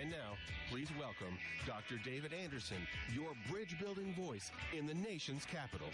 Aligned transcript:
And 0.00 0.10
now, 0.10 0.36
please 0.70 0.88
welcome 0.98 1.38
Dr. 1.66 1.96
David 2.04 2.32
Anderson, 2.32 2.78
your 3.14 3.32
bridge 3.50 3.78
building 3.80 4.14
voice 4.14 4.50
in 4.76 4.86
the 4.86 4.94
nation's 4.94 5.44
capital. 5.44 5.88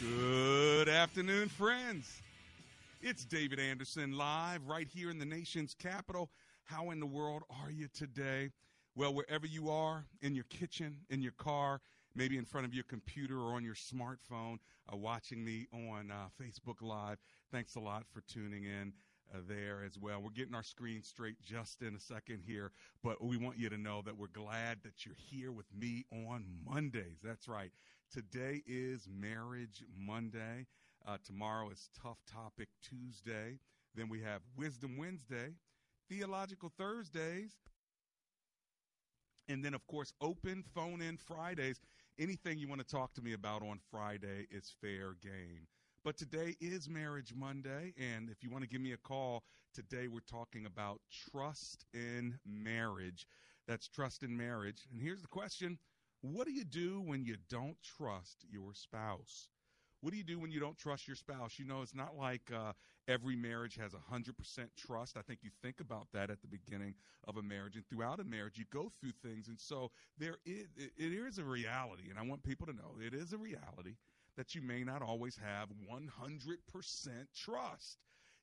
Good 0.00 0.88
afternoon, 0.88 1.48
friends. 1.48 2.22
It's 3.00 3.24
David 3.24 3.60
Anderson 3.60 4.16
live 4.16 4.66
right 4.66 4.88
here 4.92 5.10
in 5.10 5.18
the 5.18 5.24
nation's 5.24 5.74
capital. 5.74 6.28
How 6.64 6.90
in 6.90 6.98
the 6.98 7.06
world 7.06 7.42
are 7.62 7.70
you 7.70 7.86
today? 7.94 8.50
Well, 8.94 9.14
wherever 9.14 9.46
you 9.46 9.70
are, 9.70 10.04
in 10.20 10.34
your 10.34 10.44
kitchen, 10.44 10.98
in 11.08 11.22
your 11.22 11.32
car, 11.32 11.80
maybe 12.14 12.36
in 12.36 12.44
front 12.44 12.66
of 12.66 12.74
your 12.74 12.84
computer 12.84 13.38
or 13.38 13.54
on 13.54 13.64
your 13.64 13.74
smartphone, 13.74 14.58
uh, 14.92 14.96
watching 14.96 15.42
me 15.42 15.66
on 15.72 16.10
uh, 16.10 16.26
Facebook 16.40 16.82
Live, 16.82 17.16
thanks 17.50 17.74
a 17.76 17.80
lot 17.80 18.04
for 18.12 18.20
tuning 18.22 18.64
in. 18.64 18.92
Uh, 19.34 19.38
there 19.48 19.82
as 19.82 19.98
well. 19.98 20.20
We're 20.20 20.28
getting 20.28 20.54
our 20.54 20.62
screen 20.62 21.02
straight 21.02 21.40
just 21.40 21.80
in 21.80 21.94
a 21.94 21.98
second 21.98 22.42
here, 22.46 22.70
but 23.02 23.24
we 23.24 23.38
want 23.38 23.56
you 23.56 23.70
to 23.70 23.78
know 23.78 24.02
that 24.04 24.18
we're 24.18 24.26
glad 24.26 24.80
that 24.82 25.06
you're 25.06 25.14
here 25.16 25.52
with 25.52 25.64
me 25.74 26.04
on 26.12 26.44
Mondays. 26.68 27.20
That's 27.24 27.48
right. 27.48 27.70
Today 28.12 28.62
is 28.66 29.08
Marriage 29.10 29.84
Monday. 29.98 30.66
Uh, 31.06 31.16
tomorrow 31.24 31.70
is 31.70 31.88
Tough 32.02 32.18
Topic 32.30 32.68
Tuesday. 32.82 33.58
Then 33.94 34.10
we 34.10 34.20
have 34.20 34.42
Wisdom 34.54 34.98
Wednesday, 34.98 35.54
Theological 36.10 36.70
Thursdays, 36.76 37.52
and 39.48 39.64
then, 39.64 39.74
of 39.74 39.86
course, 39.86 40.12
open 40.20 40.62
phone 40.74 41.02
in 41.02 41.16
Fridays. 41.16 41.80
Anything 42.18 42.58
you 42.58 42.68
want 42.68 42.80
to 42.80 42.86
talk 42.86 43.14
to 43.14 43.22
me 43.22 43.32
about 43.32 43.62
on 43.62 43.78
Friday 43.90 44.46
is 44.50 44.74
fair 44.80 45.14
game. 45.22 45.66
But 46.04 46.16
today 46.16 46.56
is 46.60 46.88
Marriage 46.88 47.32
Monday, 47.34 47.94
and 47.96 48.28
if 48.28 48.42
you 48.42 48.50
want 48.50 48.64
to 48.64 48.68
give 48.68 48.80
me 48.80 48.92
a 48.92 48.96
call, 48.96 49.44
today 49.72 50.08
we're 50.08 50.20
talking 50.20 50.66
about 50.66 51.00
trust 51.30 51.84
in 51.94 52.38
marriage. 52.44 53.26
That's 53.68 53.88
trust 53.88 54.24
in 54.24 54.36
marriage. 54.36 54.86
And 54.90 55.00
here's 55.00 55.22
the 55.22 55.28
question 55.28 55.78
What 56.20 56.46
do 56.46 56.52
you 56.52 56.64
do 56.64 57.00
when 57.00 57.24
you 57.24 57.36
don't 57.48 57.76
trust 57.82 58.44
your 58.50 58.74
spouse? 58.74 59.48
What 60.02 60.10
do 60.10 60.18
you 60.18 60.24
do 60.24 60.38
when 60.38 60.50
you 60.50 60.58
don't 60.58 60.76
trust 60.76 61.06
your 61.06 61.16
spouse? 61.16 61.58
You 61.58 61.64
know, 61.64 61.80
it's 61.80 61.94
not 61.94 62.16
like 62.16 62.42
uh, 62.52 62.72
every 63.06 63.36
marriage 63.36 63.76
has 63.76 63.92
100% 63.92 64.32
trust. 64.76 65.16
I 65.16 65.22
think 65.22 65.40
you 65.42 65.50
think 65.62 65.78
about 65.78 66.08
that 66.12 66.28
at 66.28 66.40
the 66.42 66.48
beginning 66.48 66.94
of 67.28 67.36
a 67.36 67.42
marriage 67.42 67.76
and 67.76 67.86
throughout 67.88 68.18
a 68.18 68.24
marriage, 68.24 68.58
you 68.58 68.64
go 68.72 68.90
through 69.00 69.12
things. 69.22 69.46
And 69.46 69.60
so 69.60 69.92
there 70.18 70.36
is, 70.44 70.66
it 70.76 71.12
is 71.12 71.38
a 71.38 71.44
reality, 71.44 72.10
and 72.10 72.18
I 72.18 72.22
want 72.22 72.42
people 72.42 72.66
to 72.66 72.72
know 72.72 72.96
it 73.00 73.14
is 73.14 73.32
a 73.32 73.38
reality 73.38 73.94
that 74.36 74.54
you 74.54 74.62
may 74.62 74.82
not 74.82 75.02
always 75.02 75.36
have 75.36 75.68
100% 75.88 76.08
trust 77.36 77.98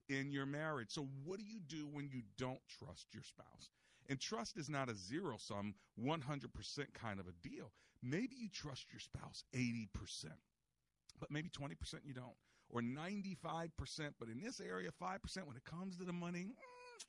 in 0.07 0.31
your 0.31 0.45
marriage. 0.45 0.91
So, 0.91 1.07
what 1.25 1.39
do 1.39 1.45
you 1.45 1.59
do 1.67 1.87
when 1.87 2.07
you 2.09 2.21
don't 2.37 2.61
trust 2.79 3.07
your 3.13 3.23
spouse? 3.23 3.69
And 4.07 4.19
trust 4.19 4.57
is 4.57 4.69
not 4.69 4.89
a 4.89 4.95
zero 4.95 5.35
sum, 5.37 5.75
100% 6.01 6.93
kind 6.93 7.19
of 7.19 7.27
a 7.27 7.47
deal. 7.47 7.71
Maybe 8.01 8.35
you 8.39 8.49
trust 8.49 8.85
your 8.91 8.99
spouse 8.99 9.43
80%, 9.53 9.87
but 11.19 11.31
maybe 11.31 11.49
20% 11.49 11.73
you 12.05 12.13
don't, 12.13 12.35
or 12.69 12.81
95%, 12.81 13.69
but 14.19 14.29
in 14.29 14.41
this 14.41 14.59
area, 14.59 14.89
5% 15.01 15.47
when 15.47 15.57
it 15.57 15.65
comes 15.65 15.97
to 15.97 16.03
the 16.03 16.13
money. 16.13 16.53
Mm, 16.53 17.03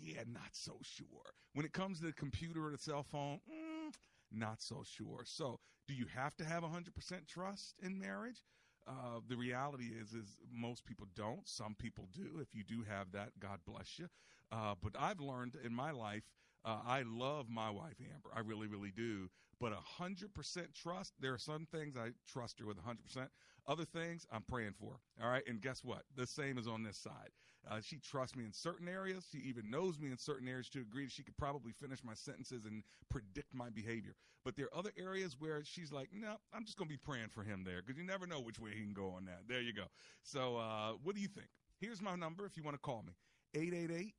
yeah, 0.00 0.22
not 0.26 0.50
so 0.52 0.78
sure. 0.82 1.06
When 1.54 1.64
it 1.64 1.72
comes 1.72 2.00
to 2.00 2.06
the 2.06 2.12
computer 2.12 2.66
or 2.66 2.70
the 2.70 2.78
cell 2.78 3.02
phone, 3.02 3.40
mm, 3.50 3.94
not 4.32 4.60
so 4.60 4.82
sure. 4.84 5.22
So, 5.24 5.60
do 5.86 5.94
you 5.94 6.06
have 6.14 6.36
to 6.36 6.44
have 6.44 6.62
100% 6.62 7.26
trust 7.28 7.74
in 7.82 7.98
marriage? 7.98 8.42
Uh, 8.86 9.20
the 9.28 9.36
reality 9.36 9.92
is, 9.98 10.12
is 10.12 10.36
most 10.52 10.84
people 10.84 11.06
don't. 11.16 11.48
Some 11.48 11.74
people 11.78 12.08
do. 12.12 12.38
If 12.40 12.54
you 12.54 12.64
do 12.64 12.84
have 12.88 13.12
that, 13.12 13.30
God 13.38 13.60
bless 13.66 13.98
you. 13.98 14.08
Uh, 14.52 14.74
but 14.80 14.92
I've 14.98 15.20
learned 15.20 15.56
in 15.64 15.74
my 15.74 15.90
life, 15.90 16.24
uh, 16.64 16.80
I 16.86 17.02
love 17.02 17.48
my 17.48 17.70
wife 17.70 17.96
Amber. 18.00 18.30
I 18.34 18.40
really, 18.40 18.66
really 18.66 18.92
do. 18.94 19.28
But 19.64 19.72
100% 19.98 20.74
trust. 20.74 21.14
There 21.20 21.32
are 21.32 21.38
some 21.38 21.66
things 21.72 21.96
I 21.96 22.10
trust 22.30 22.60
her 22.60 22.66
with 22.66 22.76
100%. 22.76 23.28
Other 23.66 23.86
things 23.86 24.26
I'm 24.30 24.42
praying 24.42 24.74
for. 24.78 25.00
All 25.22 25.30
right. 25.30 25.42
And 25.46 25.58
guess 25.58 25.82
what? 25.82 26.02
The 26.14 26.26
same 26.26 26.58
is 26.58 26.68
on 26.68 26.82
this 26.82 26.98
side. 26.98 27.30
Uh, 27.70 27.80
she 27.80 27.96
trusts 27.96 28.36
me 28.36 28.44
in 28.44 28.52
certain 28.52 28.88
areas. 28.88 29.24
She 29.32 29.38
even 29.38 29.70
knows 29.70 29.98
me 29.98 30.10
in 30.10 30.18
certain 30.18 30.48
areas 30.48 30.68
to 30.68 30.82
agree 30.82 31.04
that 31.04 31.12
she 31.12 31.22
could 31.22 31.38
probably 31.38 31.72
finish 31.72 32.04
my 32.04 32.12
sentences 32.12 32.66
and 32.66 32.82
predict 33.08 33.54
my 33.54 33.70
behavior. 33.70 34.14
But 34.44 34.54
there 34.54 34.66
are 34.66 34.78
other 34.78 34.92
areas 34.98 35.36
where 35.38 35.64
she's 35.64 35.90
like, 35.90 36.10
no, 36.12 36.34
I'm 36.52 36.66
just 36.66 36.76
going 36.76 36.90
to 36.90 36.94
be 36.94 37.00
praying 37.02 37.30
for 37.30 37.42
him 37.42 37.64
there 37.64 37.80
because 37.80 37.98
you 37.98 38.04
never 38.04 38.26
know 38.26 38.40
which 38.40 38.60
way 38.60 38.72
he 38.74 38.82
can 38.82 38.92
go 38.92 39.14
on 39.16 39.24
that. 39.24 39.44
There 39.48 39.62
you 39.62 39.72
go. 39.72 39.84
So, 40.24 40.58
uh, 40.58 40.92
what 41.02 41.14
do 41.14 41.22
you 41.22 41.28
think? 41.28 41.48
Here's 41.80 42.02
my 42.02 42.16
number 42.16 42.44
if 42.44 42.58
you 42.58 42.64
want 42.64 42.74
to 42.74 42.82
call 42.82 43.02
me 43.02 43.14
888 43.54 44.12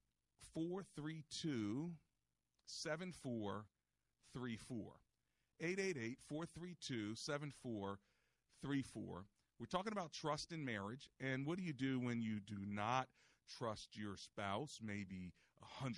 432 0.55 1.91
7434. 2.65 5.04
888 5.61 6.17
432 6.27 7.15
7434. 7.15 9.25
We're 9.59 9.65
talking 9.67 9.93
about 9.93 10.11
trust 10.11 10.51
in 10.51 10.65
marriage. 10.65 11.09
And 11.19 11.45
what 11.45 11.57
do 11.57 11.63
you 11.63 11.73
do 11.73 11.99
when 11.99 12.21
you 12.21 12.39
do 12.39 12.57
not 12.67 13.07
trust 13.57 13.95
your 13.95 14.17
spouse, 14.17 14.79
maybe 14.83 15.33
100%? 15.81 15.93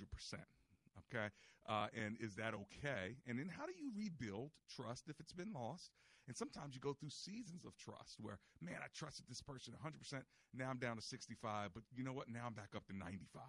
Okay. 1.14 1.28
Uh, 1.68 1.88
and 1.96 2.18
is 2.20 2.36
that 2.36 2.54
okay? 2.54 3.16
And 3.28 3.40
then 3.40 3.50
how 3.50 3.66
do 3.66 3.74
you 3.78 3.92
rebuild 3.96 4.52
trust 4.70 5.10
if 5.10 5.20
it's 5.20 5.34
been 5.34 5.54
lost? 5.54 5.92
And 6.28 6.36
sometimes 6.36 6.76
you 6.76 6.82
go 6.82 6.94
through 6.94 7.10
seasons 7.10 7.66
of 7.66 7.78
trust 7.78 8.18
where, 8.20 8.38
man, 8.62 8.78
I 8.84 8.88
trusted 8.94 9.26
this 9.30 9.42
person 9.42 9.74
100%. 9.74 10.22
Now 10.54 10.70
I'm 10.70 10.78
down 10.78 10.98
to 10.98 11.02
65, 11.02 11.70
but 11.74 11.84
you 11.96 12.04
know 12.04 12.14
what? 12.14 12.30
Now 12.30 12.46
I'm 12.48 12.54
back 12.54 12.76
up 12.76 12.86
to 12.88 12.96
95, 12.96 13.42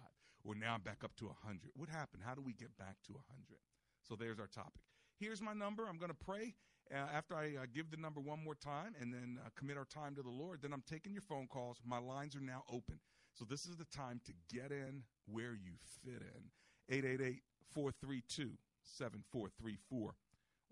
or 0.45 0.55
now 0.55 0.75
I'm 0.75 0.81
back 0.81 1.03
up 1.03 1.15
to 1.17 1.25
100. 1.25 1.71
What 1.75 1.89
happened? 1.89 2.23
How 2.25 2.35
do 2.35 2.41
we 2.41 2.53
get 2.53 2.75
back 2.77 2.95
to 3.07 3.13
100? 3.13 3.59
So 4.07 4.15
there's 4.15 4.39
our 4.39 4.47
topic. 4.47 4.81
Here's 5.19 5.41
my 5.41 5.53
number. 5.53 5.85
I'm 5.87 5.97
going 5.97 6.11
to 6.11 6.25
pray 6.25 6.53
uh, 6.93 6.97
after 7.13 7.35
I 7.35 7.47
uh, 7.61 7.65
give 7.73 7.91
the 7.91 7.97
number 7.97 8.21
one 8.21 8.43
more 8.43 8.55
time 8.55 8.95
and 9.01 9.13
then 9.13 9.37
uh, 9.45 9.49
commit 9.57 9.77
our 9.77 9.85
time 9.85 10.15
to 10.15 10.21
the 10.21 10.29
Lord. 10.29 10.59
Then 10.61 10.71
I'm 10.71 10.83
taking 10.89 11.11
your 11.11 11.21
phone 11.21 11.47
calls. 11.47 11.77
My 11.85 11.99
lines 11.99 12.35
are 12.35 12.41
now 12.41 12.63
open. 12.71 12.99
So 13.33 13.43
this 13.43 13.65
is 13.65 13.75
the 13.75 13.85
time 13.85 14.21
to 14.25 14.33
get 14.53 14.71
in 14.71 15.03
where 15.29 15.51
you 15.51 15.73
fit 16.05 16.21
in. 16.21 16.43
888 16.89 17.41
432 17.73 18.51
7434. 18.81 20.15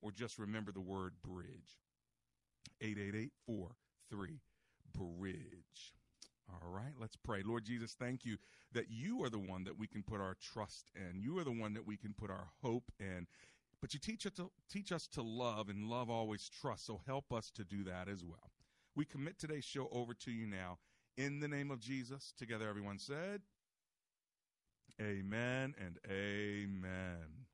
Or 0.02 0.12
just 0.12 0.40
remember 0.40 0.72
the 0.72 0.82
word 0.82 1.14
bridge. 1.24 1.82
888 2.82 3.32
43 3.46 4.40
Bridge. 4.94 5.94
All 6.50 6.72
right, 6.72 6.94
let's 7.00 7.18
pray. 7.18 7.42
Lord 7.44 7.66
Jesus, 7.66 7.96
thank 8.00 8.24
you 8.24 8.38
that 8.74 8.86
you 8.90 9.24
are 9.24 9.30
the 9.30 9.40
one 9.40 9.66
that 9.66 9.78
we 9.78 9.86
can 9.86 10.02
put 10.02 10.22
our 10.22 10.36
trust 10.42 10.90
in. 10.96 11.20
You 11.20 11.38
are 11.40 11.44
the 11.44 11.52
one 11.52 11.74
that 11.74 11.86
we 11.86 11.98
can 11.98 12.14
put 12.14 12.30
our 12.30 12.48
hope 12.62 12.90
in. 13.00 13.28
But 13.82 13.94
you 13.94 14.00
teach 14.00 14.26
us 14.26 14.34
to 14.34 14.52
teach 14.70 14.92
us 14.92 15.08
to 15.10 15.22
love 15.22 15.70
and 15.70 15.88
love 15.88 16.10
always 16.10 16.50
trust. 16.50 16.86
So 16.86 17.02
help 17.06 17.32
us 17.32 17.52
to 17.52 17.64
do 17.64 17.84
that 17.84 18.10
as 18.10 18.24
well. 18.24 18.52
We 18.96 19.06
commit 19.06 19.38
today's 19.38 19.66
show 19.66 19.88
over 19.92 20.16
to 20.16 20.32
you 20.32 20.48
now 20.48 20.80
in 21.18 21.40
the 21.40 21.48
name 21.48 21.70
of 21.70 21.80
Jesus. 21.80 22.34
Together 22.38 22.68
everyone 22.68 22.98
said, 22.98 23.42
Amen 25.00 25.76
and 25.80 26.00
amen. 26.10 27.46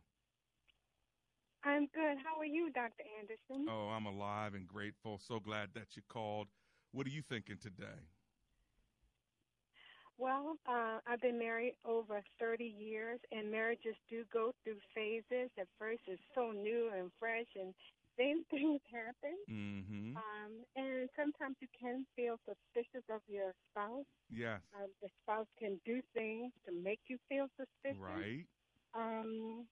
I'm 1.63 1.87
good. 1.93 2.17
How 2.23 2.39
are 2.39 2.45
you, 2.45 2.71
Dr. 2.71 3.03
Anderson? 3.19 3.67
Oh, 3.69 3.89
I'm 3.89 4.05
alive 4.05 4.53
and 4.53 4.67
grateful. 4.67 5.19
So 5.19 5.39
glad 5.39 5.69
that 5.73 5.95
you 5.95 6.03
called. 6.07 6.47
What 6.91 7.07
are 7.07 7.11
you 7.11 7.23
thinking 7.23 7.57
today? 7.61 8.05
Well, 10.17 10.55
uh, 10.67 10.99
I've 11.05 11.21
been 11.21 11.37
married 11.37 11.75
over 11.83 12.21
30 12.39 12.63
years, 12.63 13.19
and 13.31 13.51
marriages 13.51 13.95
do 14.09 14.23
go 14.31 14.53
through 14.63 14.79
phases. 14.93 15.51
At 15.59 15.67
first, 15.77 16.01
it's 16.07 16.21
so 16.33 16.51
new 16.51 16.89
and 16.95 17.11
fresh, 17.19 17.47
and 17.55 17.73
same 18.17 18.43
things 18.51 18.79
happen. 18.91 19.35
Mm-hmm. 19.49 20.15
Um, 20.15 20.51
and 20.75 21.09
sometimes 21.15 21.57
you 21.59 21.67
can 21.77 22.05
feel 22.15 22.39
suspicious 22.47 23.03
of 23.11 23.21
your 23.27 23.51
spouse. 23.71 24.05
Yes. 24.31 24.61
Um, 24.75 24.87
the 25.01 25.09
spouse 25.23 25.47
can 25.59 25.79
do 25.85 26.01
things 26.13 26.51
to 26.65 26.71
make 26.71 26.99
you 27.07 27.17
feel 27.27 27.47
suspicious. 27.57 27.99
Right. 27.99 28.45
Um, 28.95 29.67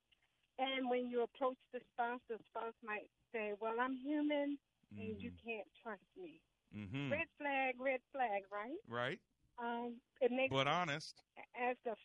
and 0.59 0.89
when 0.89 1.07
you 1.09 1.23
approach 1.23 1.57
the 1.71 1.79
spouse, 1.93 2.19
the 2.29 2.37
spouse 2.51 2.75
might 2.85 3.09
say, 3.31 3.53
"Well, 3.59 3.79
I'm 3.79 3.95
human, 3.95 4.57
and 4.97 5.21
you 5.21 5.31
can't 5.43 5.67
trust 5.81 6.05
me." 6.21 6.39
Mm-hmm. 6.75 7.11
Red 7.11 7.27
flag, 7.37 7.75
red 7.79 7.99
flag, 8.11 8.43
right? 8.51 8.77
Right. 8.87 9.19
Um, 9.59 9.99
it 10.21 10.31
makes 10.31 10.55
But 10.55 10.67
honest. 10.67 11.21
as 11.55 11.77
the 11.85 11.95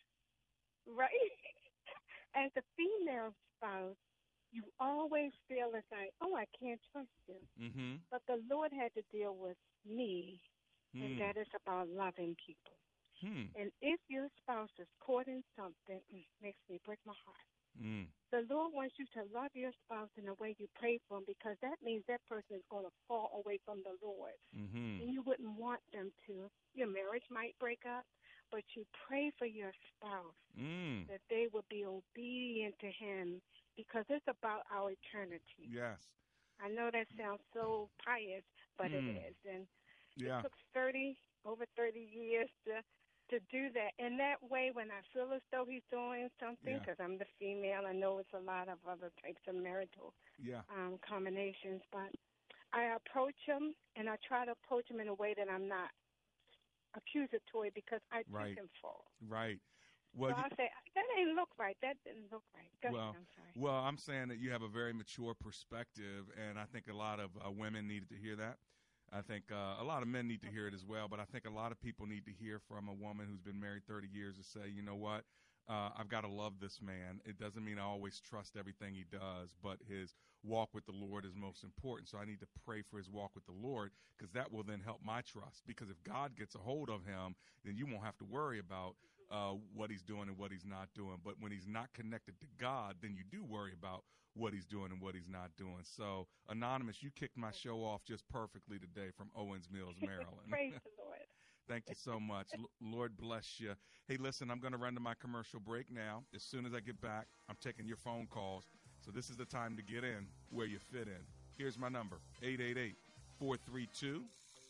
right 0.87 1.09
as 2.35 2.51
the 2.55 2.63
female 2.77 3.33
spouse, 3.57 3.97
you 4.51 4.63
always 4.79 5.31
feel 5.47 5.71
it's 5.75 5.87
like, 5.91 6.11
oh, 6.21 6.35
I 6.35 6.45
can't 6.59 6.79
trust 6.91 7.09
you. 7.27 7.39
Mm-hmm. 7.59 7.95
But 8.11 8.21
the 8.27 8.41
Lord 8.49 8.71
had 8.73 8.93
to 8.95 9.03
deal 9.11 9.35
with 9.35 9.57
me, 9.85 10.39
and 11.01 11.15
Hmm. 11.15 11.19
that 11.19 11.37
is 11.37 11.47
about 11.55 11.89
loving 11.89 12.35
people. 12.45 12.77
Hmm. 13.21 13.45
And 13.55 13.71
if 13.81 13.99
your 14.09 14.27
spouse 14.41 14.71
is 14.79 14.87
caught 14.99 15.27
in 15.27 15.43
something, 15.55 16.01
it 16.09 16.25
makes 16.41 16.59
me 16.69 16.79
break 16.85 16.99
my 17.05 17.13
heart. 17.25 17.47
Mm. 17.81 18.07
The 18.31 18.45
Lord 18.49 18.73
wants 18.73 18.93
you 18.99 19.05
to 19.17 19.25
love 19.33 19.49
your 19.55 19.71
spouse 19.85 20.09
in 20.17 20.25
the 20.25 20.35
way 20.37 20.55
you 20.59 20.67
pray 20.77 20.99
for 21.07 21.17
him 21.17 21.23
because 21.25 21.57
that 21.61 21.81
means 21.83 22.03
that 22.07 22.21
person 22.29 22.57
is 22.57 22.65
going 22.69 22.85
to 22.85 22.93
fall 23.07 23.41
away 23.43 23.59
from 23.65 23.81
the 23.81 23.97
Lord. 24.05 24.37
Mm-hmm. 24.53 25.01
And 25.01 25.09
you 25.13 25.23
wouldn't 25.25 25.57
want 25.57 25.81
them 25.93 26.11
to. 26.27 26.49
Your 26.75 26.87
marriage 26.91 27.25
might 27.31 27.57
break 27.59 27.81
up, 27.89 28.05
but 28.51 28.61
you 28.75 28.85
pray 29.07 29.31
for 29.37 29.45
your 29.45 29.71
spouse 29.95 30.35
Mm. 30.59 31.07
that 31.07 31.21
they 31.29 31.47
would 31.53 31.67
be 31.69 31.85
obedient 31.85 32.75
to 32.79 32.91
him 32.91 33.41
because 33.77 34.05
it's 34.09 34.25
about 34.27 34.63
our 34.73 34.91
eternity. 34.91 35.65
Yes. 35.69 35.99
I 36.59 36.67
know 36.69 36.89
that 36.91 37.07
sounds 37.17 37.41
so 37.53 37.89
pious, 38.03 38.43
but 38.77 38.91
Mm. 38.91 39.15
it 39.15 39.29
is. 39.29 39.35
And 39.45 39.67
Yeah. 40.15 40.39
it 40.39 40.43
took 40.43 40.53
30, 40.73 41.17
over 41.45 41.65
30 41.75 42.01
years 42.01 42.49
to 42.65 42.83
to 43.29 43.39
do 43.51 43.69
that. 43.73 43.91
And 43.99 44.19
that 44.19 44.37
way, 44.41 44.71
when 44.73 44.91
I 44.91 45.01
feel 45.13 45.31
as 45.33 45.41
though 45.51 45.65
he's 45.67 45.83
doing 45.91 46.29
something, 46.39 46.73
Yeah. 46.73 46.79
because 46.79 46.97
I'm 46.99 47.17
the 47.17 47.25
female, 47.39 47.85
I 47.87 47.93
know 47.93 48.19
it's 48.19 48.33
a 48.33 48.39
lot 48.39 48.69
of 48.69 48.79
other 48.87 49.11
types 49.21 49.41
of 49.47 49.55
marital 49.55 50.13
Yeah. 50.37 50.61
um, 50.69 50.99
combinations, 50.99 51.81
but 51.91 52.11
I 52.73 52.95
approach 52.95 53.35
him 53.45 53.75
and 53.95 54.09
I 54.09 54.17
try 54.27 54.45
to 54.45 54.51
approach 54.51 54.89
him 54.89 54.99
in 54.99 55.07
a 55.07 55.13
way 55.13 55.33
that 55.37 55.49
I'm 55.49 55.67
not 55.67 55.89
accusatory 56.95 57.71
because 57.73 58.01
I 58.11 58.23
took 58.23 58.33
Right. 58.33 58.57
him 58.57 58.69
for. 58.81 59.03
Right. 59.27 59.59
Well, 60.13 60.35
so 60.35 60.43
I 60.43 60.49
say 60.55 60.69
that 60.95 61.05
didn't 61.15 61.35
look 61.35 61.49
right. 61.57 61.77
That 61.81 61.97
didn't 62.03 62.31
look 62.31 62.43
right. 62.55 62.71
Go 62.81 62.89
well, 62.89 63.09
ahead. 63.11 63.25
I'm 63.55 63.61
well, 63.61 63.75
I'm 63.75 63.97
saying 63.97 64.29
that 64.29 64.37
you 64.39 64.51
have 64.51 64.63
a 64.63 64.67
very 64.67 64.93
mature 64.93 65.33
perspective, 65.35 66.25
and 66.35 66.57
I 66.59 66.65
think 66.65 66.87
a 66.87 66.93
lot 66.93 67.19
of 67.19 67.29
uh, 67.45 67.51
women 67.51 67.87
needed 67.87 68.09
to 68.09 68.15
hear 68.15 68.35
that. 68.37 68.57
I 69.11 69.21
think 69.21 69.45
uh, 69.51 69.81
a 69.81 69.83
lot 69.83 70.01
of 70.03 70.07
men 70.07 70.27
need 70.27 70.41
to 70.41 70.47
hear 70.47 70.67
it 70.67 70.73
as 70.73 70.85
well, 70.85 71.07
but 71.09 71.19
I 71.19 71.25
think 71.25 71.45
a 71.45 71.49
lot 71.49 71.71
of 71.71 71.81
people 71.81 72.05
need 72.05 72.25
to 72.25 72.31
hear 72.31 72.59
from 72.67 72.87
a 72.87 72.93
woman 72.93 73.25
who's 73.29 73.41
been 73.41 73.59
married 73.59 73.83
30 73.87 74.07
years 74.07 74.37
to 74.37 74.43
say, 74.43 74.69
you 74.69 74.83
know 74.83 74.95
what, 74.95 75.23
uh, 75.67 75.89
I've 75.97 76.09
got 76.09 76.21
to 76.21 76.27
love 76.27 76.53
this 76.61 76.79
man. 76.81 77.21
It 77.25 77.39
doesn't 77.39 77.63
mean 77.63 77.77
I 77.79 77.83
always 77.83 78.19
trust 78.19 78.55
everything 78.57 78.93
he 78.93 79.05
does, 79.11 79.55
but 79.63 79.77
his 79.87 80.13
walk 80.43 80.69
with 80.73 80.85
the 80.85 80.93
Lord 80.93 81.25
is 81.25 81.35
most 81.35 81.63
important. 81.63 82.09
So 82.09 82.17
I 82.17 82.25
need 82.25 82.39
to 82.39 82.47
pray 82.65 82.81
for 82.81 82.97
his 82.97 83.09
walk 83.09 83.31
with 83.35 83.45
the 83.45 83.53
Lord 83.53 83.91
because 84.17 84.31
that 84.33 84.51
will 84.51 84.63
then 84.63 84.81
help 84.83 84.99
my 85.03 85.21
trust. 85.21 85.63
Because 85.67 85.89
if 85.89 86.03
God 86.03 86.35
gets 86.37 86.55
a 86.55 86.59
hold 86.59 86.89
of 86.89 87.05
him, 87.05 87.35
then 87.65 87.77
you 87.77 87.85
won't 87.85 88.03
have 88.03 88.17
to 88.17 88.25
worry 88.25 88.59
about 88.59 88.95
uh, 89.31 89.53
what 89.73 89.89
he's 89.89 90.01
doing 90.01 90.27
and 90.27 90.37
what 90.37 90.51
he's 90.51 90.65
not 90.65 90.89
doing. 90.95 91.17
But 91.23 91.35
when 91.39 91.51
he's 91.51 91.67
not 91.67 91.91
connected 91.93 92.39
to 92.41 92.47
God, 92.59 92.95
then 93.01 93.15
you 93.15 93.23
do 93.29 93.43
worry 93.43 93.71
about 93.77 94.03
what 94.35 94.53
he's 94.53 94.65
doing 94.65 94.91
and 94.91 95.01
what 95.01 95.15
he's 95.15 95.27
not 95.27 95.51
doing. 95.57 95.83
So, 95.83 96.27
Anonymous, 96.49 97.01
you 97.03 97.09
kicked 97.15 97.37
my 97.37 97.51
show 97.51 97.83
off 97.83 98.03
just 98.05 98.27
perfectly 98.29 98.77
today 98.79 99.09
from 99.15 99.29
Owings 99.35 99.67
Mills, 99.71 99.95
Maryland. 100.01 100.29
Praise 100.49 100.73
the 100.73 100.89
Lord. 101.03 101.19
Thank 101.67 101.83
you 101.89 101.95
so 101.95 102.19
much. 102.19 102.47
L- 102.57 102.69
Lord 102.81 103.17
bless 103.17 103.59
you. 103.59 103.73
Hey, 104.07 104.17
listen, 104.17 104.49
I'm 104.49 104.59
going 104.59 104.71
to 104.71 104.79
run 104.79 104.93
to 104.95 104.99
my 104.99 105.13
commercial 105.19 105.59
break 105.59 105.91
now. 105.91 106.23
As 106.33 106.41
soon 106.43 106.65
as 106.65 106.73
I 106.73 106.79
get 106.79 106.99
back, 106.99 107.27
I'm 107.49 107.57
taking 107.61 107.85
your 107.85 107.97
phone 107.97 108.27
calls. 108.27 108.65
So 109.05 109.11
this 109.11 109.29
is 109.29 109.37
the 109.37 109.45
time 109.45 109.75
to 109.77 109.83
get 109.83 110.03
in 110.03 110.27
where 110.49 110.65
you 110.65 110.79
fit 110.79 111.07
in. 111.07 111.21
Here's 111.57 111.77
my 111.77 111.89
number 111.89 112.19
888 112.41 112.95
432 113.37 114.23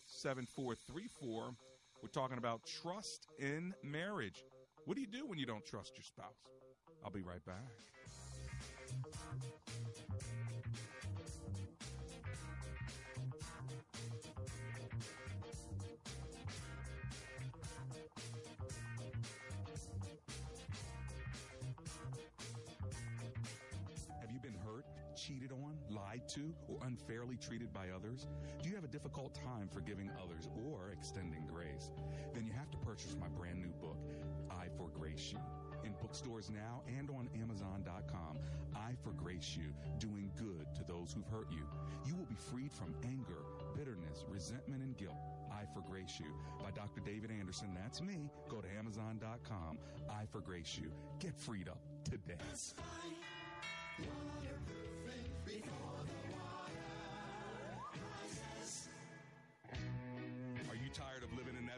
7434. 0.08 1.54
We're 2.02 2.08
talking 2.10 2.38
about 2.38 2.62
trust 2.66 3.28
in 3.40 3.74
marriage. 3.84 4.46
What 4.86 4.96
do 4.96 5.02
you 5.02 5.08
do 5.08 5.28
when 5.28 5.38
you 5.38 5.46
don't 5.46 5.66
trust 5.66 5.98
your 5.98 6.04
spouse? 6.04 6.28
I'll 7.04 7.12
be 7.12 7.22
right 7.22 7.44
back. 7.46 7.56
Have 24.22 24.32
you 24.32 24.40
been 24.40 24.54
hurt, 24.66 24.86
cheated 25.20 25.52
on, 25.52 25.76
lied 25.90 26.22
to, 26.30 26.54
or 26.68 26.78
unfairly 26.86 27.36
treated 27.36 27.74
by 27.74 27.90
others? 27.96 28.28
Do 28.62 28.70
you 28.70 28.76
have 28.76 28.84
a 28.84 28.88
difficult 28.88 29.36
time 29.36 29.68
forgiving 29.72 30.10
others 30.22 30.48
or 30.66 30.92
extending 30.92 31.46
grace? 31.46 31.92
Then 32.34 32.46
you 32.46 32.54
have 32.54 32.72
to 32.72 32.78
purchase 32.78 33.16
my 33.20 33.28
brand 33.28 33.62
new 33.62 33.74
book, 33.82 33.98
I 34.50 34.68
For 34.78 34.90
Grace 34.90 35.34
You. 35.34 35.40
In 35.84 35.94
bookstores 36.02 36.50
now 36.50 36.82
and 36.88 37.10
on 37.10 37.30
Amazon.com, 37.42 38.38
I 38.76 38.94
For 39.04 39.12
Grace 39.12 39.58
You, 39.58 39.74
doing 39.98 40.32
good 40.38 40.68
to 40.76 40.84
those 40.84 41.14
who've 41.14 41.28
hurt 41.28 41.48
you. 41.52 41.66
You 42.06 42.16
will 42.16 42.26
be 42.26 42.36
freed 42.36 42.72
from 42.72 42.96
anger, 43.04 43.44
bitterness, 43.76 44.26
resentment, 44.30 44.82
and 44.82 44.98
guilt. 44.98 45.18
I 45.52 45.64
For 45.74 45.82
Grace 45.82 46.20
You 46.20 46.34
by 46.64 46.72
Dr. 46.72 47.02
David 47.02 47.32
Anderson. 47.38 47.76
That's 47.82 48.02
me. 48.02 48.30
Go 48.50 48.62
to 48.62 48.68
Amazon.com. 48.78 49.80
I 50.10 50.26
For 50.32 50.40
Grace 50.40 50.80
You. 50.82 50.92
Get 51.20 51.36
freed 51.36 51.68
up 51.68 51.82
today. 52.04 52.36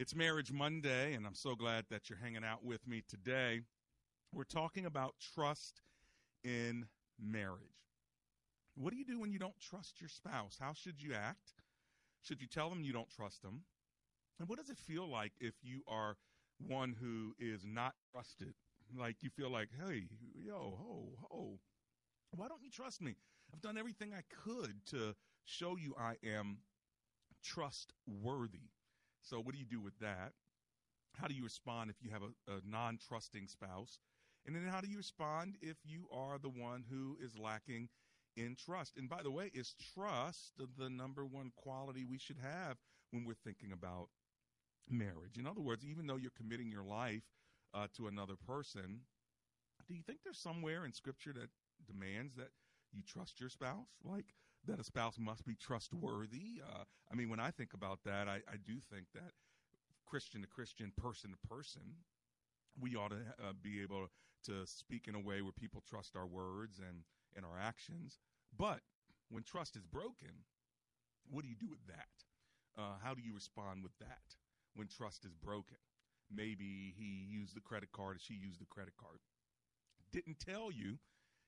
It's 0.00 0.14
Marriage 0.14 0.50
Monday, 0.50 1.12
and 1.12 1.26
I'm 1.26 1.34
so 1.34 1.54
glad 1.54 1.84
that 1.90 2.08
you're 2.08 2.18
hanging 2.18 2.42
out 2.42 2.64
with 2.64 2.88
me 2.88 3.02
today. 3.06 3.60
We're 4.32 4.44
talking 4.44 4.86
about 4.86 5.12
trust 5.34 5.82
in 6.42 6.86
marriage. 7.22 7.60
What 8.76 8.94
do 8.94 8.96
you 8.96 9.04
do 9.04 9.20
when 9.20 9.30
you 9.30 9.38
don't 9.38 9.60
trust 9.60 10.00
your 10.00 10.08
spouse? 10.08 10.56
How 10.58 10.72
should 10.72 11.02
you 11.02 11.12
act? 11.12 11.52
Should 12.22 12.40
you 12.40 12.46
tell 12.46 12.70
them 12.70 12.82
you 12.82 12.94
don't 12.94 13.10
trust 13.10 13.42
them? 13.42 13.60
And 14.38 14.48
what 14.48 14.58
does 14.58 14.70
it 14.70 14.78
feel 14.78 15.06
like 15.06 15.32
if 15.38 15.52
you 15.60 15.82
are 15.86 16.16
one 16.66 16.96
who 16.98 17.34
is 17.38 17.66
not 17.66 17.92
trusted? 18.10 18.54
Like 18.98 19.16
you 19.20 19.28
feel 19.28 19.50
like, 19.50 19.68
hey, 19.86 20.04
yo, 20.34 20.78
ho, 20.80 21.08
ho, 21.28 21.58
why 22.34 22.48
don't 22.48 22.62
you 22.62 22.70
trust 22.70 23.02
me? 23.02 23.16
I've 23.52 23.60
done 23.60 23.76
everything 23.76 24.14
I 24.14 24.22
could 24.48 24.76
to 24.92 25.14
show 25.44 25.76
you 25.76 25.94
I 26.00 26.14
am 26.26 26.60
trustworthy. 27.44 28.70
So, 29.22 29.40
what 29.40 29.52
do 29.52 29.58
you 29.58 29.66
do 29.66 29.80
with 29.80 29.98
that? 30.00 30.32
How 31.16 31.26
do 31.26 31.34
you 31.34 31.44
respond 31.44 31.90
if 31.90 31.96
you 32.02 32.10
have 32.10 32.22
a, 32.22 32.52
a 32.52 32.60
non 32.64 32.98
trusting 32.98 33.48
spouse? 33.48 33.98
And 34.46 34.56
then, 34.56 34.64
how 34.64 34.80
do 34.80 34.88
you 34.88 34.96
respond 34.96 35.56
if 35.60 35.76
you 35.84 36.06
are 36.12 36.38
the 36.38 36.48
one 36.48 36.84
who 36.90 37.16
is 37.22 37.38
lacking 37.38 37.88
in 38.36 38.56
trust? 38.56 38.96
And 38.96 39.08
by 39.08 39.22
the 39.22 39.30
way, 39.30 39.50
is 39.52 39.74
trust 39.94 40.52
the 40.78 40.88
number 40.88 41.26
one 41.26 41.52
quality 41.56 42.04
we 42.04 42.18
should 42.18 42.38
have 42.38 42.76
when 43.10 43.24
we're 43.24 43.34
thinking 43.34 43.72
about 43.72 44.08
marriage? 44.88 45.36
In 45.38 45.46
other 45.46 45.60
words, 45.60 45.84
even 45.84 46.06
though 46.06 46.16
you're 46.16 46.30
committing 46.36 46.70
your 46.70 46.84
life 46.84 47.24
uh, 47.74 47.86
to 47.96 48.06
another 48.06 48.34
person, 48.46 49.00
do 49.86 49.94
you 49.94 50.02
think 50.06 50.20
there's 50.24 50.38
somewhere 50.38 50.84
in 50.84 50.92
Scripture 50.92 51.32
that 51.34 51.50
demands 51.86 52.34
that 52.36 52.50
you 52.92 53.02
trust 53.02 53.40
your 53.40 53.50
spouse? 53.50 53.88
Like, 54.04 54.26
that 54.66 54.80
a 54.80 54.84
spouse 54.84 55.16
must 55.18 55.44
be 55.44 55.54
trustworthy. 55.54 56.60
Uh, 56.62 56.84
I 57.10 57.14
mean, 57.14 57.28
when 57.28 57.40
I 57.40 57.50
think 57.50 57.72
about 57.74 58.00
that, 58.04 58.28
I, 58.28 58.36
I, 58.48 58.56
do 58.64 58.74
think 58.92 59.06
that 59.14 59.32
Christian 60.06 60.42
to 60.42 60.46
Christian, 60.46 60.92
person 60.96 61.30
to 61.30 61.48
person, 61.48 61.82
we 62.78 62.96
ought 62.96 63.10
to 63.10 63.22
uh, 63.42 63.52
be 63.62 63.82
able 63.82 64.08
to 64.44 64.66
speak 64.66 65.06
in 65.08 65.14
a 65.14 65.20
way 65.20 65.42
where 65.42 65.52
people 65.52 65.82
trust 65.88 66.16
our 66.16 66.26
words 66.26 66.78
and, 66.78 67.04
and 67.36 67.44
our 67.44 67.58
actions. 67.60 68.18
But 68.56 68.80
when 69.28 69.42
trust 69.42 69.76
is 69.76 69.84
broken, 69.84 70.44
what 71.30 71.42
do 71.42 71.48
you 71.48 71.56
do 71.56 71.68
with 71.68 71.86
that? 71.86 72.08
Uh, 72.78 72.96
how 73.02 73.14
do 73.14 73.22
you 73.22 73.34
respond 73.34 73.82
with 73.82 73.96
that 73.98 74.36
when 74.74 74.88
trust 74.88 75.24
is 75.24 75.34
broken? 75.34 75.76
Maybe 76.32 76.94
he 76.96 77.26
used 77.28 77.56
the 77.56 77.60
credit 77.60 77.90
card 77.92 78.20
she 78.20 78.34
used 78.34 78.60
the 78.60 78.66
credit 78.66 78.94
card. 79.00 79.18
Didn't 80.12 80.38
tell 80.38 80.70
you 80.72 80.98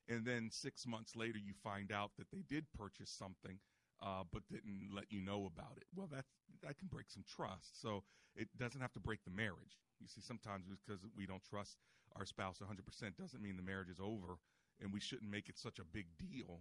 and 0.08 0.24
then 0.24 0.48
six 0.50 0.86
months 0.86 1.14
later 1.16 1.38
you 1.38 1.52
find 1.62 1.92
out 1.92 2.10
that 2.18 2.30
they 2.30 2.42
did 2.48 2.66
purchase 2.76 3.10
something 3.10 3.58
uh, 4.02 4.22
but 4.32 4.42
didn't 4.50 4.90
let 4.94 5.10
you 5.10 5.20
know 5.20 5.50
about 5.54 5.76
it. 5.76 5.84
Well 5.94 6.08
that 6.12 6.24
that 6.62 6.78
can 6.78 6.88
break 6.88 7.10
some 7.10 7.24
trust. 7.26 7.80
So 7.80 8.04
it 8.36 8.48
doesn't 8.58 8.80
have 8.80 8.92
to 8.92 9.00
break 9.00 9.20
the 9.24 9.30
marriage. 9.30 9.78
You 10.00 10.08
see 10.08 10.20
sometimes 10.20 10.66
because 10.66 11.02
we 11.16 11.26
don't 11.26 11.44
trust 11.44 11.76
our 12.16 12.26
spouse 12.26 12.58
100% 12.58 13.16
doesn't 13.16 13.42
mean 13.42 13.56
the 13.56 13.62
marriage 13.62 13.88
is 13.88 14.00
over 14.00 14.38
and 14.80 14.92
we 14.92 15.00
shouldn't 15.00 15.30
make 15.30 15.48
it 15.48 15.58
such 15.58 15.78
a 15.78 15.84
big 15.84 16.06
deal 16.18 16.60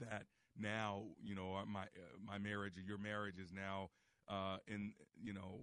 that 0.00 0.24
now 0.58 1.04
you 1.22 1.34
know 1.34 1.54
uh, 1.54 1.64
my 1.66 1.82
uh, 1.82 2.16
my 2.24 2.38
marriage 2.38 2.76
or 2.76 2.80
your 2.80 2.98
marriage 2.98 3.38
is 3.38 3.52
now 3.52 3.88
uh, 4.28 4.56
in 4.66 4.92
you 5.20 5.32
know 5.32 5.60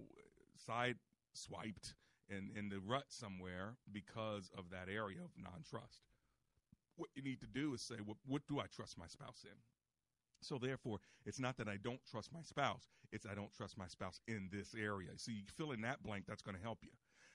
side 0.56 0.96
swiped 1.34 1.94
in 2.28 2.50
in 2.56 2.68
the 2.68 2.80
rut 2.80 3.04
somewhere 3.08 3.76
because 3.92 4.50
of 4.56 4.70
that 4.70 4.88
area 4.88 5.18
of 5.22 5.30
non-trust 5.36 6.00
what 6.96 7.10
you 7.14 7.22
need 7.22 7.40
to 7.40 7.46
do 7.46 7.74
is 7.74 7.82
say, 7.82 7.96
what, 8.04 8.16
what 8.26 8.42
do 8.48 8.60
I 8.60 8.66
trust 8.66 8.98
my 8.98 9.06
spouse 9.06 9.44
in? 9.44 9.56
So 10.42 10.58
therefore, 10.58 10.98
it's 11.24 11.40
not 11.40 11.56
that 11.56 11.68
I 11.68 11.76
don't 11.82 12.00
trust 12.10 12.32
my 12.32 12.42
spouse; 12.42 12.88
it's 13.10 13.26
I 13.26 13.34
don't 13.34 13.52
trust 13.54 13.78
my 13.78 13.86
spouse 13.88 14.20
in 14.28 14.48
this 14.52 14.74
area. 14.74 15.10
So 15.16 15.30
you 15.30 15.42
fill 15.56 15.72
in 15.72 15.80
that 15.82 16.02
blank. 16.02 16.24
That's 16.28 16.42
going 16.42 16.56
to 16.56 16.62
help 16.62 16.78
you. 16.82 16.90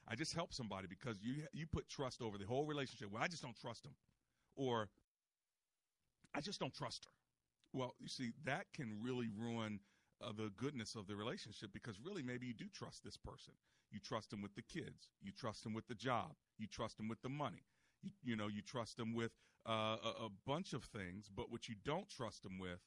I 0.08 0.16
just 0.16 0.34
help 0.34 0.54
somebody 0.54 0.88
because 0.88 1.18
you 1.22 1.44
you 1.54 1.66
put 1.68 1.90
trust 1.90 2.22
over 2.22 2.38
the 2.38 2.46
whole 2.46 2.66
relationship. 2.66 3.12
Well, 3.12 3.24
I 3.24 3.28
just 3.28 3.42
don't 3.42 3.60
trust 3.60 3.86
him, 3.86 3.94
or 4.56 4.90
I 6.36 6.42
just 6.42 6.60
don't 6.60 6.74
trust 6.74 7.06
her. 7.06 7.12
Well, 7.74 7.96
you 8.00 8.08
see, 8.08 8.32
that 8.46 8.66
can 8.74 8.98
really 9.02 9.30
ruin 9.36 9.80
uh, 10.22 10.32
the 10.36 10.52
goodness 10.58 10.96
of 10.96 11.08
the 11.08 11.16
relationship 11.16 11.72
because 11.74 12.00
really 12.04 12.24
maybe 12.24 12.46
you 12.46 12.54
do 12.54 12.66
trust 12.74 13.04
this 13.04 13.18
person. 13.18 13.54
You 13.92 14.00
trust 14.00 14.32
him 14.32 14.42
with 14.42 14.56
the 14.56 14.62
kids. 14.62 15.10
You 15.22 15.32
trust 15.32 15.66
him 15.66 15.74
with 15.74 15.88
the 15.88 15.96
job. 15.96 16.34
You 16.58 16.68
trust 16.68 17.00
him 17.00 17.08
with 17.08 17.22
the 17.22 17.30
money. 17.30 17.64
You, 18.02 18.12
you 18.24 18.36
know, 18.36 18.48
you 18.48 18.62
trust 18.62 19.00
him 19.00 19.14
with 19.14 19.32
uh, 19.68 19.98
a, 20.04 20.26
a, 20.26 20.30
bunch 20.48 20.74
of 20.74 20.84
things, 20.84 21.30
but 21.36 21.52
what 21.52 21.70
you 21.70 21.76
don't 21.86 22.10
trust 22.10 22.44
him 22.44 22.58
with 22.58 22.80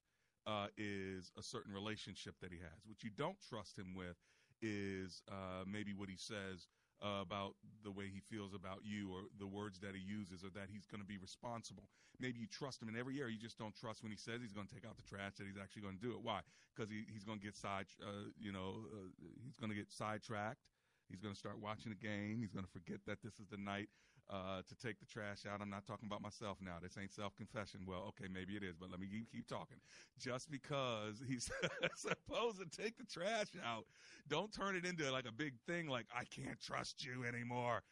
uh, 0.47 0.67
is 0.77 1.31
a 1.39 1.43
certain 1.43 1.73
relationship 1.73 2.35
that 2.41 2.51
he 2.53 2.59
has. 2.59 2.83
What 2.87 3.03
you 3.03 3.11
don't 3.17 3.37
trust 3.49 3.79
him 3.79 3.95
with 3.95 4.17
is 4.61 5.23
uh, 5.31 5.65
maybe 5.67 5.93
what 5.93 6.09
he 6.09 6.17
says 6.17 6.67
uh, 7.03 7.21
about 7.21 7.55
the 7.83 7.91
way 7.91 8.07
he 8.13 8.21
feels 8.21 8.55
about 8.55 8.81
you 8.83 9.13
or 9.13 9.29
the 9.39 9.47
words 9.47 9.79
that 9.81 9.95
he 9.95 10.01
uses 10.01 10.45
or 10.45 10.51
that 10.51 10.69
he's 10.73 10.87
going 10.87 11.01
to 11.01 11.07
be 11.07 11.19
responsible. 11.19 11.85
Maybe 12.21 12.39
you 12.39 12.47
trust 12.47 12.81
him 12.81 12.89
in 12.89 12.97
every 12.97 13.21
area. 13.21 13.35
You 13.35 13.41
just 13.41 13.59
don't 13.59 13.75
trust 13.75 14.03
when 14.03 14.13
he 14.13 14.19
says 14.19 14.41
he's 14.41 14.53
going 14.53 14.67
to 14.67 14.75
take 14.75 14.87
out 14.87 14.97
the 14.97 15.07
trash 15.07 15.37
that 15.39 15.47
he's 15.47 15.61
actually 15.61 15.83
going 15.83 15.99
to 15.99 16.05
do 16.05 16.13
it. 16.13 16.23
Why? 16.23 16.41
Because 16.75 16.91
he, 16.91 17.05
he's 17.13 17.25
going 17.25 17.39
to 17.39 17.45
get 17.45 17.57
side, 17.57 17.87
uh, 18.01 18.31
you 18.39 18.53
know, 18.53 18.87
uh, 18.95 19.11
he's 19.45 19.59
going 19.59 19.71
to 19.71 19.77
get 19.77 19.91
sidetracked. 19.91 20.63
He's 21.11 21.21
going 21.21 21.35
to 21.35 21.39
start 21.39 21.61
watching 21.61 21.93
the 21.93 22.01
game. 22.01 22.41
He's 22.41 22.53
going 22.53 22.65
to 22.65 22.71
forget 22.73 23.05
that 23.07 23.21
this 23.23 23.37
is 23.37 23.47
the 23.51 23.61
night 23.61 23.89
uh, 24.31 24.63
to 24.67 24.75
take 24.77 24.99
the 24.99 25.07
trash 25.07 25.47
out. 25.51 25.61
I'm 25.61 25.71
not 25.71 25.87
talking 25.87 26.07
about 26.07 26.23
myself 26.23 26.59
now. 26.61 26.77
This 26.83 26.97
ain't 27.01 27.13
self 27.13 27.37
confession. 27.37 27.81
Well, 27.87 28.05
okay, 28.09 28.29
maybe 28.33 28.57
it 28.57 28.63
is, 28.63 28.77
but 28.79 28.91
let 28.91 29.01
me 29.01 29.07
keep, 29.11 29.31
keep 29.31 29.47
talking. 29.47 29.77
Just 30.19 30.51
because 30.51 31.23
he's 31.27 31.51
supposed 31.97 32.59
to 32.59 32.83
take 32.83 32.97
the 32.97 33.05
trash 33.05 33.49
out, 33.65 33.85
don't 34.29 34.53
turn 34.53 34.77
it 34.77 34.85
into 34.85 35.11
like 35.11 35.27
a 35.29 35.33
big 35.33 35.55
thing 35.67 35.89
like, 35.89 36.07
I 36.15 36.25
can't 36.25 36.61
trust 36.61 37.05
you 37.05 37.25
anymore. 37.25 37.83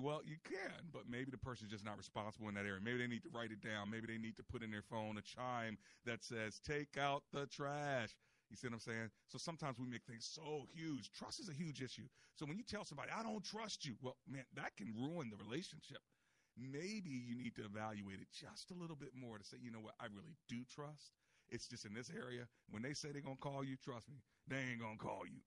Well, 0.00 0.20
you 0.24 0.36
can, 0.44 0.86
but 0.92 1.02
maybe 1.08 1.32
the 1.32 1.38
person's 1.38 1.70
just 1.70 1.84
not 1.84 1.96
responsible 1.96 2.48
in 2.48 2.54
that 2.54 2.64
area. 2.64 2.78
Maybe 2.80 2.98
they 2.98 3.08
need 3.08 3.24
to 3.24 3.28
write 3.34 3.50
it 3.50 3.60
down. 3.60 3.90
Maybe 3.90 4.06
they 4.06 4.18
need 4.18 4.36
to 4.36 4.44
put 4.44 4.62
in 4.62 4.70
their 4.70 4.84
phone 4.88 5.18
a 5.18 5.22
chime 5.22 5.76
that 6.06 6.22
says, 6.22 6.60
take 6.64 6.96
out 6.96 7.24
the 7.32 7.46
trash. 7.46 8.10
You 8.54 8.58
see 8.62 8.70
what 8.70 8.78
I'm 8.78 8.86
saying? 8.86 9.10
So 9.26 9.34
sometimes 9.34 9.82
we 9.82 9.90
make 9.90 10.06
things 10.06 10.30
so 10.30 10.70
huge. 10.70 11.10
Trust 11.10 11.42
is 11.42 11.50
a 11.50 11.52
huge 11.52 11.82
issue. 11.82 12.06
So 12.38 12.46
when 12.46 12.56
you 12.56 12.62
tell 12.62 12.84
somebody, 12.84 13.10
I 13.10 13.24
don't 13.26 13.42
trust 13.42 13.84
you, 13.84 13.98
well, 14.00 14.14
man, 14.30 14.46
that 14.54 14.76
can 14.78 14.94
ruin 14.94 15.26
the 15.26 15.42
relationship. 15.42 15.98
Maybe 16.54 17.10
you 17.10 17.34
need 17.34 17.58
to 17.58 17.66
evaluate 17.66 18.22
it 18.22 18.30
just 18.30 18.70
a 18.70 18.78
little 18.78 18.94
bit 18.94 19.10
more 19.10 19.38
to 19.38 19.42
say, 19.42 19.56
you 19.58 19.72
know 19.74 19.82
what, 19.82 19.98
I 19.98 20.06
really 20.14 20.38
do 20.46 20.62
trust. 20.70 21.18
It's 21.50 21.66
just 21.66 21.84
in 21.84 21.94
this 21.98 22.14
area. 22.14 22.46
When 22.70 22.86
they 22.86 22.94
say 22.94 23.10
they're 23.10 23.26
going 23.26 23.42
to 23.42 23.42
call 23.42 23.66
you, 23.66 23.74
trust 23.82 24.06
me, 24.06 24.22
they 24.46 24.70
ain't 24.70 24.78
going 24.78 24.98
to 24.98 25.02
call 25.02 25.26
you. 25.26 25.42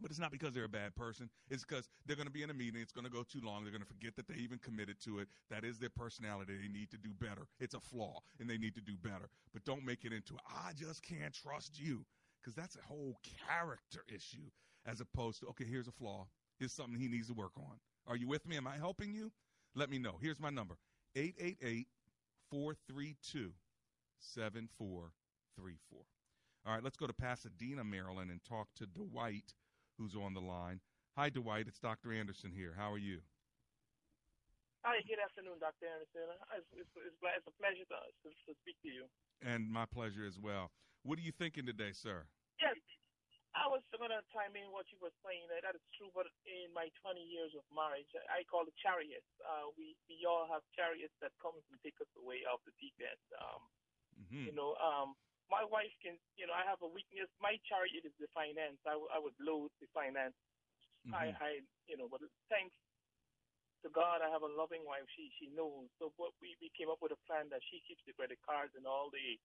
But 0.00 0.10
it's 0.10 0.20
not 0.20 0.30
because 0.30 0.52
they're 0.52 0.64
a 0.64 0.68
bad 0.68 0.94
person. 0.94 1.28
It's 1.50 1.64
because 1.64 1.88
they're 2.06 2.16
going 2.16 2.28
to 2.28 2.32
be 2.32 2.42
in 2.42 2.50
a 2.50 2.54
meeting. 2.54 2.80
It's 2.80 2.92
going 2.92 3.06
to 3.06 3.10
go 3.10 3.24
too 3.24 3.40
long. 3.42 3.64
They're 3.64 3.72
going 3.72 3.82
to 3.82 3.88
forget 3.88 4.14
that 4.16 4.28
they 4.28 4.34
even 4.34 4.58
committed 4.58 5.00
to 5.04 5.18
it. 5.18 5.28
That 5.50 5.64
is 5.64 5.78
their 5.78 5.90
personality. 5.90 6.54
They 6.56 6.68
need 6.68 6.90
to 6.90 6.98
do 6.98 7.10
better. 7.20 7.48
It's 7.58 7.74
a 7.74 7.80
flaw, 7.80 8.20
and 8.38 8.48
they 8.48 8.58
need 8.58 8.74
to 8.76 8.80
do 8.80 8.94
better. 9.02 9.28
But 9.52 9.64
don't 9.64 9.84
make 9.84 10.04
it 10.04 10.12
into, 10.12 10.34
I 10.48 10.72
just 10.74 11.02
can't 11.02 11.34
trust 11.34 11.80
you. 11.80 12.04
Because 12.40 12.54
that's 12.54 12.76
a 12.76 12.86
whole 12.86 13.18
character 13.48 14.04
issue 14.08 14.50
as 14.86 15.00
opposed 15.00 15.40
to, 15.40 15.46
okay, 15.48 15.64
here's 15.64 15.88
a 15.88 15.92
flaw. 15.92 16.26
Here's 16.58 16.72
something 16.72 16.98
he 16.98 17.08
needs 17.08 17.26
to 17.28 17.34
work 17.34 17.52
on. 17.56 17.78
Are 18.06 18.16
you 18.16 18.28
with 18.28 18.46
me? 18.46 18.56
Am 18.56 18.66
I 18.66 18.76
helping 18.76 19.12
you? 19.12 19.32
Let 19.74 19.90
me 19.90 19.98
know. 19.98 20.16
Here's 20.20 20.40
my 20.40 20.50
number 20.50 20.76
888 21.16 21.86
432 22.50 23.52
7434. 24.20 26.00
All 26.66 26.74
right, 26.74 26.82
let's 26.82 26.96
go 26.96 27.06
to 27.06 27.12
Pasadena, 27.12 27.84
Maryland, 27.84 28.30
and 28.30 28.44
talk 28.44 28.68
to 28.76 28.86
Dwight 28.86 29.54
who's 29.98 30.14
on 30.14 30.32
the 30.32 30.40
line. 30.40 30.78
Hi, 31.18 31.28
Dwight. 31.28 31.66
It's 31.66 31.82
Dr. 31.82 32.14
Anderson 32.14 32.54
here. 32.54 32.78
How 32.78 32.94
are 32.94 33.02
you? 33.02 33.18
Hi, 34.86 35.02
good 35.10 35.18
afternoon, 35.18 35.58
Dr. 35.58 35.90
Anderson. 35.90 36.30
It's, 36.54 36.70
it's, 36.78 36.94
it's, 36.94 37.48
a 37.50 37.54
pleasure 37.58 37.82
to, 37.90 37.98
to, 38.22 38.28
to, 38.30 38.50
speak 38.62 38.78
to 38.86 38.90
you. 38.94 39.10
And 39.42 39.66
my 39.66 39.84
pleasure 39.90 40.22
as 40.22 40.38
well. 40.38 40.70
What 41.02 41.18
are 41.18 41.26
you 41.26 41.34
thinking 41.34 41.66
today, 41.66 41.90
sir? 41.90 42.30
Yes, 42.62 42.78
I 43.58 43.66
was 43.66 43.82
going 43.90 44.14
to 44.14 44.22
chime 44.30 44.54
in 44.54 44.70
what 44.70 44.86
you 44.94 45.02
were 45.02 45.12
saying. 45.26 45.50
That 45.50 45.74
is 45.74 45.82
true, 45.98 46.14
but 46.14 46.30
in 46.46 46.70
my 46.70 46.86
20 47.02 47.18
years 47.18 47.50
of 47.58 47.66
marriage, 47.74 48.06
I 48.30 48.46
call 48.46 48.70
it 48.70 48.76
chariots. 48.78 49.26
Uh, 49.42 49.74
we, 49.74 49.98
we 50.06 50.22
all 50.22 50.46
have 50.46 50.62
chariots 50.78 51.14
that 51.18 51.34
come 51.42 51.58
and 51.58 51.66
take 51.82 51.98
us 51.98 52.10
away 52.14 52.46
off 52.46 52.62
the 52.62 52.74
deep 52.78 52.94
end. 53.02 53.26
Um, 53.34 53.62
mm-hmm. 54.14 54.44
You 54.46 54.54
know, 54.54 54.78
um, 54.78 55.18
my 55.48 55.64
wife 55.64 55.92
can, 56.04 56.16
you 56.36 56.44
know, 56.44 56.54
I 56.56 56.64
have 56.68 56.80
a 56.84 56.88
weakness. 56.88 57.28
My 57.40 57.56
chariot 57.64 58.04
is 58.04 58.14
the 58.20 58.28
finance. 58.36 58.78
I, 58.84 58.96
w- 58.96 59.12
I 59.12 59.18
would 59.18 59.36
load 59.40 59.72
the 59.80 59.88
finance. 59.96 60.36
Mm-hmm. 61.04 61.16
I, 61.16 61.24
I, 61.40 61.50
you 61.88 61.96
know, 61.96 62.08
but 62.08 62.20
thanks 62.52 62.76
to 63.84 63.88
God, 63.94 64.20
I 64.20 64.28
have 64.28 64.44
a 64.44 64.50
loving 64.50 64.82
wife. 64.84 65.06
She 65.14 65.30
she 65.38 65.48
knows. 65.54 65.88
So 65.96 66.10
what 66.18 66.34
we, 66.42 66.52
we 66.58 66.68
came 66.74 66.90
up 66.90 67.00
with 67.00 67.14
a 67.14 67.20
plan 67.24 67.48
that 67.54 67.62
she 67.70 67.80
keeps 67.86 68.02
the 68.04 68.12
credit 68.12 68.38
cards 68.44 68.74
and 68.76 68.84
all 68.84 69.08
the 69.08 69.38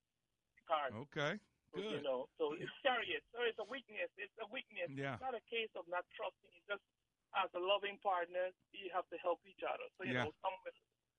cards. 0.67 0.97
Okay. 1.09 1.39
Good. 1.73 1.97
You 1.97 2.01
know, 2.05 2.29
so 2.37 2.53
it's 2.53 2.69
chariot. 2.85 3.25
So 3.33 3.41
it's 3.49 3.57
a 3.57 3.65
weakness. 3.65 4.09
It's 4.17 4.37
a 4.37 4.45
weakness. 4.53 4.93
Yeah. 4.93 5.17
It's 5.17 5.25
not 5.25 5.33
a 5.33 5.41
case 5.49 5.73
of 5.73 5.89
not 5.89 6.05
trusting. 6.13 6.51
It's 6.53 6.69
just 6.69 6.85
as 7.33 7.49
a 7.57 7.61
loving 7.61 7.97
partner, 8.05 8.53
you 8.77 8.93
have 8.93 9.09
to 9.09 9.17
help 9.25 9.41
each 9.49 9.61
other. 9.65 9.89
So 9.97 10.05
you 10.05 10.13
yeah. 10.13 10.29
know, 10.29 10.33
some 10.45 10.57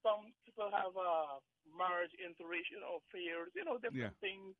some 0.02 0.22
people 0.46 0.70
have 0.70 0.94
uh 0.94 1.42
marriage 1.74 2.14
interracial 2.22 2.86
affairs. 2.86 3.50
You 3.58 3.66
know, 3.66 3.82
different 3.82 4.14
yeah. 4.14 4.22
things 4.22 4.54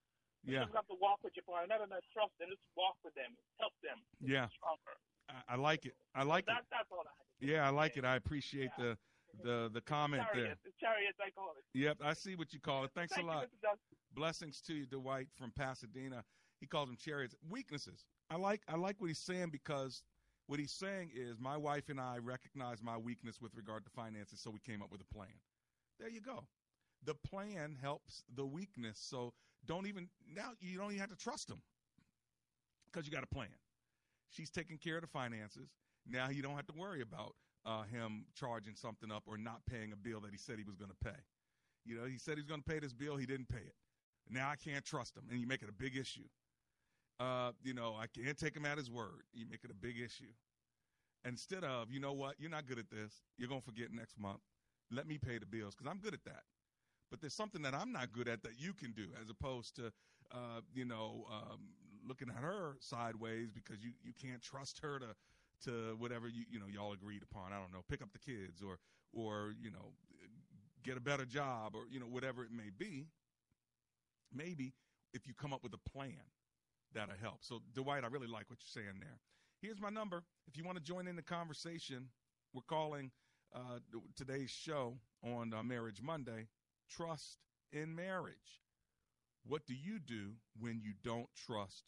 yeah. 0.46 0.64
just 0.64 0.76
have 0.76 0.88
to 0.88 0.98
walk 1.00 1.20
with 1.24 1.34
your 1.36 1.44
partner, 1.48 1.68
not 1.68 1.84
enough 1.84 2.04
trust 2.12 2.32
them. 2.38 2.48
Just 2.52 2.62
walk 2.76 2.96
with 3.04 3.14
them, 3.14 3.32
help 3.58 3.72
them. 3.80 3.98
Yeah. 4.20 4.48
Stronger. 4.54 4.96
I, 5.28 5.54
I 5.54 5.56
like 5.56 5.86
it. 5.86 5.96
I 6.14 6.22
like 6.22 6.44
it. 6.44 6.54
That's 6.70 6.88
all 6.92 7.04
I 7.04 7.12
yeah, 7.40 7.66
I 7.66 7.70
like 7.70 7.96
it. 7.96 8.04
I 8.04 8.16
appreciate 8.16 8.70
yeah. 8.78 8.84
the 8.84 8.98
the 9.42 9.70
the 9.72 9.80
comment 9.80 10.22
chariot, 10.32 10.58
there. 10.62 10.72
The 10.72 10.72
chariots, 10.80 11.18
I 11.20 11.30
call 11.30 11.54
it. 11.58 11.78
Yep, 11.78 11.98
I 12.04 12.12
see 12.12 12.36
what 12.36 12.52
you 12.52 12.60
call 12.60 12.84
it. 12.84 12.90
Thanks 12.94 13.14
Thank 13.14 13.26
a 13.26 13.30
lot. 13.30 13.48
You, 13.62 13.68
Blessings 14.14 14.60
to 14.62 14.74
you, 14.74 14.86
Dwight 14.86 15.26
from 15.36 15.50
Pasadena. 15.50 16.24
He 16.60 16.66
calls 16.66 16.88
them 16.88 16.96
chariots. 16.96 17.34
Weaknesses. 17.48 18.04
I 18.30 18.36
like 18.36 18.62
I 18.68 18.76
like 18.76 19.00
what 19.00 19.08
he's 19.08 19.18
saying 19.18 19.50
because 19.50 20.02
what 20.46 20.58
he's 20.58 20.72
saying 20.72 21.10
is 21.14 21.38
my 21.40 21.56
wife 21.56 21.88
and 21.88 22.00
I 22.00 22.18
recognize 22.18 22.82
my 22.82 22.96
weakness 22.96 23.40
with 23.40 23.54
regard 23.56 23.84
to 23.84 23.90
finances, 23.90 24.40
so 24.40 24.50
we 24.50 24.60
came 24.60 24.82
up 24.82 24.92
with 24.92 25.00
a 25.00 25.14
plan. 25.14 25.34
There 25.98 26.08
you 26.08 26.20
go. 26.20 26.44
The 27.04 27.14
plan 27.14 27.76
helps 27.80 28.25
the 28.34 28.46
weakness. 28.46 28.99
So 29.00 29.32
don't 29.66 29.87
even 29.87 30.08
now 30.34 30.50
you 30.61 30.78
don't 30.78 30.88
even 30.90 31.00
have 31.00 31.11
to 31.11 31.16
trust 31.16 31.49
them 31.49 31.62
because 32.87 33.06
you 33.06 33.12
got 33.12 33.25
a 33.25 33.34
plan. 33.34 33.49
She's 34.30 34.50
taking 34.50 34.78
care 34.78 34.96
of 34.96 35.02
the 35.02 35.08
finances. 35.08 35.68
Now 36.06 36.28
you 36.28 36.42
don't 36.42 36.56
have 36.56 36.66
to 36.66 36.75
worry 36.76 37.02
about 37.02 37.34
uh, 37.64 37.82
him 37.82 38.26
charging 38.34 38.75
something 38.75 39.11
up 39.11 39.23
or 39.26 39.38
not 39.38 39.61
paying 39.70 39.92
a 39.92 39.96
bill 39.96 40.20
that 40.20 40.30
he 40.30 40.38
said 40.38 40.58
he 40.58 40.64
was 40.64 40.76
going 40.76 40.90
to 40.90 41.11
pay. 41.11 41.18
You 41.84 41.96
know, 41.96 42.04
he 42.04 42.18
said 42.18 42.34
he 42.34 42.40
was 42.40 42.49
going 42.49 42.62
to 42.62 42.68
pay 42.68 42.78
this 42.78 42.92
bill, 42.92 43.16
he 43.16 43.26
didn't 43.26 43.49
pay 43.49 43.58
it. 43.58 43.75
Now 44.28 44.48
I 44.50 44.57
can't 44.57 44.85
trust 44.85 45.16
him, 45.16 45.24
and 45.31 45.38
you 45.38 45.46
make 45.46 45.62
it 45.62 45.68
a 45.68 45.72
big 45.72 45.96
issue. 45.96 46.24
Uh, 47.20 47.52
you 47.62 47.74
know, 47.74 47.94
I 47.98 48.07
can't 48.07 48.37
take 48.38 48.57
him 48.57 48.64
at 48.64 48.78
his 48.78 48.90
word. 48.90 49.22
You 49.33 49.46
make 49.48 49.61
it 49.64 49.70
a 49.70 49.74
big 49.74 49.98
issue. 49.98 50.33
Instead 51.26 51.64
of, 51.64 51.90
you 51.90 52.00
know 52.00 52.12
what, 52.12 52.35
you're 52.38 52.50
not 52.50 52.66
good 52.66 52.78
at 52.78 52.90
this. 52.90 53.22
You're 53.38 53.48
going 53.48 53.61
to 53.61 53.66
forget 53.66 53.92
next 53.92 54.18
month. 54.18 54.40
Let 54.90 55.07
me 55.07 55.18
pay 55.18 55.38
the 55.38 55.46
bills 55.46 55.74
because 55.74 55.90
I'm 55.90 55.98
good 55.98 56.14
at 56.14 56.24
that 56.24 56.42
but 57.14 57.20
there's 57.20 57.33
something 57.33 57.62
that 57.62 57.74
I'm 57.74 57.92
not 57.92 58.12
good 58.12 58.27
at 58.27 58.42
that 58.42 58.59
you 58.59 58.72
can 58.72 58.90
do, 58.90 59.05
as 59.22 59.31
opposed 59.31 59.77
to, 59.77 59.92
uh, 60.33 60.62
you 60.74 60.85
know, 60.85 61.24
um, 61.31 61.61
looking 62.05 62.29
at 62.29 62.42
her 62.42 62.74
sideways 62.81 63.53
because 63.53 63.85
you, 63.85 63.92
you 64.03 64.12
can't 64.20 64.42
trust 64.42 64.81
her 64.83 64.98
to 64.98 65.14
to 65.62 65.94
whatever 65.98 66.27
you 66.27 66.42
you 66.50 66.59
know 66.59 66.66
y'all 66.66 66.92
agreed 66.92 67.22
upon. 67.22 67.53
I 67.53 67.61
don't 67.61 67.72
know, 67.72 67.85
pick 67.88 68.03
up 68.03 68.09
the 68.12 68.18
kids 68.18 68.62
or 68.66 68.79
or 69.12 69.53
you 69.62 69.70
know 69.70 69.92
get 70.83 70.96
a 70.96 71.00
better 71.00 71.24
job 71.24 71.77
or 71.77 71.83
you 71.88 72.00
know 72.00 72.07
whatever 72.07 72.42
it 72.42 72.50
may 72.50 72.70
be. 72.77 73.07
Maybe 74.35 74.72
if 75.12 75.24
you 75.29 75.35
come 75.35 75.53
up 75.53 75.62
with 75.62 75.72
a 75.72 75.90
plan, 75.90 76.18
that'll 76.94 77.14
help. 77.22 77.44
So 77.44 77.61
Dwight, 77.74 78.03
I 78.03 78.09
really 78.09 78.27
like 78.27 78.50
what 78.50 78.59
you're 78.59 78.83
saying 78.83 78.98
there. 78.98 79.20
Here's 79.62 79.81
my 79.81 79.90
number. 79.90 80.24
If 80.48 80.57
you 80.57 80.64
want 80.64 80.79
to 80.79 80.83
join 80.83 81.07
in 81.07 81.14
the 81.14 81.22
conversation, 81.22 82.09
we're 82.53 82.62
calling 82.66 83.12
uh, 83.55 83.79
today's 84.16 84.50
show 84.50 84.96
on 85.22 85.55
uh, 85.55 85.62
Marriage 85.62 86.03
Monday 86.03 86.48
trust 86.88 87.38
in 87.73 87.94
marriage. 87.94 88.62
What 89.47 89.66
do 89.66 89.75
you 89.75 89.99
do 89.99 90.33
when 90.59 90.81
you 90.83 90.92
don't 91.03 91.29
trust 91.47 91.85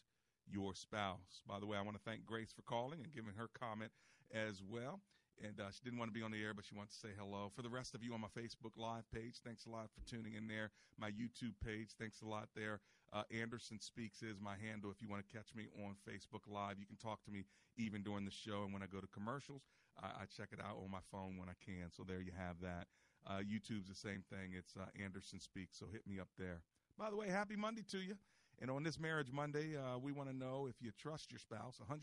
your 0.46 0.74
spouse? 0.74 1.42
By 1.48 1.58
the 1.58 1.66
way, 1.66 1.78
I 1.78 1.82
want 1.82 1.96
to 1.96 2.02
thank 2.04 2.26
Grace 2.26 2.52
for 2.54 2.62
calling 2.62 3.00
and 3.02 3.12
giving 3.14 3.34
her 3.36 3.48
comment 3.58 3.92
as 4.34 4.62
well. 4.62 5.00
And 5.42 5.60
uh, 5.60 5.68
she 5.70 5.84
didn't 5.84 5.98
want 5.98 6.08
to 6.08 6.16
be 6.18 6.24
on 6.24 6.32
the 6.32 6.42
air, 6.42 6.54
but 6.54 6.64
she 6.64 6.74
wants 6.74 6.96
to 6.96 7.08
say 7.08 7.12
hello. 7.18 7.52
For 7.54 7.60
the 7.60 7.68
rest 7.68 7.94
of 7.94 8.02
you 8.02 8.14
on 8.14 8.20
my 8.20 8.32
Facebook 8.32 8.72
Live 8.76 9.04
page, 9.12 9.36
thanks 9.44 9.66
a 9.66 9.70
lot 9.70 9.88
for 9.92 10.00
tuning 10.08 10.34
in 10.34 10.48
there. 10.48 10.70
My 10.98 11.10
YouTube 11.10 11.52
page, 11.62 11.90
thanks 11.98 12.22
a 12.22 12.26
lot 12.26 12.48
there. 12.56 12.80
Uh, 13.12 13.22
Anderson 13.30 13.78
Speaks 13.80 14.22
is 14.22 14.40
my 14.40 14.56
handle. 14.56 14.90
If 14.90 15.02
you 15.02 15.08
want 15.08 15.26
to 15.26 15.32
catch 15.32 15.54
me 15.54 15.68
on 15.84 15.96
Facebook 16.08 16.48
Live, 16.48 16.78
you 16.80 16.86
can 16.86 16.96
talk 16.96 17.22
to 17.24 17.30
me 17.30 17.44
even 17.76 18.02
during 18.02 18.24
the 18.24 18.32
show. 18.32 18.64
And 18.64 18.72
when 18.72 18.82
I 18.82 18.86
go 18.86 19.00
to 19.00 19.06
commercials, 19.12 19.62
I, 20.02 20.06
I 20.06 20.24
check 20.24 20.48
it 20.52 20.60
out 20.60 20.80
on 20.82 20.90
my 20.90 21.04
phone 21.12 21.36
when 21.36 21.48
I 21.48 21.56
can. 21.64 21.92
So 21.92 22.02
there 22.02 22.20
you 22.20 22.32
have 22.36 22.56
that. 22.62 22.88
Uh, 23.26 23.38
YouTube's 23.38 23.88
the 23.88 23.94
same 23.94 24.22
thing. 24.30 24.52
It's 24.56 24.74
uh, 24.76 24.84
Anderson 25.02 25.40
Speaks, 25.40 25.78
so 25.78 25.86
hit 25.92 26.06
me 26.06 26.20
up 26.20 26.28
there. 26.38 26.60
By 26.98 27.10
the 27.10 27.16
way, 27.16 27.28
happy 27.28 27.56
Monday 27.56 27.82
to 27.90 27.98
you. 27.98 28.14
And 28.60 28.70
on 28.70 28.82
this 28.82 28.98
Marriage 28.98 29.30
Monday, 29.32 29.76
uh, 29.76 29.98
we 29.98 30.12
want 30.12 30.30
to 30.30 30.36
know 30.36 30.66
if 30.68 30.76
you 30.80 30.90
trust 30.96 31.30
your 31.30 31.40
spouse 31.40 31.78
100%. 31.90 31.98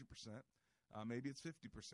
Uh, 0.95 1.05
maybe 1.05 1.29
it's 1.29 1.41
50%. 1.41 1.93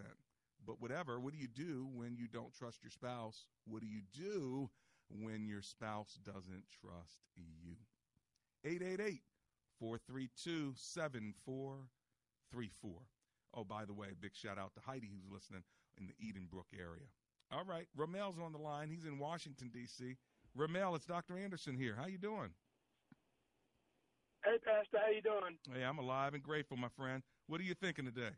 But 0.66 0.82
whatever, 0.82 1.20
what 1.20 1.34
do 1.34 1.40
you 1.40 1.48
do 1.48 1.88
when 1.94 2.16
you 2.18 2.28
don't 2.28 2.54
trust 2.54 2.84
your 2.84 2.92
spouse? 2.92 3.46
What 3.66 3.82
do 3.82 3.88
you 3.88 4.02
do 4.14 4.70
when 5.10 5.48
your 5.48 5.62
spouse 5.62 6.20
doesn't 6.26 6.66
trust 6.82 7.20
you? 7.38 7.78
888 8.66 9.22
432 9.80 10.74
7434. 10.76 12.92
Oh, 13.56 13.64
by 13.64 13.86
the 13.86 13.94
way, 13.94 14.10
big 14.20 14.36
shout 14.36 14.58
out 14.58 14.74
to 14.74 14.82
Heidi 14.82 15.08
who's 15.08 15.32
listening 15.32 15.64
in 15.98 16.08
the 16.08 16.16
Edenbrook 16.22 16.78
area. 16.78 17.08
All 17.52 17.66
right, 17.66 17.90
Ramel's 17.98 18.38
on 18.38 18.54
the 18.54 18.62
line. 18.62 18.90
He's 18.94 19.06
in 19.06 19.18
Washington 19.18 19.74
D.C. 19.74 20.18
Ramel, 20.54 20.94
it's 20.94 21.06
Dr. 21.06 21.38
Anderson 21.38 21.74
here. 21.74 21.98
How 21.98 22.06
you 22.06 22.22
doing? 22.22 22.54
Hey, 24.46 24.62
Pastor, 24.62 25.02
how 25.02 25.10
you 25.10 25.26
doing? 25.26 25.58
Hey, 25.66 25.82
I'm 25.82 25.98
alive 25.98 26.38
and 26.38 26.46
grateful, 26.46 26.78
my 26.78 26.94
friend. 26.94 27.26
What 27.50 27.60
are 27.60 27.66
you 27.66 27.74
thinking 27.74 28.06
today? 28.06 28.38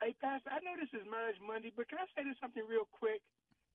Hey, 0.00 0.16
Pastor, 0.24 0.48
I 0.48 0.64
know 0.64 0.72
this 0.80 0.88
is 0.96 1.04
Marriage 1.04 1.36
Monday, 1.44 1.68
but 1.76 1.84
can 1.92 2.00
I 2.00 2.08
say 2.16 2.24
this 2.24 2.40
something 2.40 2.64
real 2.64 2.88
quick? 2.88 3.20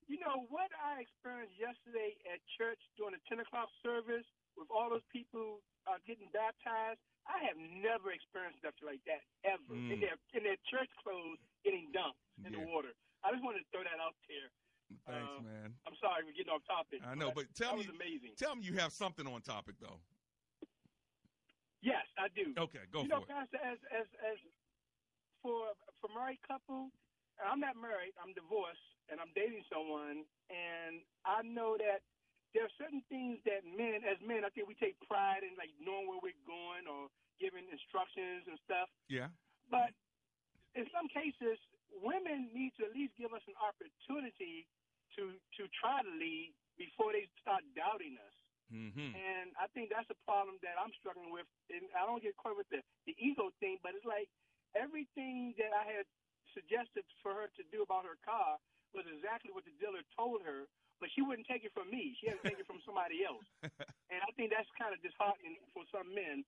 You 0.10 0.18
know 0.22 0.50
what 0.50 0.74
I 0.82 1.02
experienced 1.06 1.54
yesterday 1.62 2.18
at 2.26 2.42
church 2.58 2.82
during 2.98 3.14
the 3.14 3.22
10 3.30 3.46
o'clock 3.46 3.70
service 3.86 4.26
with 4.58 4.70
all 4.74 4.90
those 4.90 5.06
people 5.14 5.62
uh, 5.86 6.02
getting 6.10 6.30
baptized? 6.34 7.02
I 7.26 7.42
have 7.50 7.58
never 7.58 8.14
experienced 8.14 8.62
nothing 8.62 8.86
like 8.86 9.02
that 9.10 9.26
ever. 9.46 9.74
Mm. 9.74 9.98
In, 9.98 9.98
their, 10.02 10.18
in 10.38 10.42
their 10.46 10.60
church 10.70 10.90
clothes, 11.02 11.42
getting 11.66 11.90
dumped 11.90 12.22
in 12.46 12.54
yeah. 12.54 12.62
the 12.62 12.70
water. 12.70 12.94
I 13.26 13.34
just 13.34 13.42
wanted 13.42 13.66
to 13.66 13.70
throw 13.74 13.82
that 13.82 13.98
out 13.98 14.14
there. 14.30 14.50
Thanks, 15.10 15.34
uh, 15.34 15.42
man. 15.42 15.74
I'm 15.90 15.98
sorry 15.98 16.22
we're 16.22 16.38
getting 16.38 16.54
off 16.54 16.62
topic. 16.70 17.02
I 17.02 17.18
know, 17.18 17.34
but, 17.34 17.50
tell 17.58 17.74
me, 17.74 17.90
amazing. 17.90 18.38
tell 18.38 18.54
me 18.54 18.62
you 18.62 18.78
have 18.78 18.94
something 18.94 19.26
on 19.26 19.42
topic 19.42 19.82
though. 19.82 19.98
Yes, 21.82 22.06
I 22.18 22.30
do. 22.34 22.54
Okay, 22.54 22.86
go 22.90 23.06
you 23.06 23.10
for 23.10 23.22
know, 23.22 23.22
it. 23.22 23.30
Pastor, 23.30 23.62
as 23.62 23.78
as 23.94 24.10
as 24.22 24.38
for 25.42 25.74
for 26.02 26.10
married 26.14 26.42
couple, 26.46 26.90
I'm 27.38 27.62
not 27.62 27.78
married. 27.78 28.14
I'm 28.18 28.34
divorced, 28.34 28.82
and 29.10 29.22
I'm 29.22 29.30
dating 29.38 29.62
someone, 29.70 30.26
and 30.50 31.02
I 31.26 31.46
know 31.46 31.78
that 31.78 32.02
there 32.56 32.64
are 32.64 32.76
certain 32.80 33.04
things 33.12 33.44
that 33.44 33.68
men, 33.68 34.08
as 34.08 34.16
men, 34.24 34.48
I 34.48 34.50
think 34.56 34.72
we 34.72 34.80
take 34.80 34.96
pride 35.04 35.44
in 35.44 35.52
like 35.60 35.76
knowing 35.76 36.08
where 36.08 36.24
we're 36.24 36.44
going 36.48 36.88
or 36.88 37.12
giving 37.36 37.68
instructions 37.68 38.48
and 38.48 38.56
stuff. 38.64 38.88
Yeah. 39.12 39.28
But 39.68 39.92
in 40.72 40.88
some 40.96 41.12
cases, 41.12 41.60
women 42.00 42.48
need 42.56 42.72
to 42.80 42.88
at 42.88 42.96
least 42.96 43.20
give 43.20 43.36
us 43.36 43.44
an 43.52 43.60
opportunity 43.60 44.64
to 45.20 45.36
to 45.60 45.68
try 45.76 46.00
to 46.00 46.12
lead 46.16 46.56
before 46.80 47.12
they 47.12 47.28
start 47.44 47.64
doubting 47.76 48.16
us. 48.20 48.36
Mm-hmm. 48.72 49.12
And 49.14 49.54
I 49.60 49.68
think 49.76 49.92
that's 49.92 50.10
a 50.10 50.20
problem 50.24 50.58
that 50.64 50.80
I'm 50.80 50.92
struggling 51.00 51.30
with. 51.36 51.46
And 51.70 51.86
I 51.92 52.08
don't 52.08 52.24
get 52.24 52.36
caught 52.40 52.58
with 52.58 52.68
the, 52.72 52.82
the 53.06 53.14
ego 53.20 53.52
thing, 53.60 53.78
but 53.84 53.94
it's 53.94 54.08
like 54.08 54.32
everything 54.76 55.56
that 55.60 55.72
I 55.72 55.86
had 55.86 56.08
suggested 56.52 57.04
for 57.20 57.36
her 57.36 57.48
to 57.52 57.64
do 57.72 57.84
about 57.84 58.08
her 58.08 58.20
car 58.24 58.58
was 58.96 59.04
exactly 59.12 59.52
what 59.52 59.68
the 59.68 59.76
dealer 59.76 60.04
told 60.16 60.40
her, 60.44 60.68
but 61.00 61.10
she 61.14 61.22
wouldn't 61.22 61.48
take 61.48 61.64
it 61.64 61.72
from 61.74 61.92
me. 61.92 62.16
She 62.20 62.28
had 62.30 62.42
to 62.42 62.46
take 62.50 62.60
it 62.60 62.68
from 62.68 62.80
somebody 62.86 63.26
else. 63.26 63.46
And 64.14 64.22
I 64.22 64.32
think 64.38 64.54
that's 64.54 64.70
kind 64.80 64.94
of 64.94 65.02
disheartening 65.02 65.58
for 65.74 65.84
some 65.92 66.14
men, 66.14 66.46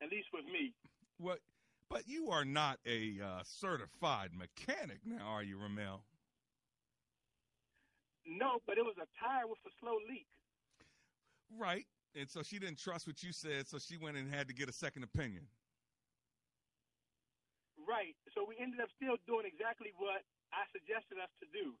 at 0.00 0.08
least 0.08 0.30
with 0.32 0.46
me. 0.46 0.72
What? 1.18 1.42
But 1.90 2.06
you 2.06 2.30
are 2.30 2.46
not 2.46 2.78
a 2.86 3.18
uh, 3.18 3.42
certified 3.42 4.30
mechanic 4.32 5.02
now, 5.04 5.26
are 5.26 5.42
you, 5.42 5.58
Ramel? 5.58 6.06
No, 8.24 8.62
but 8.64 8.78
it 8.78 8.86
was 8.86 8.94
a 9.02 9.10
tire 9.18 9.50
with 9.50 9.58
a 9.66 9.72
slow 9.82 9.98
leak. 10.08 10.30
Right. 11.50 11.84
And 12.14 12.30
so 12.30 12.42
she 12.46 12.62
didn't 12.62 12.78
trust 12.78 13.06
what 13.06 13.22
you 13.22 13.32
said, 13.34 13.66
so 13.66 13.78
she 13.78 13.98
went 13.98 14.16
and 14.16 14.32
had 14.32 14.46
to 14.48 14.54
get 14.54 14.70
a 14.70 14.72
second 14.72 15.02
opinion. 15.02 15.50
Right. 17.74 18.14
So 18.34 18.46
we 18.46 18.54
ended 18.62 18.78
up 18.78 18.88
still 18.94 19.18
doing 19.26 19.50
exactly 19.50 19.90
what 19.98 20.22
I 20.54 20.62
suggested 20.70 21.18
us 21.18 21.30
to 21.42 21.46
do. 21.50 21.74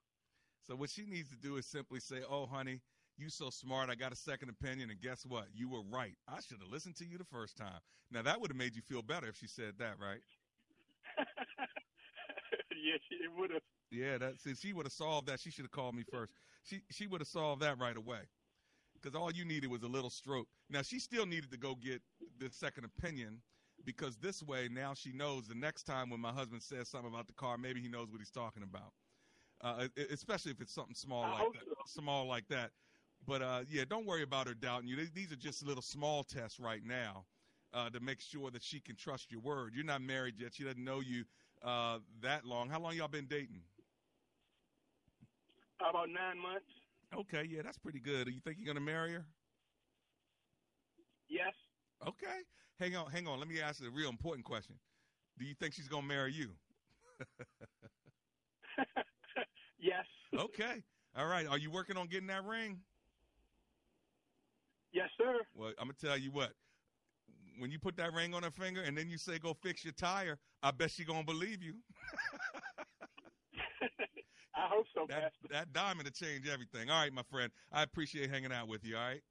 So 0.62 0.76
what 0.76 0.90
she 0.90 1.04
needs 1.06 1.30
to 1.30 1.36
do 1.36 1.56
is 1.56 1.66
simply 1.66 2.00
say, 2.00 2.22
"Oh, 2.28 2.46
honey, 2.46 2.80
you 3.16 3.30
so 3.30 3.50
smart. 3.50 3.90
I 3.90 3.94
got 3.94 4.12
a 4.12 4.16
second 4.16 4.50
opinion, 4.50 4.90
and 4.90 5.00
guess 5.00 5.24
what? 5.26 5.48
You 5.54 5.68
were 5.68 5.82
right. 5.82 6.16
I 6.28 6.40
should 6.40 6.60
have 6.60 6.70
listened 6.70 6.96
to 6.96 7.06
you 7.06 7.18
the 7.18 7.24
first 7.24 7.56
time." 7.56 7.80
Now 8.10 8.22
that 8.22 8.40
would 8.40 8.50
have 8.50 8.56
made 8.56 8.76
you 8.76 8.82
feel 8.82 9.02
better 9.02 9.28
if 9.28 9.36
she 9.36 9.46
said 9.46 9.78
that, 9.78 9.98
right? 9.98 10.22
yeah, 12.84 12.96
it 13.10 13.32
would 13.36 13.50
have. 13.50 13.62
Yeah, 13.90 14.18
that 14.18 14.40
since 14.40 14.60
she 14.60 14.72
would 14.72 14.86
have 14.86 14.92
solved 14.92 15.26
that, 15.28 15.40
she 15.40 15.50
should 15.50 15.64
have 15.64 15.70
called 15.72 15.94
me 15.94 16.04
first. 16.10 16.32
She 16.62 16.82
she 16.90 17.06
would 17.06 17.20
have 17.20 17.28
solved 17.28 17.62
that 17.62 17.78
right 17.78 17.96
away. 17.96 18.20
Because 18.94 19.16
all 19.16 19.32
you 19.32 19.44
needed 19.44 19.70
was 19.70 19.82
a 19.82 19.88
little 19.88 20.10
stroke. 20.10 20.48
Now 20.68 20.82
she 20.82 20.98
still 20.98 21.26
needed 21.26 21.50
to 21.52 21.58
go 21.58 21.74
get 21.74 22.02
the 22.38 22.50
second 22.50 22.84
opinion 22.84 23.42
because 23.84 24.16
this 24.18 24.42
way 24.42 24.68
now 24.70 24.94
she 24.94 25.12
knows 25.12 25.48
the 25.48 25.54
next 25.54 25.84
time 25.84 26.10
when 26.10 26.20
my 26.20 26.32
husband 26.32 26.62
says 26.62 26.88
something 26.88 27.12
about 27.12 27.26
the 27.26 27.32
car, 27.34 27.56
maybe 27.58 27.80
he 27.80 27.88
knows 27.88 28.10
what 28.10 28.20
he's 28.20 28.30
talking 28.30 28.62
about. 28.62 28.92
Uh, 29.62 29.88
especially 30.10 30.50
if 30.52 30.60
it's 30.60 30.72
something 30.72 30.94
small 30.94 31.24
I 31.24 31.42
like 31.44 31.52
that. 31.52 31.64
so. 31.66 31.74
Small 32.00 32.26
like 32.26 32.48
that. 32.48 32.70
But 33.26 33.42
uh, 33.42 33.60
yeah, 33.68 33.84
don't 33.88 34.06
worry 34.06 34.22
about 34.22 34.48
her 34.48 34.54
doubting 34.54 34.88
you. 34.88 34.96
These- 35.14 35.32
are 35.32 35.36
just 35.36 35.64
little 35.66 35.82
small 35.82 36.24
tests 36.24 36.58
right 36.58 36.82
now 36.84 37.26
uh, 37.74 37.90
to 37.90 38.00
make 38.00 38.20
sure 38.20 38.50
that 38.50 38.62
she 38.62 38.80
can 38.80 38.96
trust 38.96 39.30
your 39.30 39.40
word. 39.42 39.72
You're 39.74 39.84
not 39.84 40.00
married 40.02 40.34
yet. 40.38 40.54
She 40.54 40.64
doesn't 40.64 40.82
know 40.82 41.00
you 41.00 41.24
uh, 41.62 41.98
that 42.22 42.44
long. 42.46 42.70
How 42.70 42.80
long 42.80 42.94
y'all 42.96 43.08
been 43.08 43.26
dating? 43.26 43.60
About 45.80 46.08
nine 46.08 46.38
months. 46.38 46.66
Okay, 47.14 47.44
yeah, 47.50 47.62
that's 47.62 47.78
pretty 47.78 48.00
good. 48.00 48.28
You 48.28 48.40
think 48.40 48.58
you're 48.58 48.72
gonna 48.72 48.84
marry 48.84 49.12
her? 49.12 49.24
Yes. 51.28 51.54
Okay. 52.06 52.40
Hang 52.78 52.96
on, 52.96 53.10
hang 53.10 53.26
on. 53.26 53.38
Let 53.38 53.48
me 53.48 53.60
ask 53.60 53.80
you 53.82 53.88
a 53.88 53.90
real 53.90 54.08
important 54.10 54.44
question. 54.44 54.76
Do 55.38 55.44
you 55.44 55.54
think 55.54 55.74
she's 55.74 55.88
gonna 55.88 56.06
marry 56.06 56.32
you? 56.32 56.50
Yes. 59.80 60.04
okay. 60.38 60.82
All 61.16 61.26
right. 61.26 61.46
Are 61.46 61.58
you 61.58 61.70
working 61.70 61.96
on 61.96 62.06
getting 62.06 62.28
that 62.28 62.44
ring? 62.44 62.78
Yes, 64.92 65.08
sir. 65.18 65.38
Well, 65.54 65.72
I'm 65.78 65.86
gonna 65.86 65.94
tell 66.00 66.18
you 66.18 66.30
what. 66.30 66.52
When 67.58 67.70
you 67.70 67.78
put 67.78 67.96
that 67.98 68.12
ring 68.12 68.32
on 68.34 68.42
her 68.42 68.50
finger 68.50 68.82
and 68.82 68.96
then 68.96 69.10
you 69.10 69.18
say 69.18 69.38
go 69.38 69.54
fix 69.62 69.84
your 69.84 69.92
tire, 69.92 70.38
I 70.62 70.70
bet 70.70 70.90
she 70.90 71.04
gonna 71.04 71.24
believe 71.24 71.62
you. 71.62 71.74
I 74.56 74.68
hope 74.68 74.86
so, 74.94 75.06
that, 75.08 75.32
that 75.50 75.72
diamond 75.72 76.06
to 76.06 76.12
change 76.12 76.46
everything. 76.48 76.90
All 76.90 77.00
right, 77.00 77.12
my 77.12 77.22
friend. 77.30 77.50
I 77.72 77.82
appreciate 77.82 78.30
hanging 78.30 78.52
out 78.52 78.68
with 78.68 78.84
you. 78.84 78.96
All 78.96 79.02
right. 79.02 79.22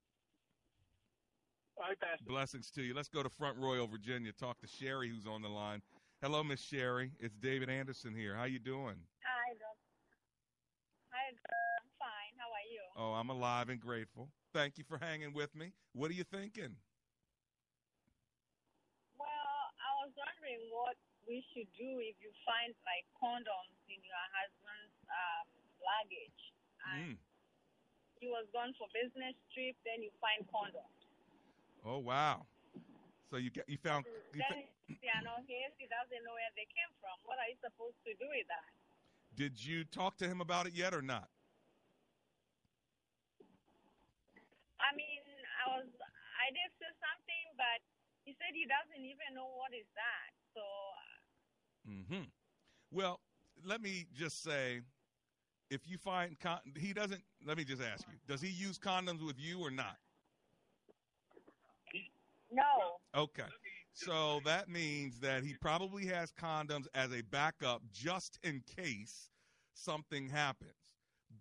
All 1.77 1.87
right, 1.87 1.99
Pastor. 1.99 2.25
Blessings 2.27 2.71
to 2.71 2.81
you. 2.81 2.93
Let's 2.93 3.09
go 3.09 3.21
to 3.21 3.29
Front 3.29 3.57
Royal, 3.57 3.87
Virginia. 3.87 4.31
Talk 4.31 4.59
to 4.61 4.67
Sherry, 4.67 5.09
who's 5.09 5.27
on 5.27 5.41
the 5.41 5.49
line. 5.49 5.81
Hello, 6.21 6.43
Miss 6.43 6.61
Sherry. 6.61 7.11
It's 7.19 7.35
David 7.35 7.69
Anderson 7.69 8.13
here. 8.15 8.35
How 8.35 8.45
you 8.45 8.59
doing? 8.59 8.95
Hi, 11.29 11.37
Doc. 11.37 11.45
Hi, 11.45 11.53
Doc. 11.53 11.77
I'm 11.77 11.93
fine. 12.01 12.33
How 12.41 12.49
are 12.49 12.67
you? 12.73 12.83
Oh, 12.97 13.13
I'm 13.13 13.29
alive 13.29 13.69
and 13.69 13.77
grateful. 13.77 14.29
Thank 14.53 14.81
you 14.81 14.83
for 14.83 14.97
hanging 14.97 15.33
with 15.33 15.53
me. 15.53 15.73
What 15.93 16.09
are 16.09 16.17
you 16.17 16.25
thinking? 16.25 16.73
Well, 19.13 19.61
I 19.77 19.89
was 20.01 20.11
wondering 20.17 20.65
what 20.73 20.97
we 21.29 21.45
should 21.53 21.69
do 21.77 22.01
if 22.01 22.17
you 22.17 22.33
find 22.41 22.73
like 22.81 23.05
condoms 23.13 23.77
in 23.85 24.01
your 24.01 24.25
husband's 24.33 24.97
um, 25.05 25.45
luggage. 25.77 26.41
Mm. 26.97 27.17
He 28.17 28.27
was 28.33 28.49
gone 28.49 28.73
for 28.81 28.89
business 28.89 29.37
trip, 29.53 29.77
then 29.85 30.01
you 30.01 30.09
find 30.17 30.41
condoms. 30.49 30.97
Oh 31.85 32.01
wow. 32.01 32.49
So 33.29 33.37
you 33.37 33.53
get 33.53 33.69
you 33.69 33.77
found 33.77 34.09
you 34.09 34.41
then 34.41 34.65
fa- 34.65 34.97
you 34.97 35.19
know, 35.21 35.37
he 35.45 35.61
he 35.77 35.85
doesn't 35.85 36.23
know 36.25 36.33
where 36.33 36.53
they 36.57 36.65
came 36.73 36.89
from. 36.97 37.13
What 37.29 37.37
are 37.37 37.45
you 37.45 37.59
supposed 37.61 38.01
to 38.09 38.17
do 38.17 38.25
with 38.25 38.49
that? 38.49 38.88
Did 39.39 39.55
you 39.55 39.85
talk 39.85 40.17
to 40.17 40.27
him 40.27 40.41
about 40.41 40.67
it 40.67 40.73
yet 40.75 40.93
or 40.93 41.01
not? 41.01 41.29
I 44.83 44.91
mean, 44.99 45.23
I 45.63 45.79
was 45.79 45.87
I 45.87 46.51
did 46.51 46.67
say 46.75 46.91
something, 46.99 47.45
but 47.55 47.79
he 48.27 48.35
said 48.35 48.51
he 48.51 48.67
doesn't 48.67 48.99
even 48.99 49.39
know 49.39 49.47
what 49.55 49.71
is 49.71 49.87
that. 49.95 50.35
So 50.53 50.61
Mhm. 51.87 52.29
Well, 52.91 53.21
let 53.63 53.79
me 53.79 54.07
just 54.13 54.43
say 54.43 54.81
if 55.69 55.87
you 55.87 55.97
find 55.97 56.37
con- 56.37 56.73
he 56.75 56.91
doesn't 56.91 57.23
let 57.45 57.55
me 57.55 57.63
just 57.63 57.81
ask 57.81 58.05
you. 58.11 58.19
Does 58.27 58.41
he 58.41 58.49
use 58.49 58.77
condoms 58.77 59.25
with 59.25 59.39
you 59.39 59.61
or 59.61 59.71
not? 59.71 59.95
no. 62.51 62.99
Okay. 63.15 63.47
So 64.05 64.39
that 64.45 64.69
means 64.69 65.19
that 65.19 65.43
he 65.43 65.55
probably 65.59 66.05
has 66.05 66.31
condoms 66.31 66.87
as 66.93 67.11
a 67.11 67.21
backup 67.21 67.81
just 67.91 68.39
in 68.43 68.63
case 68.77 69.29
something 69.73 70.29
happens. 70.29 70.71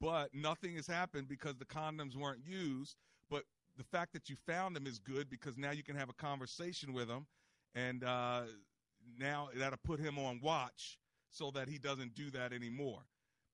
But 0.01 0.35
nothing 0.35 0.75
has 0.75 0.87
happened 0.87 1.29
because 1.29 1.57
the 1.57 1.64
condoms 1.64 2.16
weren't 2.16 2.44
used. 2.44 2.97
But 3.31 3.44
the 3.77 3.85
fact 3.85 4.12
that 4.14 4.29
you 4.29 4.37
found 4.47 4.75
them 4.75 4.87
is 4.87 4.99
good 4.99 5.31
because 5.31 5.57
now 5.57 5.71
you 5.71 5.85
can 5.85 5.94
have 5.94 6.11
a 6.11 6.14
conversation 6.14 6.92
with 6.92 7.09
him. 7.09 7.27
And 7.77 8.03
uh, 8.03 8.42
now 9.16 9.51
that'll 9.55 9.79
put 9.85 10.01
him 10.01 10.18
on 10.18 10.40
watch 10.42 10.99
so 11.31 11.53
that 11.53 11.68
he 11.68 11.79
doesn't 11.79 12.14
do 12.14 12.29
that 12.31 12.53
anymore. 12.53 13.03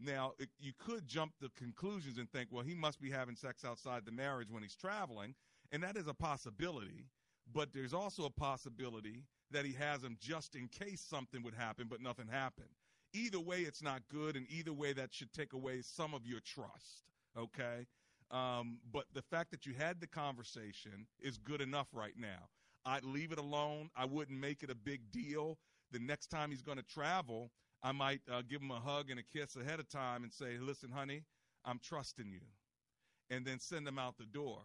Now, 0.01 0.33
it, 0.39 0.49
you 0.59 0.73
could 0.79 1.07
jump 1.07 1.33
to 1.41 1.51
conclusions 1.57 2.19
and 2.19 2.31
think, 2.31 2.49
well, 2.51 2.65
he 2.65 2.75
must 2.75 3.01
be 3.01 3.11
having 3.11 3.37
sex 3.37 3.65
outside 3.65 4.07
the 4.07 4.13
marriage 4.13 4.51
when 4.51 4.63
he's 4.63 4.77
traveling. 4.77 5.35
And 5.73 5.83
that 5.83 5.97
is 5.97 6.09
a 6.09 6.15
possibility 6.15 7.07
but 7.53 7.73
there's 7.73 7.95
also 7.95 8.25
a 8.25 8.31
possibility 8.31 9.25
that 9.51 9.65
he 9.65 9.73
has 9.73 10.01
them 10.03 10.17
just 10.21 10.55
in 10.55 10.69
case 10.69 11.01
something 11.01 11.43
would 11.43 11.55
happen, 11.55 11.87
but 11.89 12.01
nothing 12.01 12.27
happened. 12.29 12.69
Either 13.13 13.39
way, 13.39 13.61
it's 13.61 13.83
not 13.83 14.03
good, 14.09 14.37
and 14.37 14.47
either 14.51 14.73
way, 14.73 14.93
that 14.93 15.13
should 15.15 15.33
take 15.33 15.53
away 15.53 15.81
some 15.83 16.15
of 16.15 16.27
your 16.27 16.41
trust. 16.41 17.05
Okay, 17.37 17.87
um, 18.31 18.79
but 18.93 19.05
the 19.13 19.23
fact 19.23 19.51
that 19.51 19.67
you 19.67 19.75
had 19.75 20.01
the 20.01 20.07
conversation 20.07 21.07
is 21.21 21.39
good 21.39 21.61
enough 21.61 21.89
right 21.93 22.15
now. 22.17 22.49
I'd 22.85 23.05
leave 23.05 23.33
it 23.33 23.39
alone. 23.39 23.91
I 23.97 24.05
wouldn't 24.05 24.39
make 24.39 24.63
it 24.63 24.71
a 24.71 24.75
big 24.75 25.11
deal. 25.11 25.59
The 25.91 25.99
next 26.01 26.27
time 26.27 26.51
he's 26.51 26.63
going 26.63 26.79
to 26.79 26.85
travel, 26.85 27.51
I 27.83 27.93
might 27.93 28.21
uh, 28.31 28.43
give 28.49 28.61
him 28.61 28.71
a 28.71 28.81
hug 28.81 29.11
and 29.11 29.21
a 29.21 29.23
kiss 29.23 29.57
ahead 29.57 29.79
of 29.79 29.89
time 29.89 30.23
and 30.23 30.33
say, 30.33 30.59
"Listen, 30.59 30.91
honey, 30.91 31.23
I'm 31.65 31.79
trusting 31.79 32.31
you," 32.31 32.41
and 33.31 33.45
then 33.45 33.61
send 33.61 33.87
him 33.87 33.99
out 33.99 34.17
the 34.19 34.27
door 34.27 34.61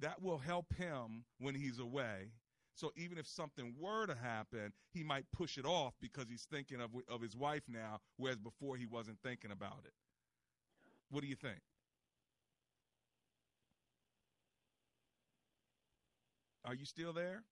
that 0.00 0.22
will 0.22 0.38
help 0.38 0.74
him 0.74 1.24
when 1.38 1.54
he's 1.54 1.78
away. 1.78 2.32
So 2.74 2.92
even 2.96 3.18
if 3.18 3.26
something 3.26 3.74
were 3.78 4.06
to 4.06 4.14
happen, 4.14 4.72
he 4.92 5.02
might 5.02 5.24
push 5.32 5.58
it 5.58 5.64
off 5.64 5.94
because 6.00 6.26
he's 6.28 6.46
thinking 6.50 6.80
of 6.80 6.90
of 7.08 7.20
his 7.20 7.36
wife 7.36 7.64
now, 7.68 8.00
whereas 8.16 8.38
before 8.38 8.76
he 8.76 8.86
wasn't 8.86 9.18
thinking 9.22 9.50
about 9.50 9.80
it. 9.84 9.92
What 11.10 11.22
do 11.22 11.26
you 11.28 11.34
think? 11.34 11.58
Are 16.64 16.74
you 16.74 16.84
still 16.84 17.12
there? 17.12 17.42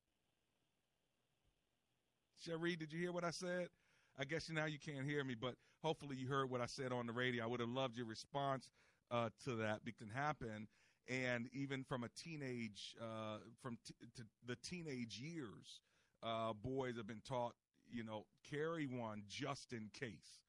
Sherry, 2.45 2.77
did 2.77 2.93
you 2.93 3.01
hear 3.01 3.13
what 3.13 3.25
I 3.25 3.31
said? 3.31 3.69
I 4.19 4.25
guess 4.25 4.51
now 4.51 4.67
you 4.67 4.79
can't 4.79 5.07
hear 5.07 5.25
me, 5.25 5.35
but 5.35 5.55
hopefully 5.83 6.17
you 6.17 6.29
heard 6.29 6.51
what 6.51 6.61
I 6.61 6.67
said 6.67 6.93
on 6.93 7.07
the 7.07 7.13
radio. 7.13 7.43
I 7.45 7.47
would 7.47 7.61
have 7.61 7.69
loved 7.69 7.97
your 7.97 8.07
response 8.07 8.69
uh, 9.11 9.31
to 9.45 9.57
that. 9.57 9.81
It 9.87 9.97
can 9.97 10.09
happen 10.09 10.69
and 11.09 11.49
even 11.53 11.85
from 11.85 12.05
a 12.05 12.09
teenage 12.09 12.97
uh, 13.01 13.39
from 13.63 13.79
t- 13.87 13.95
to 14.17 14.23
the 14.47 14.57
teenage 14.57 15.19
years, 15.19 15.81
uh, 16.23 16.53
boys 16.53 16.97
have 16.97 17.07
been 17.07 17.23
taught, 17.27 17.55
you 17.91 18.03
know, 18.05 18.25
carry 18.51 18.87
one 18.87 19.23
just 19.29 19.73
in 19.73 19.91
case. 19.93 20.41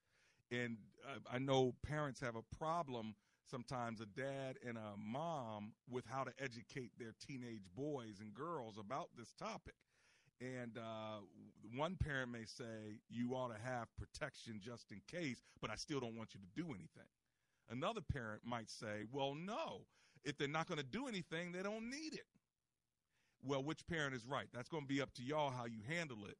And 0.50 0.78
uh, 1.06 1.18
I 1.30 1.38
know 1.38 1.74
parents 1.86 2.20
have 2.20 2.34
a 2.36 2.56
problem 2.56 3.14
sometimes, 3.48 4.00
a 4.00 4.06
dad 4.06 4.56
and 4.66 4.76
a 4.76 4.96
mom, 4.98 5.72
with 5.90 6.04
how 6.06 6.24
to 6.24 6.32
educate 6.38 6.90
their 6.98 7.14
teenage 7.26 7.64
boys 7.76 8.16
and 8.20 8.34
girls 8.34 8.76
about 8.78 9.08
this 9.16 9.32
topic. 9.38 9.74
And 10.40 10.78
uh, 10.78 11.20
one 11.76 11.96
parent 11.96 12.30
may 12.30 12.44
say, 12.44 13.00
you 13.08 13.32
ought 13.34 13.48
to 13.48 13.60
have 13.62 13.88
protection 13.96 14.60
just 14.62 14.92
in 14.92 15.00
case, 15.10 15.42
but 15.60 15.70
I 15.70 15.76
still 15.76 16.00
don't 16.00 16.16
want 16.16 16.34
you 16.34 16.40
to 16.40 16.62
do 16.62 16.68
anything. 16.68 17.08
Another 17.70 18.00
parent 18.00 18.42
might 18.44 18.70
say, 18.70 19.04
well, 19.12 19.34
no, 19.34 19.82
if 20.28 20.36
they're 20.38 20.48
not 20.48 20.68
going 20.68 20.78
to 20.78 20.84
do 20.86 21.08
anything, 21.08 21.52
they 21.52 21.62
don't 21.62 21.88
need 21.90 22.12
it. 22.14 22.26
well, 23.42 23.62
which 23.62 23.86
parent 23.86 24.14
is 24.14 24.26
right? 24.26 24.46
That's 24.52 24.68
going 24.68 24.82
to 24.82 24.88
be 24.88 25.00
up 25.00 25.12
to 25.14 25.22
y'all 25.22 25.50
how 25.50 25.64
you 25.64 25.80
handle 25.88 26.18
it. 26.28 26.36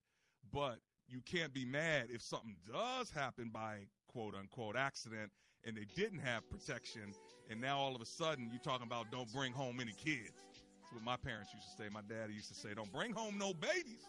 But 0.52 0.78
you 1.08 1.20
can't 1.24 1.52
be 1.54 1.64
mad 1.64 2.08
if 2.10 2.22
something 2.22 2.56
does 2.70 3.10
happen 3.10 3.50
by 3.52 3.86
quote 4.08 4.34
unquote 4.34 4.76
accident 4.76 5.30
and 5.64 5.76
they 5.76 5.86
didn't 5.96 6.20
have 6.20 6.48
protection. 6.50 7.14
And 7.50 7.60
now 7.60 7.78
all 7.78 7.94
of 7.96 8.02
a 8.02 8.06
sudden 8.06 8.50
you're 8.52 8.62
talking 8.62 8.86
about 8.86 9.10
don't 9.10 9.32
bring 9.32 9.52
home 9.52 9.80
any 9.80 9.92
kids. 9.92 10.32
That's 10.34 10.92
what 10.92 11.02
my 11.02 11.16
parents 11.16 11.50
used 11.54 11.66
to 11.76 11.82
say. 11.82 11.88
My 11.90 12.02
daddy 12.08 12.34
used 12.34 12.48
to 12.48 12.54
say, 12.54 12.74
don't 12.74 12.92
bring 12.92 13.12
home 13.12 13.38
no 13.38 13.54
babies. 13.54 14.04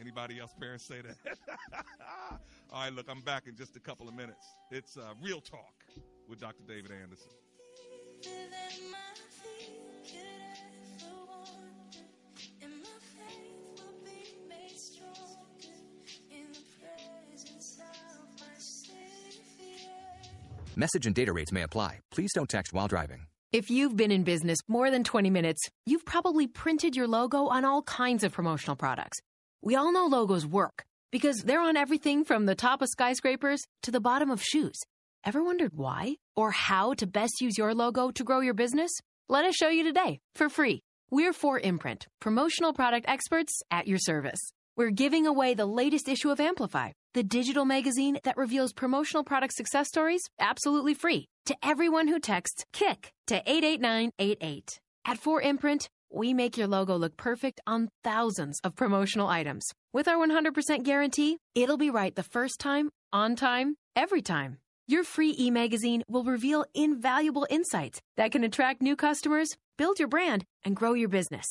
Anybody 0.00 0.40
else 0.40 0.52
parents 0.58 0.84
say 0.84 1.02
that? 1.02 1.38
all 2.72 2.84
right, 2.84 2.92
look, 2.92 3.06
I'm 3.08 3.20
back 3.20 3.46
in 3.46 3.56
just 3.56 3.76
a 3.76 3.80
couple 3.80 4.08
of 4.08 4.14
minutes. 4.14 4.46
It's 4.70 4.96
uh, 4.96 5.12
Real 5.22 5.40
Talk 5.40 5.74
with 6.28 6.40
Dr. 6.40 6.62
David 6.66 6.92
Anderson. 6.92 7.30
Message 20.74 21.06
and 21.06 21.14
data 21.14 21.32
rates 21.32 21.52
may 21.52 21.62
apply. 21.62 22.00
Please 22.10 22.32
don't 22.34 22.48
text 22.48 22.72
while 22.72 22.88
driving. 22.88 23.26
If 23.52 23.70
you've 23.70 23.96
been 23.96 24.10
in 24.10 24.24
business 24.24 24.58
more 24.66 24.90
than 24.90 25.04
20 25.04 25.28
minutes, 25.28 25.60
you've 25.84 26.06
probably 26.06 26.46
printed 26.46 26.96
your 26.96 27.06
logo 27.06 27.46
on 27.48 27.64
all 27.64 27.82
kinds 27.82 28.24
of 28.24 28.32
promotional 28.32 28.74
products. 28.74 29.18
We 29.60 29.76
all 29.76 29.92
know 29.92 30.06
logos 30.06 30.46
work 30.46 30.84
because 31.10 31.42
they're 31.42 31.60
on 31.60 31.76
everything 31.76 32.24
from 32.24 32.46
the 32.46 32.54
top 32.54 32.80
of 32.80 32.88
skyscrapers 32.88 33.60
to 33.82 33.90
the 33.90 34.00
bottom 34.00 34.30
of 34.30 34.42
shoes. 34.42 34.76
Ever 35.24 35.44
wondered 35.44 35.72
why 35.74 36.16
or 36.34 36.50
how 36.50 36.94
to 36.94 37.06
best 37.06 37.40
use 37.40 37.56
your 37.56 37.74
logo 37.74 38.10
to 38.10 38.24
grow 38.24 38.40
your 38.40 38.54
business? 38.54 38.90
Let 39.28 39.44
us 39.44 39.54
show 39.54 39.68
you 39.68 39.84
today 39.84 40.18
for 40.34 40.48
free. 40.48 40.82
We're 41.12 41.32
4imprint, 41.32 42.06
promotional 42.20 42.72
product 42.72 43.06
experts 43.08 43.60
at 43.70 43.86
your 43.86 43.98
service. 43.98 44.40
We're 44.76 44.90
giving 44.90 45.28
away 45.28 45.54
the 45.54 45.66
latest 45.66 46.08
issue 46.08 46.30
of 46.30 46.40
Amplify, 46.40 46.90
the 47.14 47.22
digital 47.22 47.64
magazine 47.64 48.18
that 48.24 48.36
reveals 48.36 48.72
promotional 48.72 49.22
product 49.22 49.54
success 49.54 49.86
stories 49.86 50.22
absolutely 50.40 50.94
free 50.94 51.26
to 51.46 51.56
everyone 51.62 52.08
who 52.08 52.18
texts 52.18 52.64
KICK 52.72 53.12
to 53.28 53.36
88988. 53.46 54.80
At 55.06 55.20
4imprint, 55.20 55.86
we 56.10 56.34
make 56.34 56.56
your 56.56 56.66
logo 56.66 56.96
look 56.96 57.16
perfect 57.16 57.60
on 57.64 57.90
thousands 58.02 58.58
of 58.64 58.74
promotional 58.74 59.28
items. 59.28 59.68
With 59.92 60.08
our 60.08 60.16
100% 60.16 60.82
guarantee, 60.82 61.36
it'll 61.54 61.78
be 61.78 61.90
right 61.90 62.14
the 62.14 62.24
first 62.24 62.58
time, 62.58 62.90
on 63.12 63.36
time, 63.36 63.76
every 63.94 64.22
time. 64.22 64.58
Your 64.88 65.04
free 65.04 65.34
e 65.38 65.50
magazine 65.50 66.02
will 66.08 66.24
reveal 66.24 66.64
invaluable 66.74 67.46
insights 67.48 68.00
that 68.16 68.32
can 68.32 68.42
attract 68.42 68.82
new 68.82 68.96
customers, 68.96 69.56
build 69.78 69.98
your 69.98 70.08
brand, 70.08 70.44
and 70.64 70.74
grow 70.74 70.94
your 70.94 71.08
business. 71.08 71.46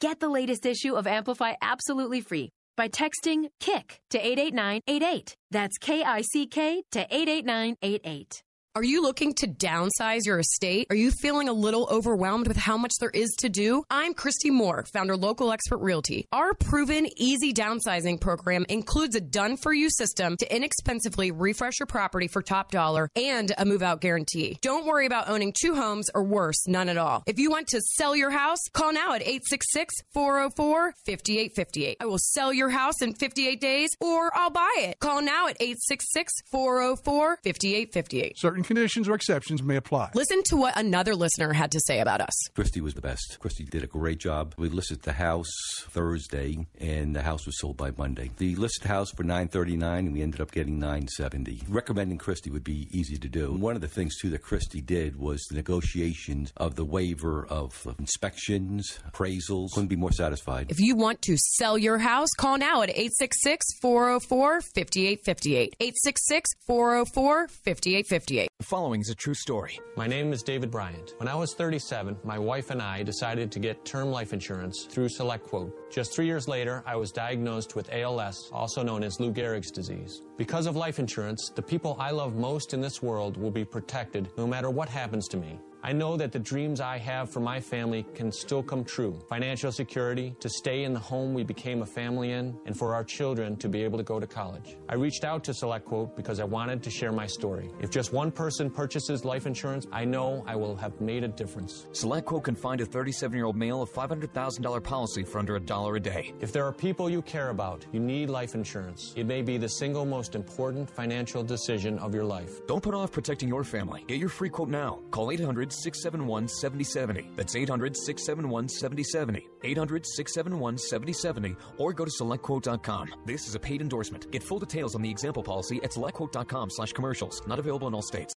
Get 0.00 0.20
the 0.20 0.28
latest 0.28 0.64
issue 0.64 0.94
of 0.94 1.06
Amplify 1.06 1.54
absolutely 1.60 2.20
free 2.20 2.50
by 2.76 2.88
texting 2.88 3.48
KICK 3.58 3.98
to 4.10 4.18
88988. 4.18 5.36
That's 5.50 5.78
K 5.78 6.04
I 6.04 6.22
C 6.22 6.46
K 6.46 6.82
to 6.92 7.00
88988. 7.10 8.42
Are 8.76 8.84
you 8.84 9.00
looking 9.00 9.32
to 9.36 9.46
downsize 9.46 10.26
your 10.26 10.38
estate? 10.38 10.88
Are 10.90 10.96
you 10.96 11.10
feeling 11.10 11.48
a 11.48 11.52
little 11.54 11.88
overwhelmed 11.90 12.46
with 12.46 12.58
how 12.58 12.76
much 12.76 12.92
there 13.00 13.08
is 13.08 13.30
to 13.38 13.48
do? 13.48 13.82
I'm 13.88 14.12
Christy 14.12 14.50
Moore, 14.50 14.84
founder 14.92 15.16
Local 15.16 15.50
Expert 15.50 15.78
Realty. 15.78 16.28
Our 16.30 16.52
proven 16.52 17.08
easy 17.16 17.54
downsizing 17.54 18.20
program 18.20 18.66
includes 18.68 19.14
a 19.14 19.22
done 19.22 19.56
for 19.56 19.72
you 19.72 19.88
system 19.88 20.36
to 20.36 20.54
inexpensively 20.54 21.30
refresh 21.30 21.80
your 21.80 21.86
property 21.86 22.28
for 22.28 22.42
top 22.42 22.70
dollar 22.70 23.08
and 23.16 23.50
a 23.56 23.64
move 23.64 23.82
out 23.82 24.02
guarantee. 24.02 24.58
Don't 24.60 24.84
worry 24.84 25.06
about 25.06 25.30
owning 25.30 25.54
two 25.58 25.74
homes 25.74 26.10
or 26.14 26.22
worse, 26.22 26.68
none 26.68 26.90
at 26.90 26.98
all. 26.98 27.22
If 27.26 27.38
you 27.38 27.50
want 27.50 27.68
to 27.68 27.80
sell 27.80 28.14
your 28.14 28.30
house, 28.30 28.60
call 28.74 28.92
now 28.92 29.14
at 29.14 29.22
866 29.22 29.94
404 30.12 30.92
5858. 31.06 31.96
I 31.98 32.04
will 32.04 32.18
sell 32.18 32.52
your 32.52 32.68
house 32.68 33.00
in 33.00 33.14
58 33.14 33.58
days 33.58 33.88
or 34.02 34.30
I'll 34.34 34.50
buy 34.50 34.74
it. 34.80 35.00
Call 35.00 35.22
now 35.22 35.48
at 35.48 35.56
866 35.60 36.30
404 36.52 37.38
5858. 37.42 38.38
Certain 38.38 38.65
conditions 38.66 39.08
or 39.08 39.14
exceptions 39.14 39.62
may 39.62 39.76
apply. 39.76 40.10
Listen 40.14 40.42
to 40.44 40.56
what 40.56 40.76
another 40.76 41.14
listener 41.14 41.52
had 41.52 41.70
to 41.72 41.80
say 41.80 42.00
about 42.00 42.20
us. 42.20 42.48
Christy 42.54 42.80
was 42.80 42.94
the 42.94 43.00
best. 43.00 43.38
Christy 43.40 43.64
did 43.64 43.82
a 43.82 43.86
great 43.86 44.18
job. 44.18 44.54
We 44.58 44.68
listed 44.68 45.02
the 45.02 45.12
house 45.12 45.50
Thursday, 45.88 46.66
and 46.78 47.14
the 47.14 47.22
house 47.22 47.46
was 47.46 47.58
sold 47.58 47.76
by 47.76 47.92
Monday. 47.96 48.30
The 48.36 48.56
listed 48.56 48.86
house 48.86 49.10
for 49.10 49.22
nine 49.22 49.48
thirty 49.48 49.76
nine, 49.76 50.06
and 50.06 50.12
we 50.12 50.22
ended 50.22 50.40
up 50.40 50.50
getting 50.52 50.78
nine 50.78 51.08
seventy. 51.08 51.62
Recommending 51.68 52.18
Christy 52.18 52.50
would 52.50 52.64
be 52.64 52.88
easy 52.90 53.16
to 53.16 53.28
do. 53.28 53.52
One 53.52 53.74
of 53.74 53.80
the 53.80 53.88
things 53.88 54.18
too 54.18 54.30
that 54.30 54.42
Christy 54.42 54.80
did 54.80 55.16
was 55.16 55.44
the 55.48 55.56
negotiations 55.56 56.52
of 56.56 56.74
the 56.74 56.84
waiver 56.84 57.46
of 57.46 57.86
inspections, 57.98 58.98
appraisals. 59.10 59.72
Couldn't 59.72 59.88
be 59.88 59.96
more 59.96 60.12
satisfied. 60.12 60.70
If 60.70 60.80
you 60.80 60.96
want 60.96 61.22
to 61.22 61.36
sell 61.36 61.78
your 61.78 61.98
house, 61.98 62.30
call 62.36 62.58
now 62.58 62.82
at 62.82 62.90
866 62.90 63.78
404 63.80 64.60
5858. 64.60 65.76
866 65.80 66.50
404 66.66 67.48
5858. 67.48 68.48
The 68.58 68.64
following 68.64 69.02
is 69.02 69.10
a 69.10 69.14
true 69.14 69.34
story. 69.34 69.78
My 69.98 70.06
name 70.06 70.32
is 70.32 70.42
David 70.42 70.70
Bryant. 70.70 71.12
When 71.18 71.28
I 71.28 71.34
was 71.34 71.52
37, 71.52 72.16
my 72.24 72.38
wife 72.38 72.70
and 72.70 72.80
I 72.80 73.02
decided 73.02 73.52
to 73.52 73.58
get 73.58 73.84
term 73.84 74.10
life 74.10 74.32
insurance 74.32 74.86
through 74.88 75.08
SelectQuote. 75.08 75.70
Just 75.96 76.12
three 76.12 76.26
years 76.26 76.46
later, 76.46 76.82
I 76.84 76.94
was 76.94 77.10
diagnosed 77.10 77.74
with 77.74 77.90
ALS, 77.90 78.50
also 78.52 78.82
known 78.82 79.02
as 79.02 79.18
Lou 79.18 79.32
Gehrig's 79.32 79.70
disease. 79.70 80.20
Because 80.36 80.66
of 80.66 80.76
life 80.76 80.98
insurance, 80.98 81.50
the 81.54 81.62
people 81.62 81.96
I 81.98 82.10
love 82.10 82.36
most 82.36 82.74
in 82.74 82.82
this 82.82 83.00
world 83.02 83.38
will 83.38 83.50
be 83.50 83.64
protected 83.64 84.28
no 84.36 84.46
matter 84.46 84.68
what 84.68 84.90
happens 84.90 85.26
to 85.28 85.38
me. 85.38 85.58
I 85.86 85.92
know 85.92 86.16
that 86.16 86.32
the 86.32 86.40
dreams 86.40 86.80
I 86.80 86.98
have 86.98 87.30
for 87.30 87.38
my 87.38 87.60
family 87.60 88.04
can 88.12 88.32
still 88.32 88.60
come 88.60 88.82
true. 88.82 89.20
Financial 89.28 89.70
security, 89.70 90.34
to 90.40 90.48
stay 90.48 90.82
in 90.82 90.92
the 90.92 90.98
home 90.98 91.32
we 91.32 91.44
became 91.44 91.82
a 91.82 91.86
family 91.86 92.32
in, 92.32 92.58
and 92.66 92.76
for 92.76 92.92
our 92.92 93.04
children 93.04 93.54
to 93.58 93.68
be 93.68 93.84
able 93.84 93.96
to 93.96 94.02
go 94.02 94.18
to 94.18 94.26
college. 94.26 94.76
I 94.88 94.96
reached 94.96 95.22
out 95.22 95.44
to 95.44 95.52
SelectQuote 95.52 96.16
because 96.16 96.40
I 96.40 96.44
wanted 96.44 96.82
to 96.82 96.90
share 96.90 97.12
my 97.12 97.28
story. 97.28 97.70
If 97.80 97.90
just 97.90 98.12
one 98.12 98.32
person 98.32 98.68
purchases 98.68 99.24
life 99.24 99.46
insurance, 99.46 99.86
I 99.92 100.04
know 100.04 100.42
I 100.44 100.56
will 100.56 100.74
have 100.74 101.00
made 101.00 101.22
a 101.22 101.28
difference. 101.28 101.86
SelectQuote 101.92 102.42
can 102.42 102.56
find 102.56 102.80
a 102.80 102.84
37 102.84 103.36
year 103.36 103.46
old 103.46 103.54
male 103.54 103.82
a 103.82 103.86
$500,000 103.86 104.82
policy 104.82 105.22
for 105.22 105.38
under 105.38 105.54
a 105.54 105.60
dollar 105.60 105.85
a 105.94 106.00
day. 106.00 106.34
If 106.40 106.50
there 106.50 106.64
are 106.64 106.72
people 106.72 107.08
you 107.08 107.22
care 107.22 107.50
about, 107.50 107.86
you 107.92 108.00
need 108.00 108.28
life 108.28 108.56
insurance. 108.56 109.12
It 109.14 109.26
may 109.26 109.42
be 109.42 109.58
the 109.58 109.68
single 109.68 110.04
most 110.04 110.34
important 110.34 110.90
financial 110.90 111.44
decision 111.44 112.00
of 112.00 112.12
your 112.12 112.24
life. 112.24 112.66
Don't 112.66 112.82
put 112.82 112.94
off 112.94 113.12
protecting 113.12 113.48
your 113.48 113.62
family. 113.62 114.04
Get 114.08 114.18
your 114.18 114.28
free 114.28 114.48
quote 114.48 114.68
now. 114.68 114.98
Call 115.12 115.30
800 115.30 115.72
671 115.72 116.48
7070. 116.48 117.30
That's 117.36 117.54
800 117.54 117.96
671 117.96 118.68
7070. 118.68 119.46
800 119.62 120.06
671 120.06 120.78
7070 120.78 121.56
or 121.78 121.92
go 121.92 122.04
to 122.04 122.10
selectquote.com. 122.10 123.14
This 123.24 123.46
is 123.46 123.54
a 123.54 123.60
paid 123.60 123.80
endorsement. 123.80 124.30
Get 124.30 124.42
full 124.42 124.58
details 124.58 124.94
on 124.94 125.02
the 125.02 125.10
example 125.10 125.42
policy 125.42 125.80
at 125.84 125.92
selectquote.com 125.92 126.70
slash 126.70 126.92
commercials. 126.92 127.42
Not 127.46 127.58
available 127.58 127.88
in 127.88 127.94
all 127.94 128.02
states. 128.02 128.35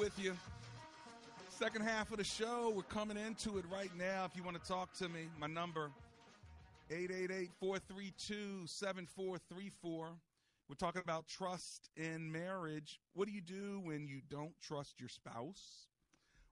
With 0.00 0.18
you. 0.18 0.34
Second 1.50 1.82
half 1.82 2.10
of 2.10 2.16
the 2.16 2.24
show, 2.24 2.72
we're 2.74 2.82
coming 2.84 3.18
into 3.18 3.58
it 3.58 3.66
right 3.70 3.90
now. 3.98 4.24
If 4.24 4.34
you 4.34 4.42
want 4.42 4.58
to 4.58 4.66
talk 4.66 4.94
to 4.94 5.10
me, 5.10 5.28
my 5.38 5.46
number 5.46 5.90
888-432-7434. 6.90 9.68
We're 9.84 10.14
talking 10.78 11.02
about 11.04 11.28
trust 11.28 11.90
in 11.98 12.32
marriage. 12.32 12.98
What 13.12 13.28
do 13.28 13.34
you 13.34 13.42
do 13.42 13.82
when 13.84 14.06
you 14.06 14.22
don't 14.30 14.58
trust 14.62 14.98
your 14.98 15.10
spouse? 15.10 15.88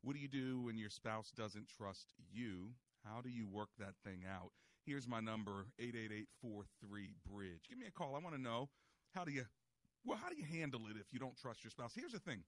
What 0.03 0.15
do 0.15 0.21
you 0.21 0.29
do 0.29 0.61
when 0.61 0.77
your 0.77 0.91
spouse 0.91 1.33
doesn't 1.35 1.69
trust 1.75 2.13
you? 2.31 2.73
How 3.03 3.23
do 3.23 3.31
you 3.31 3.47
work 3.47 3.71
that 3.79 3.95
thing 4.05 4.25
out? 4.31 4.51
Here's 4.85 5.09
my 5.09 5.21
number 5.21 5.69
888-43-bridge. 5.81 7.63
Give 7.71 7.79
me 7.79 7.87
a 7.87 7.93
call. 7.93 8.15
I 8.15 8.19
want 8.19 8.37
to 8.37 8.43
know 8.43 8.69
how 9.15 9.25
do 9.25 9.33
you 9.33 9.47
well, 10.05 10.19
how 10.23 10.29
do 10.29 10.37
you 10.37 10.45
handle 10.45 10.83
it 10.91 10.97
if 11.01 11.07
you 11.13 11.19
don't 11.19 11.37
trust 11.37 11.65
your 11.65 11.71
spouse? 11.71 11.93
Here's 11.95 12.13
the 12.13 12.19
thing. 12.19 12.43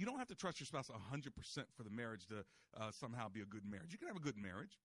You 0.00 0.06
don't 0.06 0.18
have 0.18 0.28
to 0.28 0.34
trust 0.34 0.58
your 0.60 0.66
spouse 0.66 0.88
100% 0.88 1.64
for 1.76 1.82
the 1.82 1.90
marriage 1.90 2.26
to 2.28 2.42
uh, 2.80 2.90
somehow 2.90 3.28
be 3.28 3.42
a 3.42 3.44
good 3.44 3.66
marriage. 3.70 3.92
You 3.92 3.98
can 3.98 4.08
have 4.08 4.16
a 4.16 4.20
good 4.20 4.38
marriage, 4.38 4.80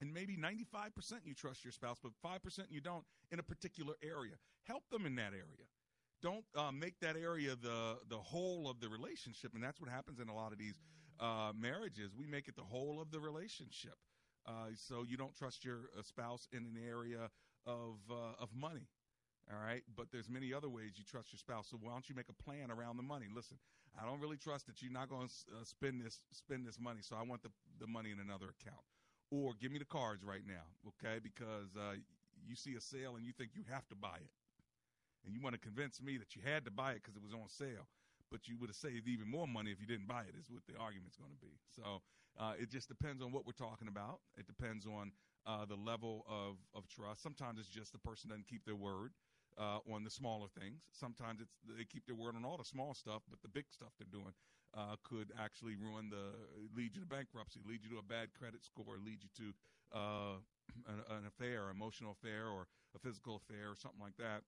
and 0.00 0.12
maybe 0.12 0.36
95% 0.36 0.90
you 1.22 1.34
trust 1.34 1.64
your 1.64 1.70
spouse, 1.70 1.98
but 2.02 2.10
5% 2.20 2.64
you 2.68 2.80
don't 2.80 3.04
in 3.30 3.38
a 3.38 3.44
particular 3.44 3.94
area. 4.02 4.34
Help 4.64 4.82
them 4.90 5.06
in 5.06 5.14
that 5.14 5.34
area. 5.34 5.68
Don't 6.20 6.44
uh, 6.56 6.72
make 6.72 6.98
that 6.98 7.16
area 7.16 7.54
the 7.54 7.98
the 8.08 8.18
whole 8.18 8.68
of 8.68 8.80
the 8.80 8.88
relationship, 8.88 9.54
and 9.54 9.62
that's 9.62 9.80
what 9.80 9.88
happens 9.88 10.18
in 10.18 10.28
a 10.28 10.34
lot 10.34 10.50
of 10.50 10.58
these 10.58 10.80
uh, 11.20 11.52
marriages. 11.56 12.10
We 12.18 12.26
make 12.26 12.48
it 12.48 12.56
the 12.56 12.62
whole 12.62 13.00
of 13.00 13.12
the 13.12 13.20
relationship. 13.20 13.94
Uh, 14.46 14.74
so 14.74 15.04
you 15.08 15.16
don't 15.16 15.34
trust 15.36 15.64
your 15.64 15.90
uh, 15.96 16.02
spouse 16.02 16.48
in 16.52 16.58
an 16.58 16.76
area 16.84 17.30
of 17.64 18.00
uh, 18.10 18.42
of 18.42 18.48
money. 18.52 18.88
All 19.50 19.58
right, 19.66 19.82
but 19.96 20.06
there's 20.12 20.30
many 20.30 20.54
other 20.54 20.68
ways 20.68 20.94
you 20.94 21.02
trust 21.02 21.32
your 21.32 21.38
spouse. 21.38 21.66
So 21.70 21.76
why 21.82 21.90
don't 21.90 22.08
you 22.08 22.14
make 22.14 22.28
a 22.30 22.42
plan 22.42 22.70
around 22.70 22.96
the 22.96 23.02
money? 23.02 23.26
Listen, 23.34 23.58
I 24.00 24.06
don't 24.06 24.20
really 24.20 24.36
trust 24.36 24.66
that 24.66 24.80
you're 24.80 24.92
not 24.92 25.08
going 25.10 25.26
to 25.26 25.34
uh, 25.58 25.64
spend 25.64 26.00
this 26.00 26.20
spend 26.30 26.66
this 26.66 26.78
money, 26.78 27.00
so 27.02 27.16
I 27.18 27.24
want 27.26 27.42
the 27.42 27.50
the 27.80 27.88
money 27.88 28.10
in 28.14 28.20
another 28.20 28.54
account. 28.54 28.82
Or 29.30 29.54
give 29.58 29.72
me 29.72 29.78
the 29.78 29.90
cards 29.90 30.22
right 30.22 30.46
now, 30.46 30.66
okay? 30.94 31.18
Because 31.22 31.74
uh, 31.74 31.98
you 32.46 32.54
see 32.54 32.74
a 32.74 32.80
sale 32.80 33.14
and 33.16 33.26
you 33.26 33.32
think 33.32 33.50
you 33.54 33.62
have 33.70 33.86
to 33.88 33.94
buy 33.94 34.18
it, 34.22 34.34
and 35.26 35.34
you 35.34 35.40
want 35.40 35.54
to 35.54 35.60
convince 35.60 36.00
me 36.00 36.16
that 36.18 36.36
you 36.36 36.42
had 36.46 36.64
to 36.64 36.70
buy 36.70 36.92
it 36.92 37.02
because 37.02 37.16
it 37.16 37.22
was 37.22 37.34
on 37.34 37.48
sale, 37.50 37.90
but 38.30 38.46
you 38.46 38.56
would 38.58 38.70
have 38.70 38.78
saved 38.78 39.08
even 39.08 39.26
more 39.26 39.48
money 39.48 39.70
if 39.70 39.80
you 39.80 39.86
didn't 39.86 40.06
buy 40.06 40.22
it. 40.30 40.38
Is 40.38 40.46
what 40.46 40.62
the 40.70 40.78
argument's 40.78 41.18
going 41.18 41.34
to 41.34 41.42
be. 41.42 41.58
So 41.74 42.02
uh, 42.38 42.54
it 42.54 42.70
just 42.70 42.86
depends 42.86 43.20
on 43.22 43.32
what 43.32 43.46
we're 43.46 43.58
talking 43.58 43.88
about. 43.88 44.22
It 44.38 44.46
depends 44.46 44.86
on 44.86 45.10
uh, 45.46 45.66
the 45.66 45.74
level 45.74 46.22
of 46.30 46.62
of 46.70 46.86
trust. 46.86 47.22
Sometimes 47.22 47.58
it's 47.58 47.68
just 47.68 47.90
the 47.90 47.98
person 47.98 48.30
doesn't 48.30 48.46
keep 48.46 48.62
their 48.64 48.78
word 48.78 49.10
uh, 49.58 49.78
on 49.92 50.04
the 50.04 50.10
smaller 50.10 50.48
things. 50.58 50.82
Sometimes 50.92 51.40
it's 51.40 51.54
they 51.66 51.84
keep 51.84 52.06
their 52.06 52.16
word 52.16 52.36
on 52.36 52.44
all 52.44 52.56
the 52.56 52.64
small 52.64 52.94
stuff, 52.94 53.22
but 53.28 53.40
the 53.42 53.48
big 53.48 53.66
stuff 53.70 53.90
they're 53.98 54.10
doing 54.10 54.34
uh, 54.76 54.96
could 55.02 55.32
actually 55.38 55.74
ruin 55.74 56.10
the 56.10 56.34
lead 56.76 56.94
you 56.94 57.02
to 57.02 57.06
bankruptcy, 57.06 57.60
lead 57.66 57.80
you 57.82 57.90
to 57.90 57.98
a 57.98 58.06
bad 58.06 58.28
credit 58.38 58.64
score, 58.64 58.98
lead 59.04 59.18
you 59.22 59.30
to 59.36 59.52
uh, 59.96 60.36
an, 60.86 61.02
an 61.10 61.26
affair, 61.26 61.70
emotional 61.70 62.12
affair, 62.12 62.46
or 62.46 62.66
a 62.94 62.98
physical 62.98 63.36
affair, 63.36 63.70
or 63.70 63.76
something 63.76 64.00
like 64.00 64.16
that. 64.18 64.42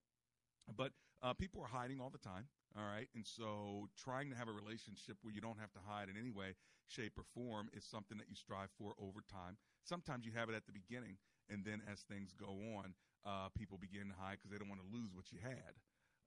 But 0.76 0.92
uh, 1.22 1.34
people 1.34 1.62
are 1.62 1.68
hiding 1.68 2.00
all 2.00 2.10
the 2.10 2.18
time. 2.18 2.46
All 2.76 2.84
right. 2.84 3.08
And 3.14 3.26
so 3.26 3.88
trying 3.98 4.30
to 4.30 4.36
have 4.36 4.48
a 4.48 4.52
relationship 4.52 5.18
where 5.22 5.34
you 5.34 5.40
don't 5.40 5.60
have 5.60 5.72
to 5.72 5.80
hide 5.84 6.08
in 6.08 6.16
any 6.16 6.30
way, 6.30 6.54
shape, 6.88 7.12
or 7.18 7.24
form 7.34 7.68
is 7.74 7.84
something 7.84 8.16
that 8.18 8.28
you 8.28 8.36
strive 8.36 8.70
for 8.78 8.94
over 8.98 9.20
time. 9.30 9.58
Sometimes 9.84 10.24
you 10.24 10.32
have 10.32 10.48
it 10.48 10.54
at 10.54 10.64
the 10.64 10.72
beginning, 10.72 11.18
and 11.50 11.64
then 11.64 11.82
as 11.90 12.00
things 12.00 12.32
go 12.32 12.48
on, 12.78 12.94
uh, 13.24 13.48
people 13.56 13.78
begin 13.78 14.10
to 14.10 14.16
hide 14.18 14.38
because 14.38 14.50
they 14.50 14.58
don't 14.58 14.68
want 14.68 14.80
to 14.82 14.90
lose 14.90 15.14
what 15.14 15.30
you 15.30 15.38
had. 15.42 15.74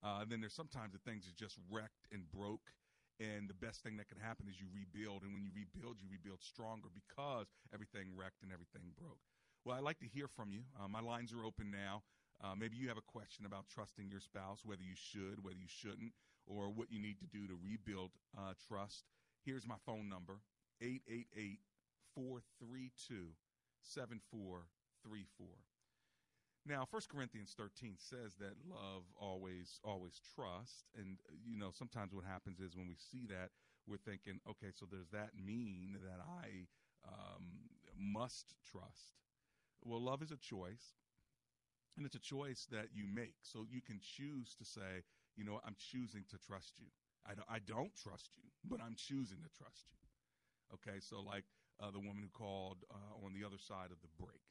Uh, 0.04 0.22
and 0.22 0.30
then 0.30 0.40
there's 0.40 0.56
sometimes 0.56 0.94
the 0.94 1.02
things 1.04 1.26
are 1.28 1.36
just 1.36 1.58
wrecked 1.72 2.08
and 2.12 2.30
broke. 2.32 2.74
And 3.20 3.48
the 3.48 3.56
best 3.56 3.80
thing 3.80 3.96
that 3.98 4.12
can 4.12 4.20
happen 4.20 4.48
is 4.52 4.60
you 4.60 4.68
rebuild. 4.70 5.24
And 5.24 5.32
when 5.32 5.44
you 5.44 5.52
rebuild, 5.56 6.04
you 6.04 6.08
rebuild 6.12 6.44
stronger 6.44 6.92
because 6.92 7.48
everything 7.74 8.12
wrecked 8.12 8.44
and 8.44 8.52
everything 8.52 8.92
broke. 9.00 9.24
Well, 9.64 9.78
I'd 9.78 9.88
like 9.88 10.00
to 10.04 10.12
hear 10.12 10.28
from 10.28 10.52
you. 10.52 10.68
Uh, 10.76 10.88
my 10.88 11.00
lines 11.00 11.32
are 11.32 11.44
open 11.48 11.72
now. 11.72 12.04
Uh, 12.44 12.54
maybe 12.54 12.76
you 12.76 12.90
have 12.90 13.00
a 13.00 13.08
question 13.08 13.46
about 13.46 13.66
trusting 13.72 14.12
your 14.12 14.20
spouse, 14.20 14.60
whether 14.64 14.84
you 14.84 14.94
should, 14.94 15.42
whether 15.42 15.58
you 15.58 15.72
shouldn't, 15.72 16.12
or 16.46 16.70
what 16.70 16.92
you 16.92 17.00
need 17.00 17.18
to 17.20 17.26
do 17.26 17.48
to 17.48 17.56
rebuild 17.64 18.12
uh, 18.38 18.54
trust. 18.68 19.06
Here's 19.44 19.66
my 19.66 19.80
phone 19.86 20.10
number 20.10 20.44
888 20.82 21.60
432 22.14 23.32
7434. 23.82 25.48
Now, 26.66 26.88
1 26.90 27.02
Corinthians 27.12 27.54
13 27.56 27.96
says 28.00 28.34
that 28.40 28.58
love 28.68 29.04
always 29.16 29.80
always 29.84 30.20
trust 30.34 30.90
and 30.98 31.18
you 31.46 31.58
know, 31.58 31.70
sometimes 31.72 32.12
what 32.12 32.26
happens 32.26 32.60
is 32.60 32.76
when 32.76 32.88
we 32.88 32.96
see 32.96 33.28
that, 33.30 33.50
we're 33.88 34.02
thinking, 34.02 34.40
okay, 34.50 34.74
so 34.74 34.88
does 34.88 35.10
that 35.14 35.38
mean 35.38 35.98
that 36.02 36.18
I 36.26 36.66
um, 37.06 37.70
must 38.00 38.56
trust? 38.66 39.14
Well, 39.84 40.02
love 40.02 40.24
is 40.24 40.32
a 40.32 40.38
choice. 40.38 40.98
And 41.96 42.06
it's 42.06 42.16
a 42.16 42.20
choice 42.20 42.68
that 42.72 42.90
you 42.94 43.06
make. 43.08 43.36
So 43.44 43.64
you 43.70 43.80
can 43.80 44.02
choose 44.02 44.56
to 44.58 44.66
say, 44.66 45.06
you 45.38 45.46
know, 45.46 45.62
I'm 45.64 45.78
choosing 45.78 46.26
to 46.32 46.38
trust 46.38 46.74
you. 46.80 46.90
I 47.30 47.36
don't, 47.36 47.48
I 47.48 47.60
don't 47.60 47.94
trust 47.96 48.36
you, 48.36 48.50
but 48.66 48.82
I'm 48.82 48.96
choosing 48.98 49.38
to 49.46 49.50
trust 49.56 49.86
you. 49.94 50.02
Okay, 50.74 51.00
so 51.00 51.22
like 51.22 51.46
uh, 51.80 51.92
the 51.92 52.00
woman 52.00 52.26
who 52.26 52.34
called 52.34 52.84
uh, 52.90 53.24
on 53.24 53.34
the 53.34 53.46
other 53.46 53.62
side 53.62 53.94
of 53.94 54.02
the 54.02 54.10
break 54.18 54.42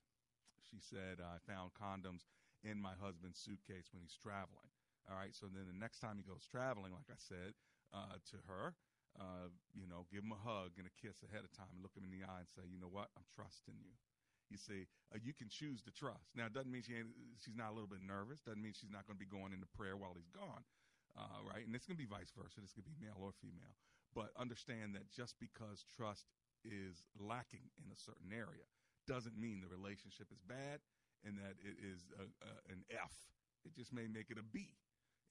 she 0.75 0.83
said, 0.83 1.23
I 1.23 1.39
found 1.47 1.71
condoms 1.79 2.27
in 2.67 2.83
my 2.83 2.99
husband's 2.99 3.39
suitcase 3.39 3.95
when 3.95 4.03
he's 4.03 4.19
traveling. 4.19 4.67
All 5.07 5.15
right. 5.15 5.31
So 5.31 5.47
then 5.47 5.71
the 5.71 5.79
next 5.79 6.03
time 6.03 6.19
he 6.19 6.27
goes 6.27 6.43
traveling, 6.51 6.91
like 6.91 7.07
I 7.07 7.21
said 7.21 7.55
uh, 7.95 8.19
to 8.35 8.37
her, 8.51 8.75
uh, 9.15 9.55
you 9.71 9.87
know, 9.87 10.11
give 10.11 10.27
him 10.27 10.35
a 10.35 10.41
hug 10.43 10.75
and 10.75 10.91
a 10.91 10.95
kiss 10.99 11.23
ahead 11.23 11.47
of 11.47 11.55
time 11.55 11.71
and 11.71 11.79
look 11.79 11.95
him 11.95 12.03
in 12.03 12.11
the 12.11 12.27
eye 12.27 12.43
and 12.43 12.51
say, 12.51 12.67
you 12.67 12.83
know 12.83 12.91
what? 12.91 13.15
I'm 13.15 13.29
trusting 13.31 13.79
you. 13.79 13.95
You 14.51 14.59
see, 14.59 14.91
uh, 15.15 15.23
you 15.23 15.31
can 15.31 15.47
choose 15.47 15.81
to 15.87 15.93
trust. 15.95 16.35
Now, 16.35 16.51
it 16.51 16.55
doesn't 16.57 16.73
mean 16.73 16.83
she 16.83 16.99
she's 17.39 17.57
not 17.57 17.71
a 17.71 17.75
little 17.79 17.89
bit 17.89 18.03
nervous. 18.03 18.43
Doesn't 18.43 18.61
mean 18.61 18.75
she's 18.75 18.93
not 18.93 19.07
going 19.07 19.17
to 19.17 19.23
be 19.23 19.31
going 19.31 19.55
into 19.55 19.71
prayer 19.71 19.95
while 19.95 20.13
he's 20.19 20.29
gone. 20.35 20.67
Uh, 21.15 21.47
right? 21.47 21.63
And 21.63 21.73
it's 21.79 21.87
going 21.87 21.97
to 21.97 22.03
be 22.03 22.11
vice 22.11 22.35
versa. 22.35 22.59
This 22.59 22.75
could 22.75 22.85
be 22.85 22.99
male 22.99 23.23
or 23.23 23.31
female. 23.39 23.79
But 24.13 24.35
understand 24.35 24.99
that 24.99 25.07
just 25.15 25.39
because 25.39 25.87
trust 25.87 26.27
is 26.67 27.07
lacking 27.19 27.71
in 27.79 27.91
a 27.95 27.99
certain 27.99 28.35
area 28.35 28.67
doesn't 29.07 29.37
mean 29.37 29.61
the 29.61 29.71
relationship 29.71 30.29
is 30.33 30.41
bad 30.45 30.81
and 31.25 31.37
that 31.41 31.57
it 31.65 31.81
is 31.81 32.13
a, 32.21 32.29
a, 32.45 32.53
an 32.73 32.85
F. 32.93 33.15
It 33.65 33.73
just 33.73 33.93
may 33.93 34.05
make 34.07 34.29
it 34.29 34.37
a 34.37 34.45
B, 34.45 34.77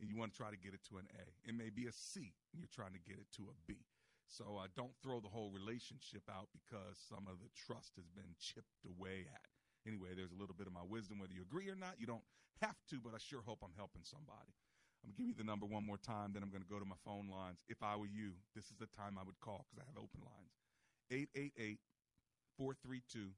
and 0.02 0.10
you 0.10 0.18
want 0.18 0.34
to 0.34 0.38
try 0.38 0.50
to 0.50 0.58
get 0.58 0.74
it 0.74 0.82
to 0.90 0.98
an 0.98 1.06
A. 1.14 1.26
It 1.46 1.54
may 1.54 1.70
be 1.70 1.86
a 1.86 1.94
C, 1.94 2.34
and 2.50 2.58
you're 2.58 2.74
trying 2.74 2.98
to 2.98 3.04
get 3.06 3.22
it 3.22 3.30
to 3.38 3.46
a 3.54 3.56
B. 3.70 3.86
So 4.26 4.58
uh, 4.58 4.66
don't 4.74 4.98
throw 5.06 5.22
the 5.22 5.30
whole 5.30 5.54
relationship 5.54 6.26
out 6.26 6.50
because 6.50 6.98
some 6.98 7.30
of 7.30 7.38
the 7.46 7.54
trust 7.54 7.94
has 8.02 8.10
been 8.10 8.34
chipped 8.42 8.82
away 8.82 9.30
at. 9.30 9.46
Anyway, 9.86 10.18
there's 10.18 10.34
a 10.34 10.40
little 10.40 10.58
bit 10.58 10.66
of 10.66 10.74
my 10.74 10.82
wisdom, 10.82 11.22
whether 11.22 11.36
you 11.36 11.46
agree 11.46 11.70
or 11.70 11.78
not. 11.78 12.02
You 12.02 12.10
don't 12.10 12.26
have 12.66 12.80
to, 12.90 12.98
but 12.98 13.14
I 13.14 13.22
sure 13.22 13.46
hope 13.46 13.62
I'm 13.62 13.78
helping 13.78 14.02
somebody. 14.02 14.58
I'm 15.04 15.12
going 15.12 15.14
to 15.14 15.20
give 15.20 15.30
you 15.30 15.38
the 15.38 15.46
number 15.46 15.68
one 15.68 15.86
more 15.86 16.00
time, 16.00 16.32
then 16.32 16.42
I'm 16.42 16.50
going 16.50 16.64
to 16.64 16.72
go 16.72 16.80
to 16.80 16.88
my 16.88 16.98
phone 17.04 17.28
lines. 17.28 17.60
If 17.68 17.84
I 17.84 18.00
were 18.00 18.08
you, 18.08 18.40
this 18.56 18.72
is 18.72 18.80
the 18.80 18.88
time 18.96 19.20
I 19.20 19.28
would 19.28 19.38
call 19.44 19.68
because 19.68 19.84
I 19.84 19.86
have 19.92 20.00
open 20.00 20.24
lines. 20.24 20.56
888 21.12 21.78
432 22.58 23.36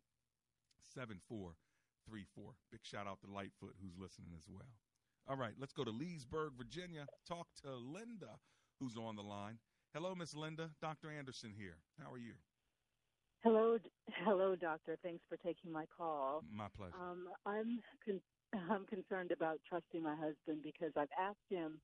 7434. 0.94 2.44
Big 2.72 2.82
shout 2.84 3.08
out 3.08 3.20
to 3.22 3.32
Lightfoot 3.32 3.76
who's 3.82 3.98
listening 3.98 4.32
as 4.38 4.46
well. 4.48 4.74
All 5.28 5.38
right, 5.38 5.54
let's 5.60 5.74
go 5.74 5.84
to 5.84 5.92
Leesburg, 5.92 6.54
Virginia. 6.58 7.08
Talk 7.28 7.48
to 7.64 7.74
Linda 7.74 8.38
who's 8.80 8.98
on 8.98 9.16
the 9.16 9.24
line. 9.24 9.58
Hello, 9.94 10.14
Miss 10.14 10.36
Linda. 10.36 10.70
Dr. 10.82 11.10
Anderson 11.10 11.54
here. 11.56 11.78
How 12.02 12.12
are 12.12 12.18
you? 12.18 12.34
Hello, 13.46 13.78
hello, 14.26 14.56
doctor. 14.56 14.98
Thanks 15.04 15.24
for 15.30 15.38
taking 15.38 15.72
my 15.72 15.86
call. 15.96 16.44
My 16.52 16.66
pleasure. 16.76 16.98
Um, 17.00 17.30
I'm 17.46 17.80
con- 18.04 18.26
I'm 18.72 18.86
concerned 18.86 19.32
about 19.32 19.60
trusting 19.70 20.02
my 20.02 20.16
husband 20.16 20.64
because 20.64 20.92
I've 20.98 21.14
asked 21.14 21.46
him 21.50 21.80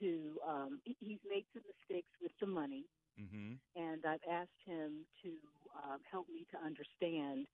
to. 0.00 0.36
Um, 0.46 0.80
he's 0.84 1.24
made 1.28 1.44
some 1.52 1.64
mistakes 1.64 2.12
with 2.20 2.32
the 2.40 2.46
money, 2.46 2.84
mm-hmm. 3.16 3.56
and 3.76 4.04
I've 4.04 4.24
asked 4.30 4.60
him 4.64 5.08
to 5.24 5.30
um, 5.72 6.00
help 6.10 6.28
me 6.28 6.46
to 6.52 6.58
understand 6.60 7.46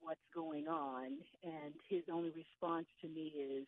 what's 0.00 0.20
going 0.34 0.68
on, 0.68 1.18
and 1.42 1.74
his 1.88 2.04
only 2.12 2.30
response 2.30 2.86
to 3.02 3.08
me 3.08 3.28
is, 3.28 3.66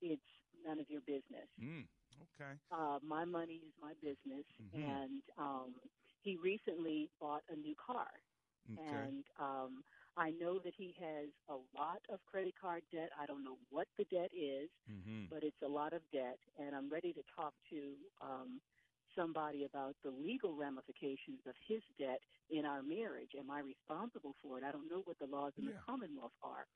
"It's 0.00 0.22
none 0.64 0.80
of 0.80 0.90
your 0.90 1.02
business." 1.02 1.48
Mm, 1.60 1.88
okay. 2.22 2.58
Uh, 2.70 2.98
my 3.02 3.24
money 3.24 3.56
is 3.66 3.72
my 3.80 3.94
business, 3.94 4.44
Mhm. 4.60 5.00
and 5.02 5.22
um, 5.38 5.74
he 6.22 6.36
recently 6.36 7.10
bought 7.20 7.42
a 7.48 7.56
new 7.56 7.74
car, 7.76 8.10
Okay. 8.70 9.08
and 9.08 9.24
um, 9.38 9.84
I 10.16 10.30
know 10.30 10.58
that 10.64 10.74
he 10.76 10.94
has 10.98 11.28
a 11.48 11.56
lot 11.76 12.00
of 12.08 12.24
credit 12.26 12.54
card 12.60 12.82
debt. 12.92 13.10
I 13.18 13.26
don't 13.26 13.44
know 13.44 13.58
what 13.70 13.88
the 13.98 14.04
debt 14.04 14.30
is, 14.32 14.70
Mhm. 14.88 15.30
but 15.30 15.42
it's 15.44 15.62
a 15.62 15.68
lot 15.68 15.92
of 15.92 16.02
debt, 16.12 16.38
and 16.58 16.74
I'm 16.74 16.88
ready 16.90 17.12
to 17.12 17.22
talk 17.34 17.54
to 17.70 17.96
um, 18.20 18.60
somebody 19.16 19.64
about 19.64 19.96
the 20.04 20.10
legal 20.10 20.54
ramifications 20.56 21.40
of 21.46 21.54
his 21.68 21.82
debt 21.98 22.20
in 22.50 22.64
our 22.64 22.82
marriage. 22.82 23.32
Am 23.38 23.50
I 23.50 23.60
responsible 23.60 24.34
for 24.42 24.58
it? 24.58 24.64
I 24.64 24.72
don't 24.72 24.90
know 24.90 25.02
what 25.04 25.18
the 25.18 25.26
laws 25.26 25.52
in 25.58 25.66
the 25.66 25.74
Commonwealth 25.84 26.32
are. 26.42 26.66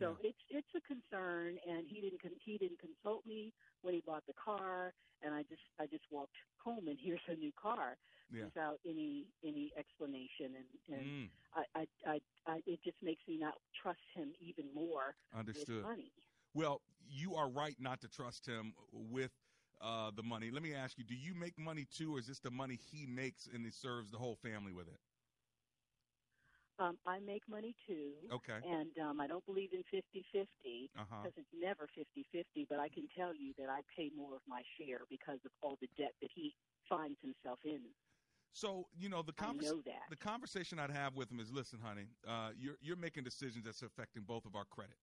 So 0.00 0.16
it's 0.22 0.38
it's 0.50 0.68
a 0.76 0.80
concern, 0.82 1.56
and 1.66 1.86
he 1.88 2.00
didn't 2.00 2.22
con- 2.22 2.38
he 2.44 2.58
didn't 2.58 2.78
consult 2.80 3.24
me 3.26 3.52
when 3.82 3.94
he 3.94 4.02
bought 4.04 4.24
the 4.26 4.34
car, 4.34 4.92
and 5.22 5.34
I 5.34 5.42
just 5.44 5.62
I 5.80 5.86
just 5.86 6.04
walked 6.10 6.36
home 6.62 6.88
and 6.88 6.98
here's 7.02 7.20
a 7.28 7.34
new 7.34 7.52
car 7.60 7.96
Yeah. 8.30 8.44
without 8.44 8.78
any 8.84 9.28
any 9.44 9.72
explanation, 9.78 10.56
and 10.56 10.66
and 10.98 11.06
Mm. 11.06 11.30
I, 11.54 11.64
I 11.74 11.86
I 12.06 12.20
I 12.46 12.62
it 12.66 12.80
just 12.84 12.98
makes 13.02 13.22
me 13.26 13.38
not 13.38 13.54
trust 13.82 14.00
him 14.14 14.32
even 14.40 14.72
more 14.74 15.16
Understood. 15.34 15.84
Well, 16.54 16.82
you 17.06 17.34
are 17.34 17.48
right 17.50 17.76
not 17.78 18.00
to 18.00 18.08
trust 18.08 18.46
him 18.46 18.74
with 18.92 19.32
uh, 19.80 20.10
the 20.14 20.22
money. 20.22 20.50
Let 20.50 20.62
me 20.62 20.74
ask 20.74 20.98
you: 20.98 21.04
Do 21.04 21.14
you 21.14 21.34
make 21.34 21.58
money 21.58 21.86
too, 21.90 22.16
or 22.16 22.18
is 22.18 22.26
this 22.26 22.40
the 22.40 22.50
money 22.50 22.76
he 22.76 23.06
makes 23.06 23.46
and 23.52 23.64
he 23.64 23.70
serves 23.70 24.10
the 24.10 24.18
whole 24.18 24.36
family 24.36 24.72
with 24.72 24.88
it? 24.88 24.98
Um, 26.78 26.98
I 27.06 27.20
make 27.20 27.42
money 27.48 27.74
too. 27.86 28.12
Okay. 28.30 28.58
And 28.68 28.90
um, 29.00 29.20
I 29.20 29.26
don't 29.26 29.44
believe 29.46 29.70
in 29.72 29.82
50 29.90 30.24
50 30.32 30.90
Uh-huh. 30.98 31.04
because 31.22 31.32
it's 31.36 31.54
never 31.54 31.88
50 31.94 32.26
50, 32.32 32.66
but 32.68 32.78
I 32.78 32.88
can 32.88 33.08
tell 33.16 33.34
you 33.34 33.54
that 33.58 33.68
I 33.70 33.80
pay 33.96 34.10
more 34.14 34.34
of 34.36 34.42
my 34.46 34.62
share 34.78 35.00
because 35.08 35.38
of 35.44 35.52
all 35.62 35.78
the 35.80 35.88
debt 35.96 36.12
that 36.20 36.30
he 36.34 36.54
finds 36.88 37.16
himself 37.22 37.58
in. 37.64 37.80
So 38.52 38.86
you 38.98 39.08
know 39.08 39.22
the 39.22 39.32
convers- 39.32 39.72
know 39.72 39.82
the 40.08 40.16
conversation 40.16 40.78
I'd 40.78 40.90
have 40.90 41.14
with 41.14 41.30
him 41.30 41.40
is, 41.40 41.50
listen, 41.50 41.78
honey, 41.78 42.08
uh, 42.26 42.50
you're 42.56 42.76
you're 42.80 42.96
making 42.96 43.24
decisions 43.24 43.64
that's 43.64 43.82
affecting 43.82 44.22
both 44.24 44.44
of 44.44 44.54
our 44.54 44.64
credit. 44.64 44.96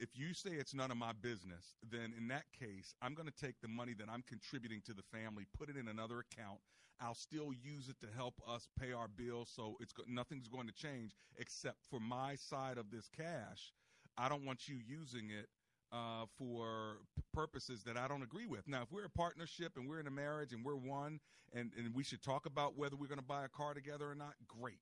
If 0.00 0.08
you 0.14 0.32
say 0.32 0.52
it's 0.52 0.72
none 0.74 0.90
of 0.90 0.96
my 0.96 1.12
business, 1.12 1.76
then 1.90 2.14
in 2.16 2.26
that 2.28 2.44
case, 2.58 2.94
I'm 3.02 3.12
going 3.12 3.28
to 3.28 3.34
take 3.46 3.60
the 3.60 3.68
money 3.68 3.92
that 3.98 4.08
I'm 4.10 4.24
contributing 4.26 4.80
to 4.86 4.94
the 4.94 5.02
family, 5.02 5.44
put 5.58 5.68
it 5.68 5.76
in 5.76 5.88
another 5.88 6.20
account. 6.20 6.58
I'll 7.02 7.14
still 7.14 7.52
use 7.52 7.88
it 7.90 8.00
to 8.00 8.06
help 8.16 8.34
us 8.48 8.66
pay 8.80 8.92
our 8.92 9.08
bills, 9.08 9.50
so 9.54 9.76
it's 9.78 9.92
nothing's 10.08 10.48
going 10.48 10.66
to 10.66 10.72
change 10.72 11.12
except 11.36 11.78
for 11.90 12.00
my 12.00 12.34
side 12.36 12.78
of 12.78 12.90
this 12.90 13.08
cash. 13.14 13.72
I 14.16 14.30
don't 14.30 14.46
want 14.46 14.68
you 14.68 14.76
using 14.86 15.30
it 15.30 15.48
uh, 15.92 16.24
for 16.38 16.98
p- 17.16 17.22
purposes 17.34 17.82
that 17.84 17.96
I 17.98 18.08
don't 18.08 18.22
agree 18.22 18.46
with. 18.46 18.66
Now, 18.66 18.82
if 18.82 18.92
we're 18.92 19.04
a 19.04 19.10
partnership 19.10 19.72
and 19.76 19.88
we're 19.88 20.00
in 20.00 20.06
a 20.06 20.10
marriage 20.10 20.52
and 20.52 20.64
we're 20.64 20.76
one, 20.76 21.20
and, 21.52 21.72
and 21.76 21.94
we 21.94 22.04
should 22.04 22.22
talk 22.22 22.46
about 22.46 22.76
whether 22.76 22.96
we're 22.96 23.08
going 23.08 23.18
to 23.18 23.24
buy 23.24 23.44
a 23.44 23.48
car 23.48 23.74
together 23.74 24.10
or 24.10 24.14
not, 24.14 24.34
great. 24.48 24.78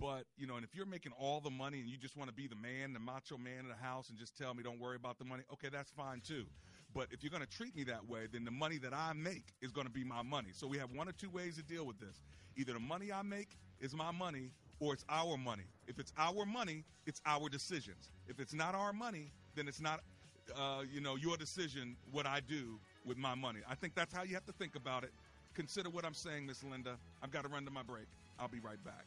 But, 0.00 0.24
you 0.36 0.46
know, 0.46 0.56
and 0.56 0.64
if 0.64 0.74
you're 0.74 0.86
making 0.86 1.12
all 1.18 1.40
the 1.40 1.50
money 1.50 1.80
and 1.80 1.88
you 1.88 1.96
just 1.96 2.16
want 2.16 2.28
to 2.28 2.34
be 2.34 2.46
the 2.46 2.56
man, 2.56 2.92
the 2.92 2.98
macho 2.98 3.38
man 3.38 3.60
in 3.60 3.68
the 3.68 3.74
house 3.74 4.08
and 4.08 4.18
just 4.18 4.36
tell 4.36 4.52
me 4.52 4.62
don't 4.62 4.80
worry 4.80 4.96
about 4.96 5.18
the 5.18 5.24
money, 5.24 5.44
okay, 5.52 5.68
that's 5.72 5.90
fine 5.90 6.20
too. 6.20 6.44
But 6.94 7.08
if 7.10 7.22
you're 7.22 7.30
going 7.30 7.42
to 7.42 7.48
treat 7.48 7.74
me 7.74 7.84
that 7.84 8.08
way, 8.08 8.26
then 8.30 8.44
the 8.44 8.50
money 8.50 8.78
that 8.78 8.92
I 8.92 9.12
make 9.14 9.54
is 9.62 9.72
going 9.72 9.86
to 9.86 9.92
be 9.92 10.04
my 10.04 10.22
money. 10.22 10.50
So 10.52 10.66
we 10.66 10.78
have 10.78 10.90
one 10.92 11.08
or 11.08 11.12
two 11.12 11.30
ways 11.30 11.56
to 11.56 11.62
deal 11.62 11.86
with 11.86 11.98
this. 11.98 12.22
Either 12.56 12.72
the 12.72 12.80
money 12.80 13.12
I 13.12 13.22
make 13.22 13.56
is 13.80 13.94
my 13.94 14.10
money 14.10 14.50
or 14.78 14.92
it's 14.92 15.04
our 15.08 15.36
money. 15.36 15.64
If 15.86 15.98
it's 15.98 16.12
our 16.18 16.44
money, 16.44 16.84
it's 17.06 17.20
our 17.26 17.48
decisions. 17.48 18.10
If 18.28 18.38
it's 18.40 18.54
not 18.54 18.74
our 18.74 18.92
money, 18.92 19.32
then 19.54 19.68
it's 19.68 19.80
not, 19.80 20.00
uh, 20.56 20.82
you 20.92 21.00
know, 21.00 21.16
your 21.16 21.36
decision 21.36 21.96
what 22.12 22.26
I 22.26 22.40
do 22.40 22.78
with 23.04 23.18
my 23.18 23.34
money. 23.34 23.60
I 23.68 23.74
think 23.74 23.94
that's 23.94 24.14
how 24.14 24.22
you 24.22 24.34
have 24.34 24.46
to 24.46 24.52
think 24.52 24.76
about 24.76 25.04
it. 25.04 25.10
Consider 25.54 25.90
what 25.90 26.04
I'm 26.04 26.14
saying, 26.14 26.46
Miss 26.46 26.62
Linda. 26.62 26.96
I've 27.22 27.30
got 27.30 27.42
to 27.42 27.48
run 27.48 27.64
to 27.64 27.70
my 27.70 27.82
break. 27.82 28.06
I'll 28.38 28.48
be 28.48 28.60
right 28.60 28.82
back. 28.84 29.06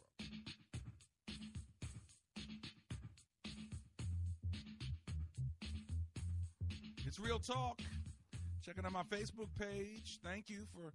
It's 7.11 7.19
Real 7.19 7.39
Talk. 7.39 7.81
Checking 8.65 8.85
out 8.85 8.93
my 8.93 9.03
Facebook 9.03 9.49
page. 9.59 10.17
Thank 10.23 10.49
you 10.49 10.59
for 10.73 10.93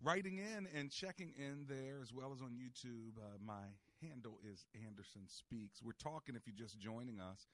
writing 0.00 0.38
in 0.38 0.68
and 0.72 0.88
checking 0.88 1.32
in 1.36 1.66
there 1.68 1.98
as 2.00 2.14
well 2.14 2.32
as 2.32 2.40
on 2.40 2.50
YouTube. 2.50 3.18
Uh, 3.18 3.38
my 3.44 3.64
handle 4.00 4.38
is 4.48 4.64
Anderson 4.86 5.22
Speaks. 5.26 5.82
We're 5.82 5.98
talking, 5.98 6.36
if 6.36 6.46
you're 6.46 6.54
just 6.54 6.78
joining 6.78 7.18
us, 7.18 7.48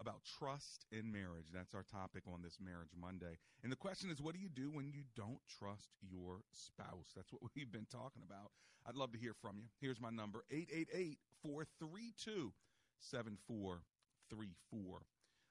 about 0.00 0.24
trust 0.40 0.84
in 0.90 1.12
marriage. 1.12 1.52
That's 1.54 1.76
our 1.76 1.84
topic 1.84 2.24
on 2.26 2.42
this 2.42 2.58
Marriage 2.60 2.90
Monday. 3.00 3.38
And 3.62 3.70
the 3.70 3.76
question 3.76 4.10
is, 4.10 4.20
what 4.20 4.34
do 4.34 4.40
you 4.40 4.48
do 4.48 4.72
when 4.72 4.90
you 4.90 5.04
don't 5.14 5.38
trust 5.60 5.90
your 6.02 6.40
spouse? 6.50 7.12
That's 7.14 7.32
what 7.32 7.42
we've 7.54 7.70
been 7.70 7.86
talking 7.88 8.22
about. 8.26 8.50
I'd 8.84 8.96
love 8.96 9.12
to 9.12 9.18
hear 9.18 9.34
from 9.40 9.58
you. 9.58 9.66
Here's 9.80 10.00
my 10.00 10.10
number 10.10 10.42
888 10.50 11.18
432 11.44 12.52
7434. 12.98 15.02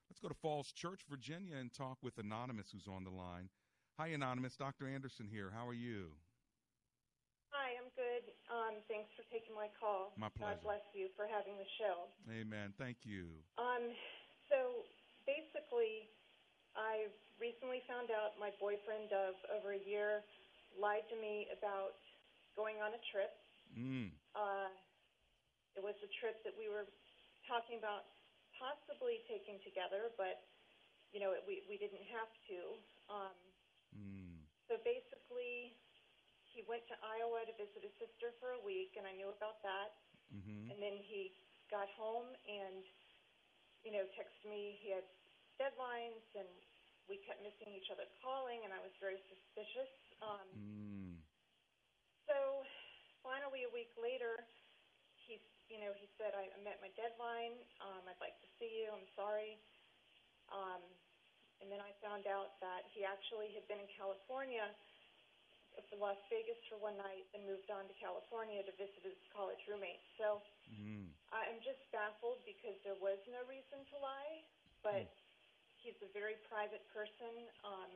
Let's 0.10 0.24
go 0.24 0.32
to 0.32 0.40
Falls 0.40 0.72
Church, 0.72 1.04
Virginia, 1.12 1.60
and 1.60 1.68
talk 1.74 2.00
with 2.02 2.18
Anonymous, 2.18 2.72
who's 2.72 2.88
on 2.88 3.04
the 3.04 3.12
line. 3.12 3.52
Hi, 4.00 4.16
Anonymous. 4.16 4.56
Dr. 4.56 4.88
Anderson 4.88 5.28
here. 5.28 5.52
How 5.52 5.68
are 5.68 5.76
you? 5.76 6.16
Hi, 7.52 7.76
I'm 7.76 7.92
good. 7.92 8.24
Um, 8.48 8.80
thanks 8.88 9.12
for 9.20 9.28
taking 9.28 9.52
my 9.52 9.68
call. 9.76 10.16
My 10.16 10.32
pleasure. 10.32 10.64
God 10.64 10.80
bless 10.80 10.86
you 10.96 11.12
for 11.20 11.28
having 11.28 11.60
the 11.60 11.68
show. 11.76 12.08
Amen. 12.32 12.72
Thank 12.80 13.04
you. 13.04 13.36
Um, 13.60 13.92
so 14.48 14.88
basically, 15.28 16.08
I 16.76 17.12
recently 17.36 17.84
found 17.90 18.08
out 18.14 18.40
my 18.40 18.56
boyfriend 18.64 19.12
of 19.12 19.36
over 19.52 19.76
a 19.76 19.82
year 19.84 20.24
lied 20.78 21.04
to 21.12 21.18
me 21.20 21.52
about 21.52 22.00
going 22.56 22.80
on 22.80 22.96
a 22.96 23.02
trip. 23.12 23.34
Mm. 23.76 24.16
Uh, 24.38 24.72
it 25.76 25.84
was 25.84 25.98
a 26.00 26.10
trip 26.22 26.40
that 26.48 26.56
we 26.56 26.72
were 26.72 26.88
talking 27.50 27.76
about 27.82 28.08
possibly 28.60 29.22
taking 29.30 29.62
together, 29.64 30.12
but 30.18 30.42
you 31.14 31.20
know, 31.24 31.32
it, 31.34 31.44
we 31.48 31.64
we 31.70 31.78
didn't 31.80 32.04
have 32.12 32.32
to. 32.52 32.60
Um, 33.10 33.38
Mm. 33.96 34.44
so 34.68 34.78
basically, 34.84 35.74
he 36.52 36.62
went 36.68 36.84
to 36.92 36.96
Iowa 37.02 37.46
to 37.48 37.54
visit 37.56 37.82
his 37.88 37.96
sister 37.98 38.36
for 38.40 38.52
a 38.54 38.62
week, 38.62 38.94
and 39.00 39.08
I 39.08 39.14
knew 39.16 39.32
about 39.32 39.64
that. 39.64 39.96
Mm-hmm. 40.34 40.72
And 40.72 40.78
then 40.84 41.00
he 41.00 41.32
got 41.72 41.88
home 41.96 42.36
and, 42.46 42.84
you 43.84 43.92
know, 43.96 44.04
texted 44.14 44.48
me. 44.52 44.78
He 44.84 44.92
had 44.92 45.08
deadlines, 45.62 46.24
and 46.36 46.50
we 47.08 47.18
kept 47.24 47.40
missing 47.42 47.72
each 47.74 47.90
other 47.92 48.06
calling, 48.22 48.66
and 48.68 48.74
I 48.76 48.80
was 48.84 48.92
very 49.00 49.20
suspicious. 49.32 49.92
Um, 50.22 50.48
Mm. 50.52 51.16
so 52.28 52.66
finally, 53.24 53.64
a 53.64 53.72
week 53.72 53.92
later, 53.98 54.36
he, 55.28 55.38
you 55.68 55.78
know, 55.84 55.92
he 56.00 56.08
said, 56.16 56.34
I, 56.34 56.48
I 56.56 56.60
met 56.64 56.80
my 56.80 56.90
deadline. 56.96 57.60
Um, 57.84 58.08
I'd 58.08 58.22
like 58.24 58.40
to 58.40 58.50
see 58.58 58.72
you. 58.84 58.90
I'm 58.90 59.06
sorry. 59.20 59.60
Um, 60.50 60.82
and 61.60 61.68
then 61.68 61.84
I 61.84 61.92
found 62.00 62.26
out 62.32 62.56
that 62.64 62.88
he 62.96 63.04
actually 63.04 63.52
had 63.52 63.68
been 63.68 63.82
in 63.84 63.90
California, 64.00 64.72
uh, 65.76 65.84
for 65.92 65.98
Las 66.00 66.20
Vegas 66.32 66.58
for 66.72 66.80
one 66.80 66.96
night, 66.98 67.28
and 67.36 67.44
moved 67.44 67.68
on 67.70 67.86
to 67.92 67.96
California 68.00 68.64
to 68.64 68.74
visit 68.80 69.04
his 69.04 69.20
college 69.36 69.60
roommate. 69.68 70.02
So 70.18 70.42
Mm. 70.68 71.08
I'm 71.32 71.60
just 71.64 71.80
baffled 71.92 72.44
because 72.46 72.76
there 72.84 72.96
was 73.00 73.20
no 73.28 73.44
reason 73.48 73.84
to 73.92 73.96
lie, 74.00 74.44
but 74.84 75.08
he's 75.80 75.96
a 76.04 76.08
very 76.16 76.36
private 76.48 76.84
person. 76.92 77.48
Um, 77.64 77.92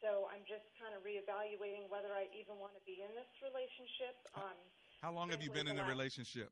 so 0.00 0.28
I'm 0.30 0.44
just 0.46 0.64
kind 0.78 0.94
of 0.94 1.02
reevaluating 1.02 1.88
whether 1.90 2.12
I 2.14 2.28
even 2.36 2.56
want 2.58 2.74
to 2.76 2.82
be 2.86 3.02
in 3.02 3.12
this 3.14 3.28
relationship. 3.42 4.16
Um, 4.36 4.56
How 5.02 5.12
long 5.12 5.30
have 5.30 5.42
you 5.42 5.50
been 5.50 5.68
in 5.68 5.78
a 5.78 5.84
relationship? 5.84 6.50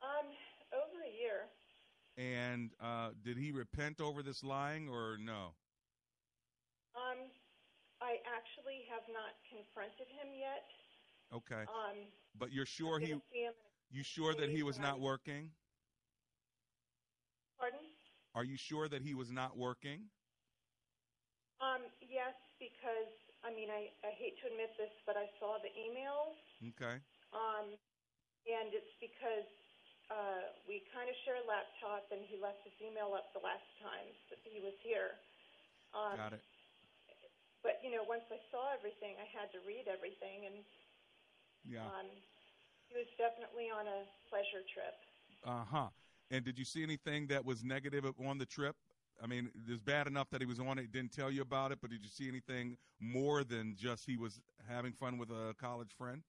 um, 0.00 0.32
over 0.72 1.04
a 1.04 1.12
year. 1.12 1.48
And 2.16 2.70
uh, 2.80 3.10
did 3.22 3.36
he 3.36 3.52
repent 3.52 4.00
over 4.00 4.22
this 4.22 4.42
lying 4.42 4.88
or 4.88 5.16
no? 5.20 5.52
Um, 6.96 7.28
I 8.00 8.16
actually 8.28 8.84
have 8.90 9.04
not 9.12 9.36
confronted 9.48 10.08
him 10.08 10.32
yet. 10.36 10.64
Okay. 11.32 11.62
Um, 11.68 12.08
But 12.38 12.52
you're 12.52 12.66
sure 12.66 12.98
he 12.98 13.08
gonna 13.08 13.22
see 13.32 13.44
him 13.44 13.52
in 13.52 13.96
a 13.96 13.98
you 13.98 14.02
sure 14.04 14.34
that 14.34 14.50
he 14.50 14.62
was 14.62 14.78
not 14.78 15.00
working? 15.00 15.50
Pardon? 17.58 17.80
Are 18.34 18.44
you 18.44 18.56
sure 18.56 18.88
that 18.88 19.02
he 19.02 19.14
was 19.14 19.30
not 19.30 19.56
working? 19.56 20.08
Um, 21.60 21.82
yes, 22.00 22.34
because 22.58 23.12
I 23.40 23.50
mean, 23.54 23.72
I, 23.72 23.88
I 24.04 24.12
hate 24.16 24.36
to 24.44 24.52
admit 24.52 24.72
this, 24.76 24.92
but 25.08 25.16
I 25.16 25.26
saw 25.40 25.56
the 25.64 25.72
emails, 25.72 26.36
Okay. 26.76 27.00
um, 27.32 27.72
and 28.44 28.68
it's 28.76 28.94
because 29.00 29.48
uh, 30.12 30.44
we 30.68 30.84
kind 30.92 31.08
of 31.08 31.16
share 31.24 31.40
a 31.40 31.46
laptop, 31.48 32.04
and 32.12 32.20
he 32.28 32.36
left 32.36 32.60
his 32.66 32.76
email 32.84 33.16
up 33.16 33.32
the 33.32 33.40
last 33.40 33.64
time 33.80 34.10
he 34.50 34.58
was 34.60 34.74
here. 34.82 35.16
Um, 35.94 36.18
Got 36.18 36.34
it. 36.34 36.44
But 37.62 37.80
you 37.84 37.92
know, 37.92 38.04
once 38.08 38.24
I 38.32 38.40
saw 38.50 38.72
everything, 38.72 39.16
I 39.20 39.28
had 39.30 39.52
to 39.52 39.60
read 39.68 39.86
everything, 39.86 40.48
and 40.48 40.56
Yeah. 41.64 41.86
um, 41.86 42.08
he 42.88 42.98
was 42.98 43.08
definitely 43.16 43.68
on 43.70 43.86
a 43.86 44.04
pleasure 44.28 44.64
trip. 44.74 44.96
Uh 45.44 45.64
huh. 45.64 45.88
And 46.30 46.44
did 46.44 46.58
you 46.58 46.64
see 46.64 46.82
anything 46.82 47.26
that 47.28 47.44
was 47.44 47.64
negative 47.64 48.04
on 48.04 48.38
the 48.38 48.46
trip? 48.46 48.76
I 49.22 49.26
mean, 49.26 49.50
it's 49.68 49.82
bad 49.82 50.06
enough 50.06 50.30
that 50.30 50.40
he 50.40 50.46
was 50.46 50.58
on 50.60 50.78
it, 50.78 50.92
didn't 50.92 51.12
tell 51.12 51.30
you 51.30 51.42
about 51.42 51.72
it, 51.72 51.78
but 51.80 51.90
did 51.90 52.02
you 52.02 52.08
see 52.08 52.28
anything 52.28 52.76
more 53.00 53.44
than 53.44 53.76
just 53.76 54.06
he 54.06 54.16
was 54.16 54.40
having 54.68 54.92
fun 54.92 55.18
with 55.18 55.30
a 55.30 55.54
college 55.60 55.90
friend? 55.96 56.22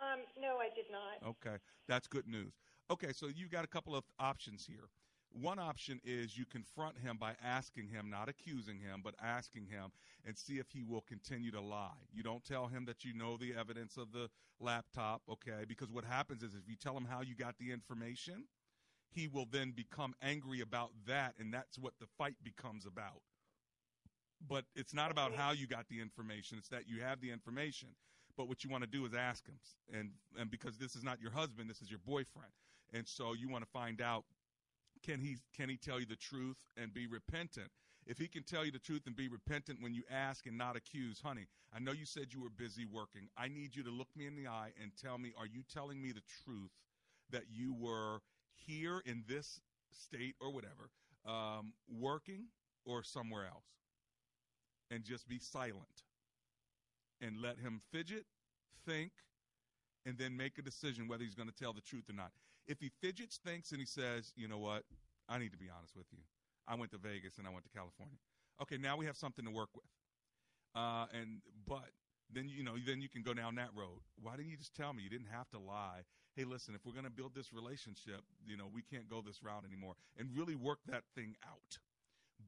Um, 0.00 0.20
no, 0.40 0.58
I 0.58 0.68
did 0.74 0.86
not. 0.90 1.28
Okay, 1.30 1.56
that's 1.88 2.06
good 2.06 2.26
news. 2.26 2.52
Okay, 2.90 3.12
so 3.12 3.28
you've 3.34 3.50
got 3.50 3.64
a 3.64 3.68
couple 3.68 3.96
of 3.96 4.04
options 4.18 4.66
here. 4.66 4.88
One 5.30 5.58
option 5.58 6.00
is 6.04 6.38
you 6.38 6.44
confront 6.44 6.96
him 6.98 7.16
by 7.18 7.34
asking 7.42 7.88
him, 7.88 8.08
not 8.08 8.28
accusing 8.28 8.78
him, 8.78 9.00
but 9.02 9.14
asking 9.20 9.66
him 9.66 9.90
and 10.24 10.38
see 10.38 10.58
if 10.58 10.70
he 10.70 10.84
will 10.84 11.00
continue 11.00 11.50
to 11.50 11.60
lie. 11.60 11.88
You 12.12 12.22
don't 12.22 12.44
tell 12.44 12.68
him 12.68 12.84
that 12.84 13.04
you 13.04 13.14
know 13.14 13.36
the 13.36 13.52
evidence 13.52 13.96
of 13.96 14.12
the 14.12 14.28
laptop, 14.60 15.22
okay? 15.28 15.64
Because 15.66 15.90
what 15.90 16.04
happens 16.04 16.44
is 16.44 16.54
if 16.54 16.68
you 16.68 16.76
tell 16.76 16.96
him 16.96 17.04
how 17.04 17.22
you 17.22 17.34
got 17.34 17.56
the 17.58 17.72
information, 17.72 18.44
he 19.14 19.28
will 19.28 19.46
then 19.50 19.72
become 19.72 20.14
angry 20.22 20.60
about 20.60 20.90
that, 21.06 21.34
and 21.38 21.52
that's 21.52 21.78
what 21.78 21.94
the 22.00 22.06
fight 22.18 22.36
becomes 22.42 22.86
about. 22.86 23.22
But 24.46 24.64
it's 24.74 24.92
not 24.92 25.10
about 25.10 25.34
how 25.34 25.52
you 25.52 25.66
got 25.66 25.88
the 25.88 26.00
information, 26.00 26.58
it's 26.58 26.68
that 26.68 26.88
you 26.88 27.00
have 27.00 27.20
the 27.20 27.30
information. 27.30 27.88
But 28.36 28.48
what 28.48 28.64
you 28.64 28.70
want 28.70 28.82
to 28.82 28.90
do 28.90 29.06
is 29.06 29.14
ask 29.14 29.46
him. 29.46 29.58
And 29.92 30.10
and 30.38 30.50
because 30.50 30.76
this 30.76 30.96
is 30.96 31.04
not 31.04 31.20
your 31.20 31.30
husband, 31.30 31.70
this 31.70 31.80
is 31.80 31.88
your 31.88 32.00
boyfriend. 32.04 32.50
And 32.92 33.06
so 33.06 33.32
you 33.32 33.48
want 33.48 33.64
to 33.64 33.70
find 33.70 34.00
out 34.00 34.24
can 35.04 35.20
he 35.20 35.36
can 35.56 35.68
he 35.68 35.76
tell 35.76 36.00
you 36.00 36.06
the 36.06 36.16
truth 36.16 36.56
and 36.76 36.92
be 36.92 37.06
repentant? 37.06 37.70
If 38.06 38.18
he 38.18 38.28
can 38.28 38.42
tell 38.42 38.64
you 38.64 38.72
the 38.72 38.78
truth 38.78 39.02
and 39.06 39.16
be 39.16 39.28
repentant 39.28 39.80
when 39.80 39.94
you 39.94 40.02
ask 40.10 40.46
and 40.46 40.58
not 40.58 40.76
accuse, 40.76 41.20
honey, 41.20 41.46
I 41.74 41.78
know 41.78 41.92
you 41.92 42.04
said 42.04 42.34
you 42.34 42.42
were 42.42 42.50
busy 42.50 42.84
working. 42.84 43.28
I 43.36 43.48
need 43.48 43.74
you 43.74 43.82
to 43.84 43.90
look 43.90 44.08
me 44.14 44.26
in 44.26 44.36
the 44.36 44.46
eye 44.46 44.72
and 44.82 44.92
tell 45.00 45.16
me, 45.16 45.32
are 45.38 45.46
you 45.46 45.62
telling 45.72 46.02
me 46.02 46.12
the 46.12 46.22
truth 46.44 46.70
that 47.30 47.44
you 47.50 47.74
were 47.74 48.20
here 48.56 49.02
in 49.04 49.24
this 49.28 49.60
state 49.92 50.34
or 50.40 50.52
whatever, 50.52 50.90
um, 51.26 51.72
working 51.88 52.46
or 52.84 53.02
somewhere 53.02 53.46
else? 53.46 53.66
And 54.90 55.02
just 55.02 55.26
be 55.28 55.38
silent 55.38 56.04
and 57.20 57.40
let 57.40 57.58
him 57.58 57.80
fidget, 57.90 58.26
think, 58.86 59.12
and 60.06 60.18
then 60.18 60.36
make 60.36 60.58
a 60.58 60.62
decision 60.62 61.08
whether 61.08 61.24
he's 61.24 61.34
going 61.34 61.48
to 61.48 61.54
tell 61.54 61.72
the 61.72 61.80
truth 61.80 62.08
or 62.08 62.12
not. 62.12 62.30
If 62.66 62.80
he 62.80 62.90
fidgets, 63.00 63.38
thinks, 63.44 63.70
and 63.72 63.80
he 63.80 63.86
says, 63.86 64.32
you 64.36 64.46
know 64.48 64.58
what, 64.58 64.84
I 65.28 65.38
need 65.38 65.52
to 65.52 65.58
be 65.58 65.68
honest 65.74 65.96
with 65.96 66.06
you. 66.12 66.18
I 66.68 66.74
went 66.74 66.92
to 66.92 66.98
Vegas 66.98 67.38
and 67.38 67.46
I 67.46 67.50
went 67.50 67.64
to 67.64 67.70
California. 67.70 68.16
Okay, 68.62 68.76
now 68.76 68.96
we 68.96 69.06
have 69.06 69.16
something 69.16 69.44
to 69.44 69.50
work 69.50 69.70
with. 69.74 69.84
Uh, 70.74 71.06
and 71.12 71.40
but 71.66 71.90
then 72.32 72.48
you 72.48 72.64
know 72.64 72.74
then 72.86 73.00
you 73.00 73.08
can 73.08 73.22
go 73.22 73.34
down 73.34 73.54
that 73.56 73.70
road. 73.74 74.00
Why 74.20 74.36
didn't 74.36 74.50
you 74.50 74.56
just 74.56 74.74
tell 74.74 74.92
me? 74.92 75.02
You 75.02 75.10
didn't 75.10 75.28
have 75.30 75.48
to 75.50 75.58
lie. 75.58 76.02
Hey, 76.36 76.44
listen, 76.44 76.74
if 76.74 76.84
we're 76.84 76.92
going 76.92 77.04
to 77.04 77.10
build 77.10 77.32
this 77.34 77.52
relationship, 77.52 78.22
you 78.44 78.56
know 78.56 78.64
we 78.72 78.82
can't 78.82 79.08
go 79.08 79.22
this 79.22 79.42
route 79.42 79.64
anymore, 79.66 79.94
and 80.18 80.28
really 80.34 80.56
work 80.56 80.80
that 80.86 81.04
thing 81.14 81.36
out. 81.46 81.78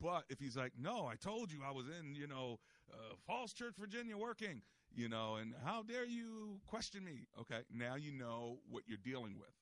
But 0.01 0.24
if 0.28 0.41
he's 0.41 0.57
like, 0.57 0.72
no, 0.78 1.07
I 1.07 1.14
told 1.14 1.53
you 1.53 1.61
I 1.64 1.70
was 1.70 1.87
in, 1.87 2.14
you 2.14 2.26
know, 2.26 2.59
uh, 2.93 3.14
Falls 3.26 3.53
Church, 3.53 3.74
Virginia, 3.78 4.18
working, 4.18 4.61
you 4.95 5.09
know, 5.09 5.37
and 5.37 5.55
how 5.64 5.82
dare 5.82 6.05
you 6.05 6.61
question 6.66 7.05
me? 7.05 7.28
Okay, 7.41 7.61
now 7.72 7.95
you 7.95 8.11
know 8.11 8.59
what 8.68 8.82
you're 8.87 8.99
dealing 9.05 9.37
with, 9.39 9.55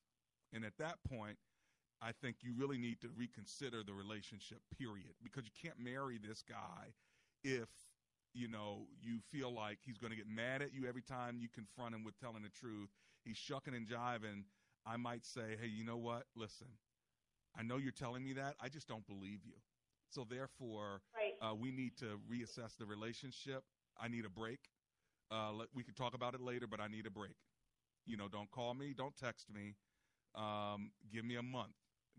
and 0.51 0.65
at 0.65 0.73
that 0.79 0.95
point, 1.07 1.37
I 2.01 2.11
think 2.11 2.37
you 2.41 2.53
really 2.57 2.79
need 2.79 2.99
to 3.01 3.09
reconsider 3.15 3.83
the 3.83 3.93
relationship, 3.93 4.59
period, 4.77 5.13
because 5.23 5.43
you 5.45 5.51
can't 5.61 5.79
marry 5.79 6.17
this 6.17 6.43
guy 6.47 6.93
if 7.43 7.69
you 8.33 8.47
know 8.47 8.87
you 8.99 9.19
feel 9.31 9.53
like 9.53 9.77
he's 9.85 9.97
going 9.99 10.11
to 10.11 10.17
get 10.17 10.27
mad 10.27 10.63
at 10.63 10.73
you 10.73 10.87
every 10.87 11.03
time 11.03 11.37
you 11.39 11.47
confront 11.53 11.93
him 11.93 12.03
with 12.03 12.19
telling 12.19 12.41
the 12.41 12.49
truth. 12.49 12.89
He's 13.25 13.37
shucking 13.37 13.73
and 13.73 13.87
jiving. 13.87 14.43
I 14.85 14.97
might 14.97 15.25
say, 15.25 15.57
hey, 15.59 15.67
you 15.67 15.83
know 15.83 15.97
what? 15.97 16.23
Listen, 16.35 16.67
I 17.57 17.63
know 17.63 17.77
you're 17.77 17.91
telling 17.91 18.23
me 18.23 18.33
that. 18.33 18.55
I 18.61 18.69
just 18.69 18.87
don't 18.87 19.05
believe 19.07 19.39
you. 19.45 19.55
So 20.09 20.23
therefore, 20.29 21.01
Right. 21.15 21.33
uh, 21.41 21.55
we 21.55 21.71
need 21.71 21.97
to 21.97 22.19
reassess 22.31 22.77
the 22.77 22.85
relationship. 22.85 23.63
I 23.99 24.07
need 24.07 24.25
a 24.25 24.29
break. 24.29 24.59
Uh, 25.31 25.51
let, 25.51 25.69
we 25.73 25.83
can 25.83 25.95
talk 25.95 26.13
about 26.13 26.35
it 26.35 26.41
later, 26.41 26.67
but 26.67 26.79
I 26.79 26.87
need 26.87 27.07
a 27.07 27.09
break. 27.11 27.35
You 28.05 28.15
know, 28.17 28.27
don't 28.27 28.51
call 28.51 28.75
me, 28.75 28.93
don't 28.93 29.15
text 29.15 29.49
me. 29.49 29.75
Um, 30.35 30.91
give 31.11 31.25
me 31.25 31.35
a 31.35 31.41
month. 31.43 31.73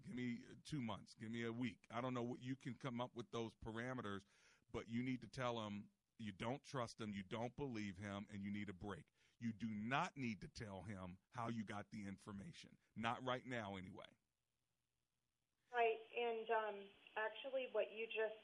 Give 0.05 0.15
me 0.15 0.39
two 0.69 0.81
months. 0.81 1.15
Give 1.21 1.31
me 1.31 1.45
a 1.45 1.53
week. 1.53 1.79
I 1.95 2.01
don't 2.01 2.15
know 2.15 2.23
what 2.23 2.43
you 2.43 2.57
can 2.57 2.75
come 2.83 3.01
up 3.01 3.11
with 3.15 3.27
those 3.33 3.53
parameters, 3.65 4.23
but 4.73 4.85
you 4.89 5.03
need 5.03 5.21
to 5.21 5.29
tell 5.29 5.65
him 5.65 5.85
you 6.19 6.33
don't 6.33 6.65
trust 6.65 7.01
him, 7.01 7.13
you 7.15 7.23
don't 7.31 7.57
believe 7.57 7.97
him, 7.99 8.27
and 8.33 8.43
you 8.43 8.51
need 8.53 8.69
a 8.69 8.73
break. 8.73 9.05
You 9.41 9.53
do 9.53 9.69
not 9.69 10.17
need 10.17 10.41
to 10.41 10.49
tell 10.49 10.83
him 10.89 11.19
how 11.37 11.49
you 11.49 11.63
got 11.65 11.87
the 11.93 12.09
information. 12.09 12.71
Not 12.97 13.21
right 13.25 13.45
now, 13.47 13.77
anyway. 13.77 14.09
Right, 15.75 16.01
and 16.17 16.47
um, 16.51 16.77
actually, 17.21 17.69
what 17.77 17.93
you 17.93 18.09
just 18.09 18.41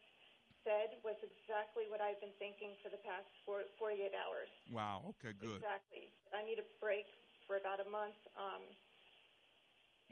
said 0.63 1.01
was 1.03 1.17
exactly 1.25 1.89
what 1.89 2.05
I've 2.05 2.21
been 2.21 2.35
thinking 2.39 2.77
for 2.85 2.93
the 2.93 3.01
past 3.03 3.27
four, 3.49 3.65
48 3.81 4.13
hours. 4.15 4.51
Wow. 4.71 5.17
Okay. 5.17 5.33
Good. 5.35 5.59
Exactly. 5.59 6.13
I 6.37 6.45
need 6.45 6.61
a 6.61 6.67
break 6.79 7.09
for 7.49 7.57
about 7.57 7.81
a 7.83 7.89
month. 7.89 8.19
Um, 8.37 8.63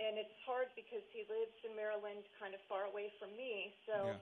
and 0.00 0.16
it's 0.16 0.32
hard 0.48 0.72
because 0.74 1.04
he 1.12 1.28
lives 1.28 1.54
in 1.62 1.76
Maryland, 1.76 2.24
kind 2.40 2.56
of 2.56 2.60
far 2.66 2.88
away 2.88 3.12
from 3.20 3.36
me. 3.36 3.76
So 3.84 4.10
Yeah. 4.10 4.18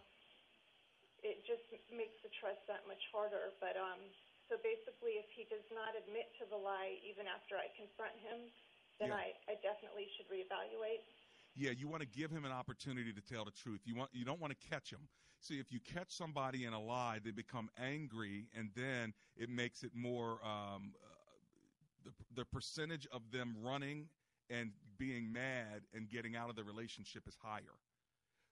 it 1.22 1.38
just 1.46 1.64
makes 1.88 2.18
the 2.26 2.30
trust 2.42 2.61
that 2.66 2.84
much 2.90 3.00
harder. 3.14 3.54
But 3.62 3.78
um, 3.78 4.02
so 4.49 4.57
basically, 4.64 5.20
if 5.20 5.28
he 5.36 5.44
does 5.49 5.64
not 5.70 5.92
admit 5.94 6.32
to 6.40 6.44
the 6.49 6.57
lie, 6.57 6.96
even 7.05 7.28
after 7.28 7.57
I 7.57 7.68
confront 7.76 8.16
him, 8.18 8.49
then 8.99 9.12
Yeah. 9.12 9.20
I, 9.20 9.36
I 9.46 9.55
definitely 9.61 10.09
should 10.16 10.28
reevaluate. 10.28 11.05
Yeah, 11.55 11.70
you 11.70 11.88
want 11.88 12.03
to 12.03 12.09
give 12.09 12.30
him 12.30 12.44
an 12.44 12.53
opportunity 12.53 13.12
to 13.12 13.20
tell 13.20 13.44
the 13.44 13.51
truth. 13.51 13.80
You 13.84 13.94
want 13.96 14.11
you 14.12 14.24
don't 14.24 14.40
want 14.40 14.59
to 14.59 14.68
catch 14.68 14.90
him. 14.90 15.09
See, 15.40 15.59
if 15.59 15.70
you 15.70 15.80
catch 15.80 16.11
somebody 16.11 16.64
in 16.64 16.72
a 16.72 16.80
lie, 16.80 17.20
they 17.22 17.30
become 17.30 17.68
angry, 17.78 18.49
and 18.57 18.70
then 18.74 19.12
it 19.36 19.49
makes 19.51 19.82
it 19.82 19.92
more. 19.94 20.40
Um, 20.44 20.94
uh, 21.03 21.09
the 22.05 22.12
the 22.34 22.44
percentage 22.44 23.07
of 23.12 23.22
them 23.32 23.57
running 23.61 24.09
and 24.51 24.72
being 24.99 25.32
mad 25.32 25.82
and 25.94 26.09
getting 26.09 26.36
out 26.36 26.49
of 26.49 26.57
the 26.57 26.64
relationship 26.64 27.26
is 27.28 27.36
higher. 27.36 27.76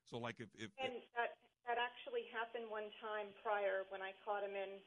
So, 0.05 0.19
like 0.19 0.41
if 0.41 0.49
if, 0.59 0.71
And 0.79 1.03
that 1.15 1.39
that 1.67 1.79
actually 1.79 2.27
happened 2.31 2.71
one 2.71 2.91
time 3.03 3.27
prior 3.43 3.87
when 3.91 4.03
I 4.03 4.15
caught 4.25 4.43
him 4.43 4.55
in 4.55 4.79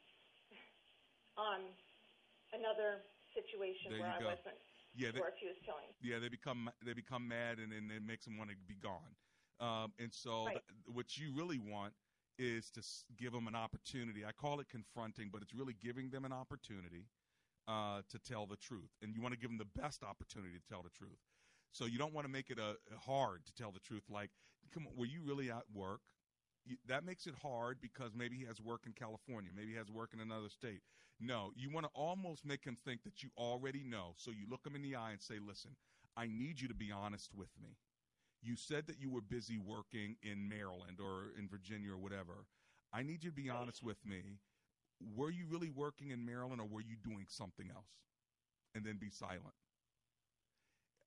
um, 1.39 1.61
another 2.53 2.99
situation 3.33 3.91
There 3.91 3.99
where 4.01 4.11
I 4.11 4.19
go. 4.19 4.25
wasn't 4.35 4.59
Yeah, 4.93 5.11
they- 5.11 5.19
sure 5.19 5.29
if 5.29 5.37
he 5.39 5.47
was 5.47 5.57
telling. 5.65 5.87
yeah, 6.01 6.19
they 6.19 6.29
become 6.29 6.69
they 6.83 6.93
become 6.93 7.27
mad, 7.27 7.59
and 7.59 7.71
then 7.71 7.89
it 7.91 8.03
makes 8.03 8.25
them 8.25 8.37
want 8.37 8.49
to 8.49 8.55
be 8.67 8.75
gone. 8.75 9.15
Um, 9.59 9.93
and 9.99 10.13
so, 10.13 10.45
Right. 10.45 10.53
th- 10.67 10.87
what 10.87 11.17
you 11.17 11.31
really 11.33 11.59
want 11.59 11.93
is 12.37 12.71
to 12.71 12.79
s- 12.79 13.03
give 13.17 13.33
them 13.33 13.47
an 13.47 13.55
opportunity. 13.55 14.25
I 14.25 14.31
call 14.31 14.59
it 14.61 14.67
confronting, 14.69 15.29
but 15.29 15.41
it's 15.41 15.53
really 15.53 15.73
giving 15.73 16.09
them 16.09 16.25
an 16.25 16.33
opportunity 16.33 17.07
uh, 17.67 18.01
to 18.09 18.17
tell 18.17 18.47
the 18.47 18.57
truth, 18.57 18.89
and 19.01 19.13
you 19.13 19.21
want 19.21 19.33
to 19.33 19.39
give 19.39 19.49
them 19.51 19.57
the 19.59 19.65
best 19.81 20.03
opportunity 20.03 20.57
to 20.57 20.65
tell 20.67 20.81
the 20.81 20.89
truth. 20.89 21.19
So 21.71 21.85
you 21.85 21.99
don't 21.99 22.13
want 22.13 22.25
to 22.25 22.31
make 22.31 22.49
it 22.49 22.57
a 22.57 22.77
hard 22.97 23.45
to 23.45 23.53
tell 23.53 23.71
the 23.71 23.79
truth. 23.79 24.09
Like, 24.09 24.31
come 24.71 24.87
on, 24.87 24.95
were 24.95 25.05
you 25.05 25.21
really 25.21 25.51
at 25.51 25.69
work? 25.71 26.01
That 26.87 27.05
makes 27.05 27.27
it 27.27 27.35
hard 27.41 27.79
because 27.81 28.11
maybe 28.15 28.37
he 28.37 28.45
has 28.45 28.61
work 28.61 28.81
in 28.85 28.93
California, 28.93 29.51
maybe 29.55 29.71
he 29.71 29.77
has 29.77 29.89
work 29.89 30.11
in 30.13 30.19
another 30.19 30.49
state. 30.49 30.81
No, 31.19 31.51
you 31.55 31.69
want 31.69 31.85
to 31.85 31.91
almost 31.93 32.45
make 32.45 32.63
him 32.63 32.77
think 32.85 33.03
that 33.03 33.23
you 33.23 33.29
already 33.37 33.83
know. 33.83 34.13
So 34.17 34.31
you 34.31 34.45
look 34.49 34.65
him 34.65 34.75
in 34.75 34.81
the 34.81 34.95
eye 34.95 35.11
and 35.11 35.21
say, 35.21 35.39
"Listen, 35.39 35.75
I 36.15 36.27
need 36.27 36.61
you 36.61 36.67
to 36.67 36.73
be 36.73 36.91
honest 36.91 37.33
with 37.33 37.49
me. 37.61 37.77
You 38.41 38.55
said 38.55 38.87
that 38.87 38.99
you 38.99 39.09
were 39.09 39.21
busy 39.21 39.57
working 39.57 40.15
in 40.21 40.47
Maryland 40.47 40.99
or 41.01 41.33
in 41.37 41.49
Virginia 41.49 41.91
or 41.91 41.97
whatever. 41.97 42.45
I 42.93 43.03
need 43.03 43.23
you 43.23 43.31
to 43.31 43.35
be 43.35 43.49
honest 43.49 43.83
with 43.83 44.05
me. 44.05 44.39
Were 45.15 45.29
you 45.29 45.45
really 45.47 45.69
working 45.69 46.11
in 46.11 46.25
Maryland 46.25 46.61
or 46.61 46.67
were 46.67 46.81
you 46.81 46.95
doing 46.95 47.25
something 47.27 47.69
else?" 47.69 47.91
And 48.73 48.85
then 48.85 48.97
be 48.97 49.09
silent. 49.09 49.55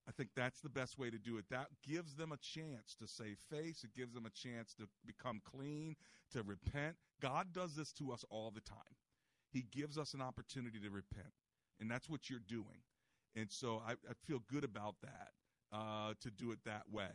I 0.09 0.13
think 0.13 0.31
that's 0.35 0.61
the 0.61 0.69
best 0.69 0.99
way 0.99 1.11
to 1.11 1.19
do 1.19 1.39
it. 1.39 1.45
That 1.51 1.69
gives 1.87 2.17
them 2.17 2.33
a 2.33 2.37
chance 2.39 2.97
to 3.01 3.07
save 3.07 3.39
face. 3.51 3.85
It 3.85 3.95
gives 3.97 4.15
them 4.15 4.27
a 4.27 4.31
chance 4.31 4.75
to 4.75 4.89
become 5.07 5.41
clean, 5.45 5.97
to 6.33 6.43
repent. 6.43 6.97
God 7.21 7.53
does 7.53 7.77
this 7.77 7.93
to 7.95 8.13
us 8.13 8.25
all 8.31 8.51
the 8.51 8.61
time. 8.61 8.97
He 9.53 9.63
gives 9.71 9.99
us 9.99 10.15
an 10.15 10.21
opportunity 10.23 10.81
to 10.81 10.91
repent. 10.91 11.33
and 11.81 11.91
that's 11.91 12.09
what 12.09 12.31
you're 12.31 12.41
doing. 12.49 12.83
And 13.37 13.51
so 13.51 13.83
I, 13.87 13.93
I 13.93 14.15
feel 14.27 14.41
good 14.51 14.65
about 14.65 14.97
that 15.03 15.31
uh, 15.73 16.15
to 16.21 16.31
do 16.31 16.53
it 16.53 16.59
that 16.65 16.85
way. 16.91 17.11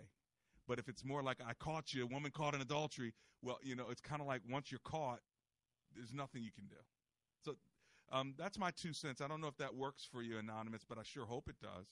But 0.68 0.80
if 0.80 0.90
it's 0.90 1.06
more 1.06 1.24
like 1.24 1.38
I 1.46 1.54
caught 1.54 1.94
you, 1.94 2.04
a 2.04 2.08
woman 2.08 2.32
caught 2.32 2.54
in 2.54 2.62
adultery, 2.62 3.14
well, 3.42 3.60
you 3.64 3.76
know, 3.76 3.86
it's 3.90 4.02
kind 4.02 4.22
of 4.22 4.28
like 4.28 4.42
once 4.50 4.72
you're 4.72 4.82
caught, 4.84 5.20
there's 5.96 6.14
nothing 6.14 6.44
you 6.44 6.52
can 6.52 6.68
do. 6.68 6.76
So 7.46 7.56
um, 8.12 8.34
that's 8.38 8.60
my 8.60 8.72
two 8.72 8.94
cents. 8.94 9.22
I 9.22 9.28
don't 9.28 9.42
know 9.42 9.48
if 9.48 9.58
that 9.58 9.76
works 9.76 10.08
for 10.12 10.22
you, 10.22 10.38
Anonymous, 10.38 10.84
but 10.88 10.98
I 10.98 11.04
sure 11.04 11.26
hope 11.26 11.48
it 11.50 11.56
does. 11.62 11.88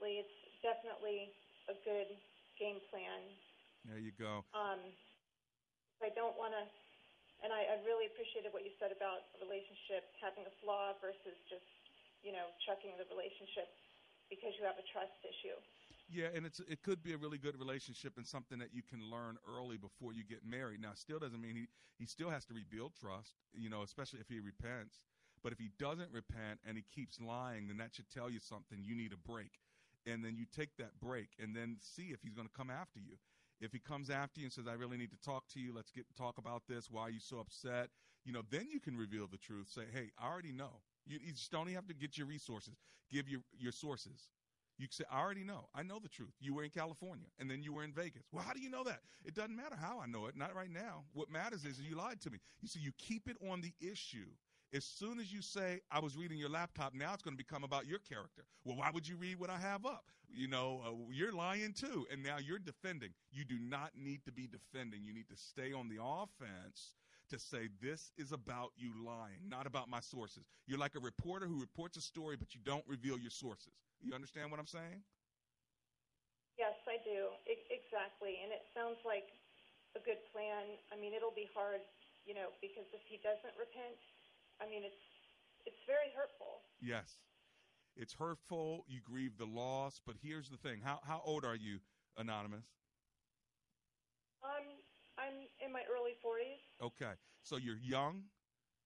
Absolutely. 0.00 0.24
It's 0.24 0.60
definitely 0.64 1.28
a 1.68 1.76
good 1.84 2.08
game 2.56 2.80
plan. 2.88 3.20
There 3.84 4.00
you 4.00 4.16
go. 4.16 4.48
Um, 4.56 4.80
I 6.00 6.08
don't 6.16 6.32
want 6.40 6.56
to, 6.56 6.64
and 7.44 7.52
I, 7.52 7.68
I 7.68 7.74
really 7.84 8.08
appreciated 8.08 8.48
what 8.56 8.64
you 8.64 8.72
said 8.80 8.96
about 8.96 9.28
a 9.36 9.44
relationship 9.44 10.08
having 10.16 10.48
a 10.48 10.54
flaw 10.64 10.96
versus 11.04 11.36
just, 11.52 11.68
you 12.24 12.32
know, 12.32 12.48
chucking 12.64 12.96
the 12.96 13.04
relationship 13.12 13.68
because 14.32 14.56
you 14.56 14.64
have 14.64 14.80
a 14.80 14.86
trust 14.88 15.12
issue. 15.20 15.56
Yeah, 16.08 16.32
and 16.32 16.48
it's 16.48 16.64
it 16.64 16.80
could 16.80 17.04
be 17.04 17.12
a 17.12 17.20
really 17.20 17.36
good 17.36 17.60
relationship 17.60 18.16
and 18.16 18.24
something 18.24 18.56
that 18.58 18.72
you 18.72 18.80
can 18.80 19.04
learn 19.04 19.36
early 19.44 19.76
before 19.76 20.16
you 20.16 20.24
get 20.24 20.42
married. 20.48 20.80
Now, 20.80 20.96
still 20.96 21.20
doesn't 21.20 21.40
mean 21.44 21.54
he 21.54 21.68
he 22.00 22.08
still 22.08 22.32
has 22.32 22.48
to 22.48 22.56
rebuild 22.56 22.96
trust, 22.96 23.36
you 23.52 23.68
know, 23.68 23.84
especially 23.84 24.18
if 24.24 24.32
he 24.32 24.40
repents. 24.40 25.04
But 25.44 25.52
if 25.52 25.60
he 25.60 25.70
doesn't 25.78 26.08
repent 26.10 26.60
and 26.66 26.76
he 26.76 26.84
keeps 26.88 27.20
lying, 27.20 27.68
then 27.68 27.76
that 27.78 27.94
should 27.94 28.08
tell 28.08 28.28
you 28.28 28.40
something. 28.40 28.80
You 28.80 28.96
need 28.96 29.12
a 29.12 29.20
break. 29.28 29.52
And 30.06 30.24
then 30.24 30.36
you 30.36 30.46
take 30.54 30.76
that 30.78 30.98
break 31.00 31.28
and 31.38 31.54
then 31.54 31.76
see 31.80 32.08
if 32.12 32.20
he's 32.22 32.34
going 32.34 32.48
to 32.48 32.54
come 32.56 32.70
after 32.70 32.98
you. 32.98 33.16
If 33.60 33.72
he 33.72 33.78
comes 33.78 34.08
after 34.08 34.40
you 34.40 34.46
and 34.46 34.52
says, 34.52 34.66
I 34.66 34.72
really 34.72 34.96
need 34.96 35.10
to 35.10 35.20
talk 35.20 35.46
to 35.52 35.60
you, 35.60 35.74
let's 35.74 35.90
get 35.90 36.06
talk 36.16 36.38
about 36.38 36.62
this. 36.66 36.90
Why 36.90 37.02
are 37.02 37.10
you 37.10 37.20
so 37.20 37.38
upset? 37.38 37.90
You 38.24 38.32
know, 38.32 38.42
then 38.50 38.68
you 38.70 38.80
can 38.80 38.96
reveal 38.96 39.26
the 39.26 39.36
truth. 39.36 39.68
Say, 39.68 39.82
hey, 39.92 40.10
I 40.18 40.28
already 40.28 40.52
know. 40.52 40.80
You, 41.06 41.18
you 41.22 41.32
just 41.32 41.50
don't 41.50 41.62
even 41.62 41.74
have 41.74 41.88
to 41.88 41.94
get 41.94 42.16
your 42.16 42.26
resources. 42.26 42.74
Give 43.10 43.28
your, 43.28 43.40
your 43.58 43.72
sources. 43.72 44.30
You 44.78 44.86
say, 44.90 45.04
I 45.12 45.20
already 45.20 45.44
know. 45.44 45.68
I 45.74 45.82
know 45.82 45.98
the 45.98 46.08
truth. 46.08 46.32
You 46.40 46.54
were 46.54 46.64
in 46.64 46.70
California 46.70 47.26
and 47.38 47.50
then 47.50 47.62
you 47.62 47.74
were 47.74 47.84
in 47.84 47.92
Vegas. 47.92 48.22
Well, 48.32 48.42
how 48.42 48.54
do 48.54 48.60
you 48.60 48.70
know 48.70 48.82
that? 48.84 49.00
It 49.26 49.34
doesn't 49.34 49.54
matter 49.54 49.76
how 49.78 50.00
I 50.00 50.06
know 50.06 50.26
it. 50.26 50.36
Not 50.36 50.54
right 50.54 50.70
now. 50.70 51.04
What 51.12 51.30
matters 51.30 51.66
is 51.66 51.78
you 51.78 51.96
lied 51.96 52.22
to 52.22 52.30
me. 52.30 52.38
You 52.62 52.68
see, 52.68 52.80
you 52.80 52.92
keep 52.96 53.28
it 53.28 53.36
on 53.50 53.60
the 53.60 53.74
issue 53.78 54.30
as 54.72 54.84
soon 54.84 55.18
as 55.18 55.32
you 55.32 55.42
say, 55.42 55.80
I 55.90 55.98
was 56.00 56.16
reading 56.16 56.38
your 56.38 56.48
laptop, 56.48 56.94
now 56.94 57.12
it's 57.14 57.22
going 57.22 57.36
to 57.36 57.42
become 57.42 57.64
about 57.64 57.86
your 57.86 57.98
character. 57.98 58.44
Well, 58.64 58.76
why 58.76 58.90
would 58.92 59.06
you 59.08 59.16
read 59.16 59.38
what 59.38 59.50
I 59.50 59.58
have 59.58 59.84
up? 59.84 60.04
You 60.28 60.48
know, 60.48 60.80
uh, 60.86 61.12
you're 61.12 61.32
lying 61.32 61.72
too. 61.72 62.06
And 62.12 62.22
now 62.22 62.36
you're 62.38 62.58
defending. 62.58 63.10
You 63.32 63.44
do 63.44 63.58
not 63.58 63.90
need 63.96 64.24
to 64.24 64.32
be 64.32 64.46
defending. 64.46 65.04
You 65.04 65.12
need 65.12 65.28
to 65.28 65.36
stay 65.36 65.72
on 65.72 65.88
the 65.88 65.98
offense 66.02 66.94
to 67.30 67.38
say, 67.38 67.68
this 67.80 68.12
is 68.16 68.32
about 68.32 68.70
you 68.76 68.92
lying, 69.04 69.48
not 69.48 69.66
about 69.66 69.88
my 69.88 70.00
sources. 70.00 70.44
You're 70.66 70.78
like 70.78 70.94
a 70.94 71.00
reporter 71.00 71.46
who 71.46 71.60
reports 71.60 71.96
a 71.96 72.00
story, 72.00 72.36
but 72.36 72.54
you 72.54 72.60
don't 72.64 72.84
reveal 72.86 73.18
your 73.18 73.30
sources. 73.30 73.72
You 74.02 74.14
understand 74.14 74.50
what 74.50 74.60
I'm 74.60 74.66
saying? 74.66 75.02
Yes, 76.58 76.76
I 76.86 76.98
do. 77.02 77.30
Exactly. 77.48 78.38
And 78.44 78.52
it 78.52 78.66
sounds 78.74 78.98
like 79.06 79.30
a 79.96 80.00
good 80.02 80.20
plan. 80.30 80.76
I 80.92 80.96
mean, 80.96 81.14
it'll 81.14 81.34
be 81.34 81.48
hard, 81.54 81.80
you 82.26 82.34
know, 82.34 82.52
because 82.60 82.86
if 82.92 83.02
he 83.08 83.18
doesn't 83.24 83.54
repent, 83.58 83.96
I 84.60 84.68
mean, 84.68 84.84
it's 84.84 85.00
it's 85.66 85.80
very 85.86 86.12
hurtful. 86.14 86.62
Yes. 86.80 87.16
It's 87.96 88.14
hurtful. 88.14 88.84
You 88.88 89.00
grieve 89.04 89.36
the 89.36 89.46
loss. 89.46 90.00
But 90.06 90.16
here's 90.22 90.48
the 90.48 90.56
thing 90.56 90.80
how, 90.84 91.00
how 91.02 91.22
old 91.24 91.44
are 91.44 91.56
you, 91.56 91.80
Anonymous? 92.16 92.64
Um, 94.42 94.64
I'm 95.18 95.48
in 95.64 95.72
my 95.72 95.82
early 95.90 96.12
40s. 96.24 96.86
Okay. 96.86 97.12
So 97.42 97.56
you're 97.56 97.78
young. 97.82 98.24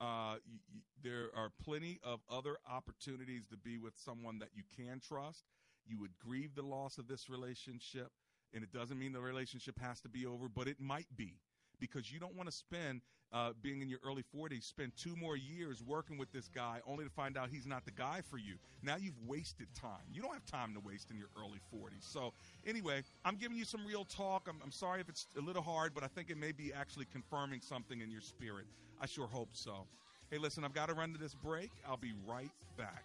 Uh, 0.00 0.36
you, 0.44 0.58
you, 0.72 0.80
there 1.02 1.28
are 1.36 1.50
plenty 1.62 2.00
of 2.02 2.20
other 2.30 2.56
opportunities 2.70 3.46
to 3.48 3.56
be 3.56 3.78
with 3.78 3.94
someone 3.96 4.38
that 4.40 4.50
you 4.54 4.62
can 4.76 5.00
trust. 5.00 5.44
You 5.86 6.00
would 6.00 6.18
grieve 6.18 6.54
the 6.54 6.62
loss 6.62 6.98
of 6.98 7.06
this 7.06 7.28
relationship, 7.28 8.10
and 8.52 8.64
it 8.64 8.72
doesn't 8.72 8.98
mean 8.98 9.12
the 9.12 9.20
relationship 9.20 9.78
has 9.78 10.00
to 10.00 10.08
be 10.08 10.26
over, 10.26 10.48
but 10.48 10.66
it 10.66 10.80
might 10.80 11.06
be 11.16 11.38
because 11.78 12.10
you 12.10 12.18
don't 12.18 12.34
want 12.34 12.48
to 12.48 12.54
spend 12.54 13.02
uh, 13.34 13.50
being 13.62 13.82
in 13.82 13.88
your 13.88 13.98
early 14.06 14.22
40s, 14.34 14.62
spend 14.62 14.92
two 14.96 15.16
more 15.16 15.36
years 15.36 15.82
working 15.84 16.16
with 16.16 16.30
this 16.32 16.48
guy 16.54 16.80
only 16.86 17.04
to 17.04 17.10
find 17.10 17.36
out 17.36 17.48
he's 17.50 17.66
not 17.66 17.84
the 17.84 17.90
guy 17.90 18.20
for 18.30 18.38
you. 18.38 18.54
Now 18.82 18.96
you've 18.96 19.18
wasted 19.26 19.66
time. 19.74 20.04
You 20.12 20.22
don't 20.22 20.32
have 20.32 20.46
time 20.46 20.72
to 20.74 20.80
waste 20.80 21.10
in 21.10 21.18
your 21.18 21.28
early 21.36 21.58
40s. 21.74 22.10
So, 22.10 22.32
anyway, 22.64 23.02
I'm 23.24 23.34
giving 23.34 23.56
you 23.56 23.64
some 23.64 23.84
real 23.84 24.04
talk. 24.04 24.46
I'm, 24.48 24.60
I'm 24.62 24.70
sorry 24.70 25.00
if 25.00 25.08
it's 25.08 25.26
a 25.36 25.40
little 25.40 25.62
hard, 25.62 25.92
but 25.94 26.04
I 26.04 26.06
think 26.06 26.30
it 26.30 26.38
may 26.38 26.52
be 26.52 26.72
actually 26.72 27.06
confirming 27.06 27.60
something 27.60 28.00
in 28.00 28.10
your 28.10 28.20
spirit. 28.20 28.66
I 29.00 29.06
sure 29.06 29.26
hope 29.26 29.50
so. 29.52 29.86
Hey, 30.30 30.38
listen, 30.38 30.64
I've 30.64 30.72
got 30.72 30.88
to 30.88 30.94
run 30.94 31.12
to 31.12 31.18
this 31.18 31.34
break. 31.34 31.70
I'll 31.86 31.96
be 31.96 32.12
right 32.26 32.50
back. 32.78 33.04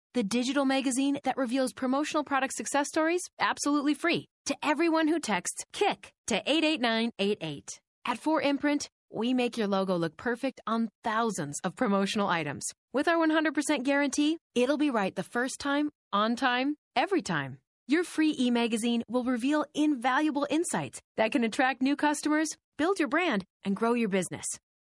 the 0.13 0.23
digital 0.23 0.65
magazine 0.65 1.19
that 1.23 1.37
reveals 1.37 1.71
promotional 1.71 2.23
product 2.23 2.53
success 2.53 2.87
stories 2.89 3.21
absolutely 3.39 3.93
free 3.93 4.27
to 4.45 4.55
everyone 4.61 5.07
who 5.07 5.19
texts 5.19 5.63
KICK 5.71 6.11
to 6.27 6.35
88988. 6.45 7.79
At 8.05 8.19
4imprint, 8.19 8.89
we 9.13 9.33
make 9.33 9.57
your 9.57 9.67
logo 9.67 9.95
look 9.95 10.17
perfect 10.17 10.59
on 10.67 10.89
thousands 11.03 11.59
of 11.63 11.75
promotional 11.75 12.27
items. 12.27 12.65
With 12.93 13.07
our 13.07 13.25
100% 13.25 13.83
guarantee, 13.83 14.37
it'll 14.55 14.77
be 14.77 14.89
right 14.89 15.15
the 15.15 15.23
first 15.23 15.59
time, 15.59 15.91
on 16.11 16.35
time, 16.35 16.75
every 16.95 17.21
time. 17.21 17.59
Your 17.87 18.03
free 18.03 18.35
e 18.37 18.51
magazine 18.51 19.03
will 19.07 19.23
reveal 19.23 19.65
invaluable 19.73 20.47
insights 20.49 21.01
that 21.17 21.31
can 21.31 21.43
attract 21.43 21.81
new 21.81 21.95
customers, 21.95 22.49
build 22.77 22.99
your 22.99 23.09
brand, 23.09 23.45
and 23.63 23.75
grow 23.75 23.93
your 23.93 24.09
business. 24.09 24.45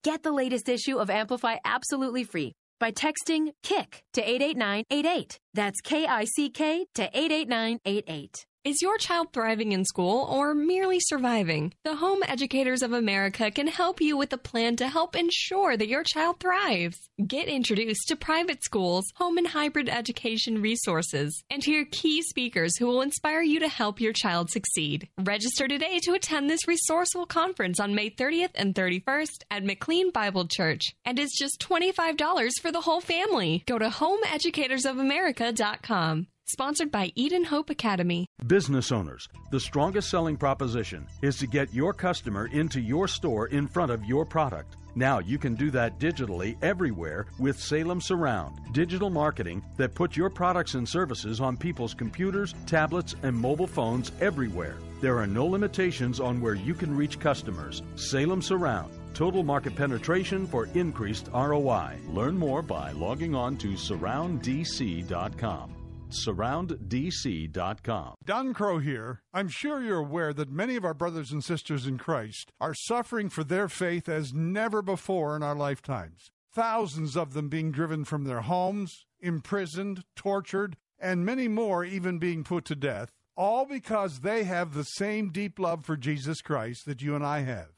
Get 0.05 0.23
the 0.23 0.33
latest 0.33 0.69
issue 0.69 0.99
of 0.99 1.11
Amplify 1.11 1.57
absolutely 1.64 2.25
free 2.25 2.53
by 2.79 2.93
texting 2.93 3.53
KICK 3.62 4.03
to 4.14 4.22
88988. 4.22 5.39
That's 5.55 5.81
K 5.81 6.07
I 6.07 6.24
C 6.24 6.51
K 6.51 6.87
to 6.95 7.05
88988. 7.12 8.47
Is 8.69 8.83
your 8.83 8.99
child 8.99 9.29
thriving 9.33 9.73
in 9.73 9.87
school 9.87 10.29
or 10.31 10.53
merely 10.53 10.99
surviving? 11.01 11.73
The 11.85 11.97
Home 11.97 12.23
Educators 12.29 12.83
of 12.83 12.93
America 12.93 13.51
can 13.51 13.66
help 13.66 13.99
you 13.99 14.14
with 14.14 14.31
a 14.35 14.37
plan 14.37 14.77
to 14.77 14.89
help 14.89 15.16
ensure 15.16 15.79
that 15.79 15.89
your 15.89 16.05
child 16.05 16.39
thrives. 16.39 16.99
Get 17.27 17.49
introduced 17.49 18.09
to 18.09 18.16
private 18.16 18.62
schools, 18.62 19.07
home 19.14 19.39
and 19.39 19.47
hybrid 19.47 19.89
education 19.89 20.61
resources, 20.61 21.43
and 21.49 21.64
hear 21.64 21.87
key 21.91 22.21
speakers 22.21 22.77
who 22.77 22.85
will 22.85 23.01
inspire 23.01 23.41
you 23.41 23.59
to 23.59 23.69
help 23.69 24.03
your 24.03 24.12
child 24.12 24.51
succeed. 24.51 25.09
Register 25.19 25.66
today 25.66 25.99
to 26.01 26.12
attend 26.12 26.51
this 26.51 26.69
resourceful 26.69 27.25
conference 27.25 27.81
on 27.81 27.95
May 27.95 28.11
30th 28.11 28.51
and 28.55 28.75
31st 28.75 29.45
at 29.51 29.64
McLean 29.64 30.11
Bible 30.11 30.47
Church, 30.47 30.95
and 31.07 31.19
it's 31.19 31.39
just 31.39 31.59
$25 31.59 32.53
for 32.61 32.71
the 32.71 32.83
whole 32.83 33.01
family. 33.01 33.62
Go 33.66 33.79
to 33.79 33.89
homeeducatorsofamerica.com. 33.89 36.27
Sponsored 36.51 36.90
by 36.90 37.12
Eden 37.14 37.44
Hope 37.44 37.68
Academy. 37.68 38.26
Business 38.46 38.90
owners, 38.90 39.28
the 39.51 39.61
strongest 39.61 40.09
selling 40.09 40.34
proposition 40.34 41.07
is 41.20 41.36
to 41.36 41.46
get 41.46 41.74
your 41.74 41.92
customer 41.92 42.46
into 42.46 42.80
your 42.80 43.07
store 43.07 43.49
in 43.49 43.68
front 43.68 43.92
of 43.92 44.03
your 44.07 44.24
product. 44.24 44.78
Now 44.94 45.18
you 45.18 45.36
can 45.36 45.55
do 45.55 45.70
that 45.72 45.99
digitally 45.99 46.57
everywhere 46.62 47.26
with 47.38 47.61
Salem 47.61 48.01
Surround, 48.01 48.59
digital 48.72 49.11
marketing 49.11 49.62
that 49.76 49.94
puts 49.94 50.16
your 50.16 50.30
products 50.30 50.72
and 50.72 50.88
services 50.88 51.38
on 51.38 51.59
people's 51.59 51.92
computers, 51.92 52.55
tablets, 52.64 53.14
and 53.22 53.36
mobile 53.36 53.66
phones 53.66 54.11
everywhere. 54.18 54.78
There 55.03 55.18
are 55.18 55.26
no 55.26 55.44
limitations 55.44 56.18
on 56.18 56.40
where 56.40 56.55
you 56.55 56.72
can 56.72 56.96
reach 56.96 57.20
customers. 57.20 57.82
Salem 57.94 58.40
Surround. 58.40 58.90
Total 59.12 59.42
market 59.42 59.76
penetration 59.76 60.46
for 60.46 60.64
increased 60.72 61.28
ROI. 61.34 61.99
Learn 62.09 62.38
more 62.38 62.62
by 62.62 62.92
logging 62.92 63.34
on 63.34 63.59
to 63.59 63.72
surrounddc.com 63.72 65.74
surrounddc.com. 66.11 68.14
Don 68.24 68.54
Crow 68.54 68.78
here. 68.78 69.22
I'm 69.32 69.48
sure 69.48 69.82
you're 69.82 69.98
aware 69.98 70.32
that 70.32 70.50
many 70.50 70.76
of 70.76 70.84
our 70.84 70.94
brothers 70.94 71.32
and 71.32 71.44
sisters 71.44 71.86
in 71.86 71.98
Christ 71.98 72.52
are 72.61 72.74
suffering 72.74 73.28
for 73.28 73.44
their 73.44 73.68
faith 73.68 74.09
as 74.09 74.32
never 74.32 74.82
before 74.82 75.36
in 75.36 75.42
our 75.42 75.54
lifetimes. 75.54 76.30
Thousands 76.52 77.16
of 77.16 77.34
them 77.34 77.48
being 77.48 77.72
driven 77.72 78.04
from 78.04 78.24
their 78.24 78.42
homes, 78.42 79.06
imprisoned, 79.20 80.04
tortured, 80.16 80.76
and 80.98 81.24
many 81.24 81.48
more 81.48 81.84
even 81.84 82.18
being 82.18 82.44
put 82.44 82.64
to 82.66 82.74
death 82.74 83.12
all 83.38 83.64
because 83.64 84.18
they 84.18 84.42
have 84.42 84.74
the 84.74 84.82
same 84.82 85.30
deep 85.30 85.61
love 85.61 85.84
for 85.84 85.96
Jesus 85.96 86.42
Christ 86.42 86.84
that 86.86 87.00
you 87.00 87.14
and 87.14 87.24
I 87.24 87.40
have. 87.40 87.68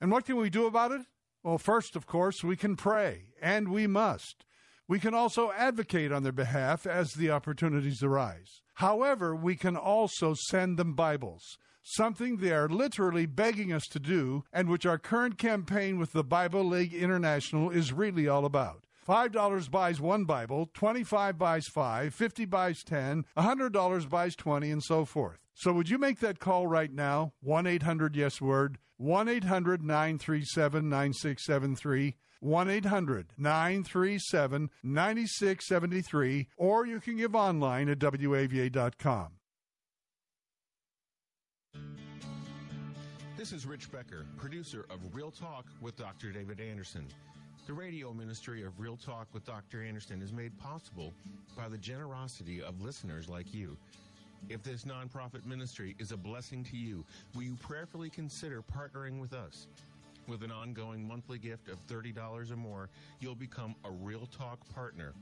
And 0.00 0.12
what 0.12 0.24
can 0.24 0.36
we 0.36 0.48
do 0.48 0.66
about 0.66 0.92
it? 0.92 1.02
Well, 1.42 1.58
first, 1.58 1.96
of 1.96 2.06
course, 2.06 2.44
we 2.44 2.56
can 2.56 2.76
pray, 2.76 3.32
and 3.42 3.68
we 3.68 3.88
must. 3.88 4.44
We 4.88 4.98
can 4.98 5.12
also 5.12 5.52
advocate 5.52 6.12
on 6.12 6.22
their 6.22 6.32
behalf 6.32 6.86
as 6.86 7.12
the 7.12 7.30
opportunities 7.30 8.02
arise. 8.02 8.62
However, 8.76 9.36
we 9.36 9.54
can 9.54 9.76
also 9.76 10.32
send 10.34 10.78
them 10.78 10.94
Bibles, 10.94 11.58
something 11.82 12.38
they 12.38 12.52
are 12.52 12.70
literally 12.70 13.26
begging 13.26 13.70
us 13.70 13.86
to 13.88 14.00
do, 14.00 14.44
and 14.50 14.70
which 14.70 14.86
our 14.86 14.96
current 14.96 15.36
campaign 15.36 15.98
with 15.98 16.12
the 16.12 16.24
Bible 16.24 16.64
League 16.64 16.94
International 16.94 17.68
is 17.68 17.92
really 17.92 18.26
all 18.26 18.46
about. 18.46 18.84
$5 19.06 19.70
buys 19.70 20.00
one 20.00 20.24
Bible, 20.24 20.70
25 20.72 21.36
buys 21.36 21.66
5, 21.66 22.14
50 22.14 22.44
buys 22.46 22.82
10, 22.82 23.26
$100 23.36 24.08
buys 24.08 24.34
20, 24.36 24.70
and 24.70 24.82
so 24.82 25.04
forth. 25.04 25.38
So 25.54 25.72
would 25.72 25.90
you 25.90 25.98
make 25.98 26.20
that 26.20 26.40
call 26.40 26.66
right 26.66 26.92
now? 26.92 27.32
1 27.40 27.66
800 27.66 28.16
Yes 28.16 28.40
Word, 28.40 28.78
1 28.96 29.28
800 29.28 29.82
937 29.82 30.88
9673. 30.88 32.16
1 32.40 32.70
800 32.70 33.32
937 33.36 34.70
9673, 34.82 36.48
or 36.56 36.86
you 36.86 37.00
can 37.00 37.16
give 37.16 37.34
online 37.34 37.88
at 37.88 37.98
WAVA.com. 37.98 39.28
This 43.36 43.52
is 43.52 43.66
Rich 43.66 43.92
Becker, 43.92 44.26
producer 44.36 44.84
of 44.90 44.98
Real 45.14 45.30
Talk 45.30 45.64
with 45.80 45.96
Dr. 45.96 46.32
David 46.32 46.60
Anderson. 46.60 47.06
The 47.68 47.72
radio 47.72 48.12
ministry 48.12 48.64
of 48.64 48.80
Real 48.80 48.96
Talk 48.96 49.28
with 49.32 49.44
Dr. 49.44 49.84
Anderson 49.84 50.22
is 50.22 50.32
made 50.32 50.58
possible 50.58 51.14
by 51.56 51.68
the 51.68 51.78
generosity 51.78 52.62
of 52.62 52.80
listeners 52.80 53.28
like 53.28 53.54
you. 53.54 53.76
If 54.48 54.62
this 54.62 54.84
nonprofit 54.84 55.44
ministry 55.44 55.94
is 55.98 56.12
a 56.12 56.16
blessing 56.16 56.64
to 56.64 56.76
you, 56.76 57.04
will 57.34 57.42
you 57.42 57.56
prayerfully 57.60 58.10
consider 58.10 58.62
partnering 58.62 59.20
with 59.20 59.32
us? 59.32 59.68
With 60.28 60.42
an 60.42 60.52
ongoing 60.52 61.08
monthly 61.08 61.38
gift 61.38 61.68
of 61.68 61.84
$30 61.86 62.50
or 62.50 62.56
more, 62.56 62.90
you'll 63.18 63.34
become 63.34 63.74
a 63.86 63.90
Real 63.90 64.26
Talk 64.26 64.58
partner. 64.74 65.14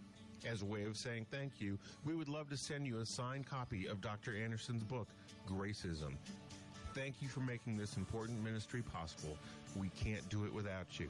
As 0.45 0.63
a 0.63 0.65
way 0.65 0.83
of 0.85 0.97
saying 0.97 1.27
thank 1.31 1.61
you, 1.61 1.79
we 2.05 2.17
would 2.17 2.29
love 2.29 2.51
to 2.51 2.57
send 2.57 2.89
you 2.89 2.99
a 2.99 3.07
signed 3.07 3.47
copy 3.47 3.87
of 3.87 4.01
Dr. 4.01 4.37
Anderson's 4.37 4.83
book, 4.83 5.07
Gracism. 5.49 6.15
Thank 6.93 7.23
you 7.23 7.29
for 7.29 7.41
making 7.41 7.77
this 7.77 7.97
important 7.97 8.43
ministry 8.43 8.83
possible. 8.83 9.39
We 9.77 9.91
can't 9.91 10.29
do 10.29 10.45
it 10.45 10.53
without 10.53 10.99
you. 10.99 11.09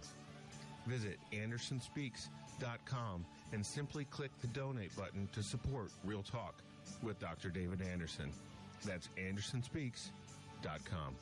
Visit 0.86 1.18
AndersonSpeaks.com 1.32 3.24
and 3.52 3.64
simply 3.64 4.04
click 4.04 4.30
the 4.42 4.48
donate 4.48 4.94
button 4.94 5.26
to 5.32 5.42
support 5.42 5.90
Real 6.04 6.22
Talk 6.22 6.56
with 7.02 7.18
Dr. 7.18 7.48
David 7.48 7.80
Anderson. 7.80 8.30
That's 8.84 9.08
AndersonSpeaks.com. 9.16 11.14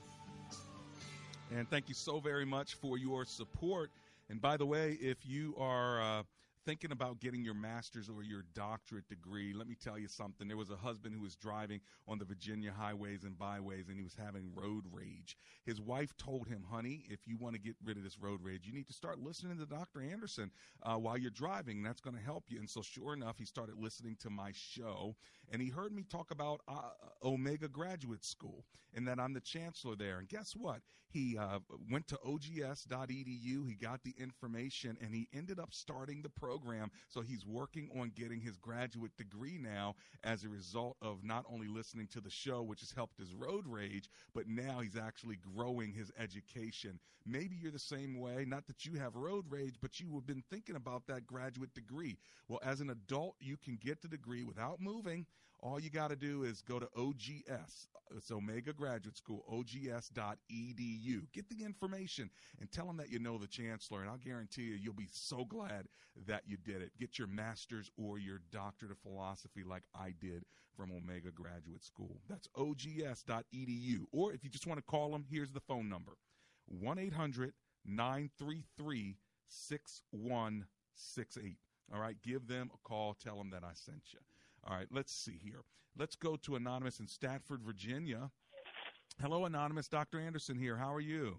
And 1.50 1.68
thank 1.68 1.88
you 1.88 1.94
so 1.94 2.20
very 2.20 2.44
much 2.44 2.74
for 2.74 2.96
your 2.98 3.24
support. 3.24 3.90
And 4.30 4.40
by 4.40 4.56
the 4.56 4.66
way, 4.66 4.98
if 5.00 5.18
you 5.26 5.54
are 5.58 6.00
uh, 6.00 6.22
thinking 6.64 6.92
about 6.92 7.20
getting 7.20 7.44
your 7.44 7.54
master's 7.54 8.08
or 8.08 8.22
your 8.22 8.44
doctorate 8.54 9.06
degree, 9.08 9.52
let 9.52 9.68
me 9.68 9.74
tell 9.74 9.98
you 9.98 10.08
something. 10.08 10.48
There 10.48 10.56
was 10.56 10.70
a 10.70 10.76
husband 10.76 11.14
who 11.14 11.20
was 11.20 11.36
driving 11.36 11.80
on 12.08 12.18
the 12.18 12.24
Virginia 12.24 12.72
highways 12.72 13.24
and 13.24 13.38
byways 13.38 13.88
and 13.88 13.96
he 13.98 14.02
was 14.02 14.16
having 14.18 14.50
road 14.54 14.84
rage. 14.90 15.36
His 15.66 15.80
wife 15.80 16.16
told 16.16 16.48
him, 16.48 16.64
honey, 16.70 17.04
if 17.08 17.20
you 17.26 17.36
want 17.36 17.54
to 17.54 17.60
get 17.60 17.76
rid 17.84 17.98
of 17.98 18.02
this 18.02 18.18
road 18.18 18.40
rage, 18.42 18.62
you 18.66 18.72
need 18.72 18.86
to 18.86 18.94
start 18.94 19.18
listening 19.18 19.58
to 19.58 19.66
Dr. 19.66 20.00
Anderson 20.00 20.50
uh, 20.82 20.94
while 20.94 21.18
you're 21.18 21.30
driving. 21.30 21.82
That's 21.82 22.00
going 22.00 22.16
to 22.16 22.22
help 22.22 22.44
you. 22.48 22.58
And 22.58 22.70
so, 22.70 22.80
sure 22.80 23.12
enough, 23.12 23.38
he 23.38 23.44
started 23.44 23.76
listening 23.78 24.16
to 24.20 24.30
my 24.30 24.52
show 24.54 25.14
and 25.52 25.60
he 25.60 25.68
heard 25.68 25.92
me 25.92 26.04
talk 26.04 26.30
about 26.30 26.60
uh, 26.68 26.90
Omega 27.22 27.68
Graduate 27.68 28.24
School 28.24 28.64
and 28.94 29.06
that 29.08 29.18
I'm 29.18 29.32
the 29.32 29.40
chancellor 29.40 29.96
there. 29.96 30.18
And 30.18 30.28
guess 30.28 30.54
what? 30.56 30.80
He 31.08 31.36
uh, 31.38 31.60
went 31.90 32.08
to 32.08 32.18
ogs.edu, 32.24 33.68
he 33.68 33.76
got 33.80 34.02
the 34.02 34.14
information, 34.18 34.96
and 35.00 35.14
he 35.14 35.28
ended 35.32 35.60
up 35.60 35.72
starting 35.72 36.22
the 36.22 36.28
program. 36.28 36.90
So 37.08 37.20
he's 37.20 37.46
working 37.46 37.88
on 37.98 38.12
getting 38.14 38.40
his 38.40 38.56
graduate 38.56 39.12
degree 39.16 39.58
now 39.58 39.94
as 40.24 40.44
a 40.44 40.48
result 40.48 40.96
of 41.02 41.22
not 41.22 41.44
only 41.48 41.68
listening 41.68 42.08
to 42.08 42.20
the 42.20 42.30
show, 42.30 42.62
which 42.62 42.80
has 42.80 42.90
helped 42.90 43.18
his 43.18 43.32
road 43.34 43.64
rage, 43.66 44.08
but 44.34 44.48
now 44.48 44.80
he's 44.80 44.96
actually 44.96 45.36
growing 45.54 45.92
his 45.92 46.10
education. 46.18 46.98
Maybe 47.26 47.56
you're 47.56 47.70
the 47.72 47.78
same 47.78 48.18
way, 48.18 48.44
not 48.46 48.66
that 48.66 48.84
you 48.84 48.94
have 48.94 49.14
road 49.16 49.44
rage, 49.48 49.76
but 49.80 50.00
you 50.00 50.12
have 50.14 50.26
been 50.26 50.42
thinking 50.50 50.76
about 50.76 51.06
that 51.06 51.26
graduate 51.26 51.74
degree. 51.74 52.18
Well, 52.48 52.60
as 52.64 52.80
an 52.80 52.90
adult, 52.90 53.36
you 53.40 53.56
can 53.56 53.78
get 53.80 54.02
the 54.02 54.08
degree 54.08 54.42
without 54.42 54.80
moving. 54.80 55.26
All 55.64 55.80
you 55.80 55.88
got 55.88 56.10
to 56.10 56.16
do 56.16 56.44
is 56.44 56.60
go 56.60 56.78
to 56.78 56.86
OGS. 56.94 57.88
It's 58.14 58.30
Omega 58.30 58.74
Graduate 58.74 59.16
School, 59.16 59.46
ogs.edu. 59.50 61.22
Get 61.32 61.48
the 61.48 61.64
information 61.64 62.28
and 62.60 62.70
tell 62.70 62.86
them 62.86 62.98
that 62.98 63.10
you 63.10 63.18
know 63.18 63.38
the 63.38 63.46
chancellor, 63.46 64.02
and 64.02 64.10
I'll 64.10 64.18
guarantee 64.18 64.64
you, 64.64 64.74
you'll 64.74 64.92
be 64.92 65.08
so 65.10 65.46
glad 65.46 65.88
that 66.26 66.42
you 66.46 66.58
did 66.58 66.82
it. 66.82 66.92
Get 67.00 67.18
your 67.18 67.28
master's 67.28 67.90
or 67.96 68.18
your 68.18 68.42
doctorate 68.52 68.92
of 68.92 68.98
philosophy 68.98 69.62
like 69.64 69.84
I 69.98 70.12
did 70.20 70.44
from 70.76 70.92
Omega 70.92 71.30
Graduate 71.30 71.82
School. 71.82 72.20
That's 72.28 72.46
ogs.edu. 72.56 74.04
Or 74.12 74.34
if 74.34 74.44
you 74.44 74.50
just 74.50 74.66
want 74.66 74.76
to 74.78 74.84
call 74.84 75.12
them, 75.12 75.24
here's 75.30 75.52
the 75.52 75.60
phone 75.60 75.88
number 75.88 76.18
1 76.66 76.98
800 76.98 77.54
933 77.86 79.16
6168. 79.48 81.56
All 81.92 82.00
right, 82.00 82.16
give 82.22 82.46
them 82.48 82.70
a 82.72 82.78
call. 82.86 83.14
Tell 83.14 83.36
them 83.38 83.48
that 83.50 83.64
I 83.64 83.72
sent 83.72 84.12
you. 84.12 84.20
All 84.66 84.76
right, 84.76 84.86
let's 84.90 85.12
see 85.12 85.38
here. 85.42 85.60
Let's 85.96 86.16
go 86.16 86.36
to 86.36 86.56
Anonymous 86.56 87.00
in 87.00 87.06
Stafford, 87.06 87.62
Virginia. 87.62 88.30
Hello, 89.20 89.44
Anonymous. 89.44 89.88
Dr. 89.88 90.18
Anderson 90.18 90.56
here. 90.56 90.76
How 90.76 90.92
are 90.92 91.00
you? 91.00 91.36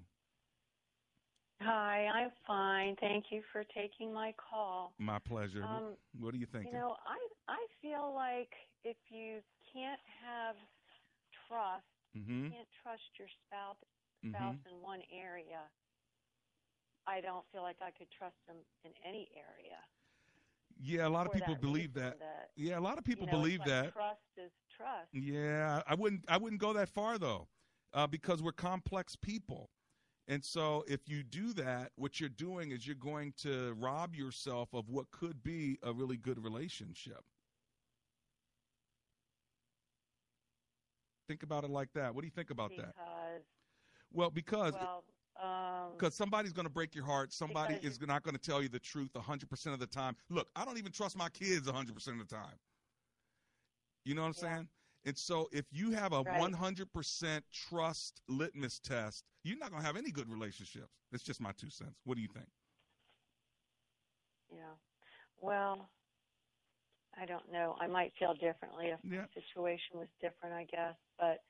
Hi, 1.61 2.07
I'm 2.13 2.32
fine. 2.45 2.95
Thank 2.99 3.26
you 3.32 3.41
for 3.51 3.63
taking 3.73 4.13
my 4.13 4.34
call. 4.38 4.93
My 4.99 5.19
pleasure. 5.19 5.63
Um, 5.63 5.95
what 6.19 6.34
are 6.34 6.38
you 6.38 6.45
thinking? 6.45 6.73
You 6.73 6.80
know, 6.80 6.95
I 7.05 7.17
I 7.47 7.65
feel 7.82 8.13
like 8.13 8.51
if 8.84 8.97
you 9.09 9.39
can't 9.73 10.01
have 10.23 10.55
trust, 11.47 11.86
Mhm. 12.15 12.45
you 12.45 12.49
can't 12.51 12.67
trust 12.84 13.03
your 13.17 13.28
spouse 13.47 13.78
Mhm. 14.23 14.32
spouse 14.34 14.65
in 14.71 14.82
one 14.82 15.01
area. 15.11 15.69
I 17.07 17.21
don't 17.21 17.45
feel 17.51 17.61
like 17.61 17.82
I 17.82 17.91
could 17.91 18.09
trust 18.11 18.38
them 18.47 18.57
in 18.84 18.93
any 19.03 19.30
area. 19.36 19.84
Yeah, 20.82 21.07
a 21.07 21.09
lot 21.09 21.26
of 21.26 21.34
people 21.34 21.53
that 21.53 21.61
believe 21.61 21.93
that. 21.93 22.19
that, 22.19 22.49
Yeah, 22.55 22.78
a 22.78 22.82
lot 22.82 22.97
of 22.97 23.03
people 23.03 23.26
you 23.26 23.32
know, 23.32 23.39
believe 23.39 23.59
like 23.59 23.69
that. 23.69 23.93
Trust 23.93 24.19
is 24.38 24.51
trust. 24.76 25.13
Yeah, 25.13 25.82
I 25.88 25.95
wouldn't. 25.95 26.26
I 26.28 26.38
wouldn't 26.38 26.61
go 26.61 26.73
that 26.73 26.89
far 26.89 27.17
though, 27.17 27.47
uh, 27.93 28.07
because 28.07 28.41
we're 28.41 28.51
complex 28.51 29.15
people, 29.15 29.69
and 30.28 30.43
so 30.43 30.84
if 30.88 31.01
you 31.07 31.23
do 31.23 31.53
that, 31.53 31.91
what 31.95 32.19
you're 32.19 32.30
doing 32.30 32.71
is 32.71 32.86
you're 32.86 32.95
going 32.95 33.34
to 33.38 33.76
rob 33.80 34.15
yourself 34.15 34.69
of 34.73 34.89
what 34.89 35.11
could 35.11 35.43
be 35.43 35.78
a 35.84 35.93
really 35.93 36.17
good 36.17 36.43
relationship. 36.43 37.23
Think 41.28 41.43
about 41.43 41.63
it 41.63 41.69
like 41.69 41.89
that. 41.93 42.13
What 42.13 42.21
do 42.21 42.28
you 42.28 42.32
think 42.32 42.51
about 42.51 42.71
that? 42.78 42.93
because 42.95 43.41
Well, 44.13 44.30
because 44.30 44.73
well, 44.73 45.03
Um, 45.41 45.91
because 45.97 46.15
somebody's 46.15 46.53
going 46.53 46.65
to 46.65 46.71
break 46.71 46.95
your 46.95 47.05
heart. 47.05 47.31
Somebody 47.33 47.75
is 47.81 47.99
not 48.01 48.23
going 48.23 48.36
to 48.36 48.41
tell 48.41 48.61
you 48.61 48.69
the 48.69 48.79
truth 48.79 49.11
100% 49.13 49.73
of 49.73 49.79
the 49.79 49.88
time. 49.88 50.15
Look, 50.29 50.47
I 50.55 50.65
don't 50.65 50.77
even 50.77 50.91
trust 50.91 51.17
my 51.17 51.29
kids 51.29 51.67
100% 51.67 52.07
of 52.07 52.19
the 52.27 52.36
time. 52.36 52.55
You 54.05 54.15
know 54.15 54.21
what 54.21 54.27
I'm 54.27 54.33
saying? 54.33 54.67
And 55.05 55.17
so 55.17 55.47
if 55.51 55.65
you 55.71 55.91
have 55.91 56.13
a 56.13 56.23
Right. 56.23 56.39
100% 56.39 57.41
trust 57.53 58.21
litmus 58.27 58.79
test, 58.79 59.23
you're 59.43 59.57
not 59.57 59.69
going 59.71 59.81
to 59.81 59.86
have 59.88 59.97
any 59.97 60.11
good 60.11 60.29
relationships. 60.29 60.89
That's 61.11 61.23
just 61.23 61.41
my 61.41 61.51
two 61.53 61.69
cents. 61.69 61.99
What 62.03 62.15
do 62.15 62.21
you 62.21 62.27
think? 62.27 62.47
Yeah. 64.51 64.75
Well, 65.41 65.89
I 67.19 67.25
don't 67.25 67.51
know. 67.51 67.75
I 67.79 67.88
might 67.88 68.13
feel 68.19 68.33
differently 68.33 68.88
if 68.88 68.99
Yeah. 69.03 69.21
my 69.21 69.27
situation 69.33 69.99
was 69.99 70.07
different, 70.21 70.55
I 70.55 70.65
guess. 70.65 70.95
But 71.17 71.43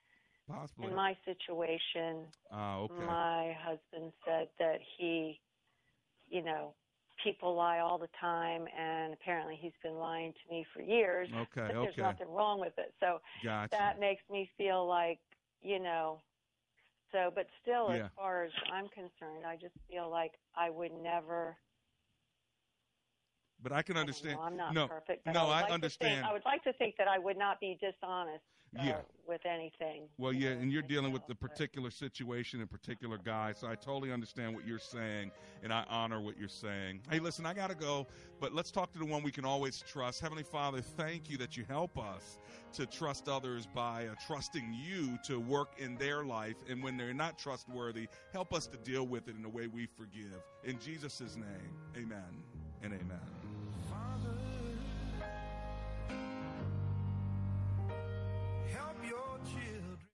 Possibly. 0.48 0.88
in 0.88 0.94
my 0.96 1.16
situation, 1.24 2.26
Ah, 2.50 2.76
okay. 2.78 3.04
my 3.04 3.52
husband 3.60 4.12
said 4.24 4.48
that 4.58 4.78
he, 4.98 5.40
you 6.28 6.42
know, 6.42 6.74
people 7.22 7.54
lie 7.54 7.78
all 7.78 7.98
the 7.98 8.08
time, 8.20 8.66
and 8.76 9.12
apparently 9.14 9.56
he's 9.60 9.72
been 9.82 9.94
lying 9.96 10.32
to 10.32 10.54
me 10.54 10.64
for 10.74 10.82
years. 10.82 11.28
Okay, 11.34 11.60
but 11.62 11.76
there's 11.80 11.94
okay. 11.94 12.02
nothing 12.02 12.28
wrong 12.34 12.60
with 12.60 12.74
it. 12.78 12.94
So 13.00 13.18
Gotcha. 13.42 13.76
that 13.78 13.98
makes 14.00 14.22
me 14.30 14.48
feel 14.56 14.86
like, 14.86 15.18
you 15.62 15.78
know, 15.80 16.20
so, 17.12 17.30
but 17.34 17.46
still, 17.62 17.90
Yeah. 17.90 18.04
as 18.06 18.10
far 18.16 18.44
as 18.44 18.52
I'm 18.72 18.88
concerned, 18.88 19.46
I 19.46 19.56
just 19.56 19.74
feel 19.88 20.10
like 20.10 20.32
I 20.54 20.70
would 20.70 20.92
never. 20.92 21.56
But 23.62 23.72
I 23.72 23.82
can 23.82 23.96
I 23.96 24.00
understand. 24.00 24.36
know, 24.36 24.42
I'm 24.42 24.56
not 24.56 24.74
no, 24.74 24.86
perfect. 24.88 25.26
No, 25.26 25.32
I, 25.32 25.44
would 25.44 25.50
I 25.50 25.60
like 25.62 25.70
understand. 25.70 26.14
think, 26.14 26.26
I 26.26 26.32
would 26.32 26.44
like 26.44 26.62
to 26.64 26.72
think 26.74 26.96
that 26.98 27.08
I 27.08 27.18
would 27.18 27.38
not 27.38 27.58
be 27.60 27.78
dishonest 27.80 28.42
uh, 28.78 28.82
Yeah. 28.84 29.00
with 29.26 29.40
anything. 29.46 30.08
Well, 30.18 30.32
yeah, 30.32 30.50
and 30.50 30.70
you're 30.70 30.82
dealing 30.82 31.12
with 31.12 31.26
the 31.26 31.34
particular 31.34 31.90
situation 31.90 32.60
and 32.60 32.70
particular 32.70 33.18
guy, 33.18 33.52
so 33.52 33.66
I 33.66 33.74
totally 33.74 34.12
understand 34.12 34.54
what 34.54 34.66
you're 34.66 34.78
saying, 34.78 35.32
and 35.62 35.72
I 35.72 35.84
honor 35.88 36.20
what 36.20 36.38
you're 36.38 36.48
saying. 36.48 37.00
Hey, 37.10 37.18
listen, 37.18 37.46
I 37.46 37.54
got 37.54 37.70
to 37.70 37.76
go, 37.76 38.06
but 38.40 38.52
let's 38.52 38.70
talk 38.70 38.92
to 38.92 38.98
the 38.98 39.04
one 39.04 39.22
we 39.22 39.32
can 39.32 39.44
always 39.44 39.82
trust. 39.82 40.20
Heavenly 40.20 40.42
Father, 40.44 40.80
thank 40.80 41.30
you 41.30 41.38
that 41.38 41.56
you 41.56 41.64
help 41.66 41.98
us 41.98 42.38
to 42.74 42.86
trust 42.86 43.28
others 43.28 43.66
by 43.66 44.06
uh, 44.06 44.14
trusting 44.26 44.72
you 44.74 45.18
to 45.24 45.40
work 45.40 45.72
in 45.78 45.96
their 45.96 46.24
life, 46.24 46.56
and 46.68 46.82
when 46.82 46.96
they're 46.96 47.14
not 47.14 47.38
trustworthy, 47.38 48.06
help 48.32 48.52
us 48.52 48.66
to 48.68 48.76
deal 48.76 49.06
with 49.06 49.28
it 49.28 49.36
in 49.36 49.44
a 49.44 49.48
way 49.48 49.66
we 49.66 49.86
forgive. 49.86 50.42
In 50.64 50.78
Jesus' 50.78 51.36
name, 51.36 51.72
amen 51.96 52.42
and 52.82 52.92
amen. 52.92 53.45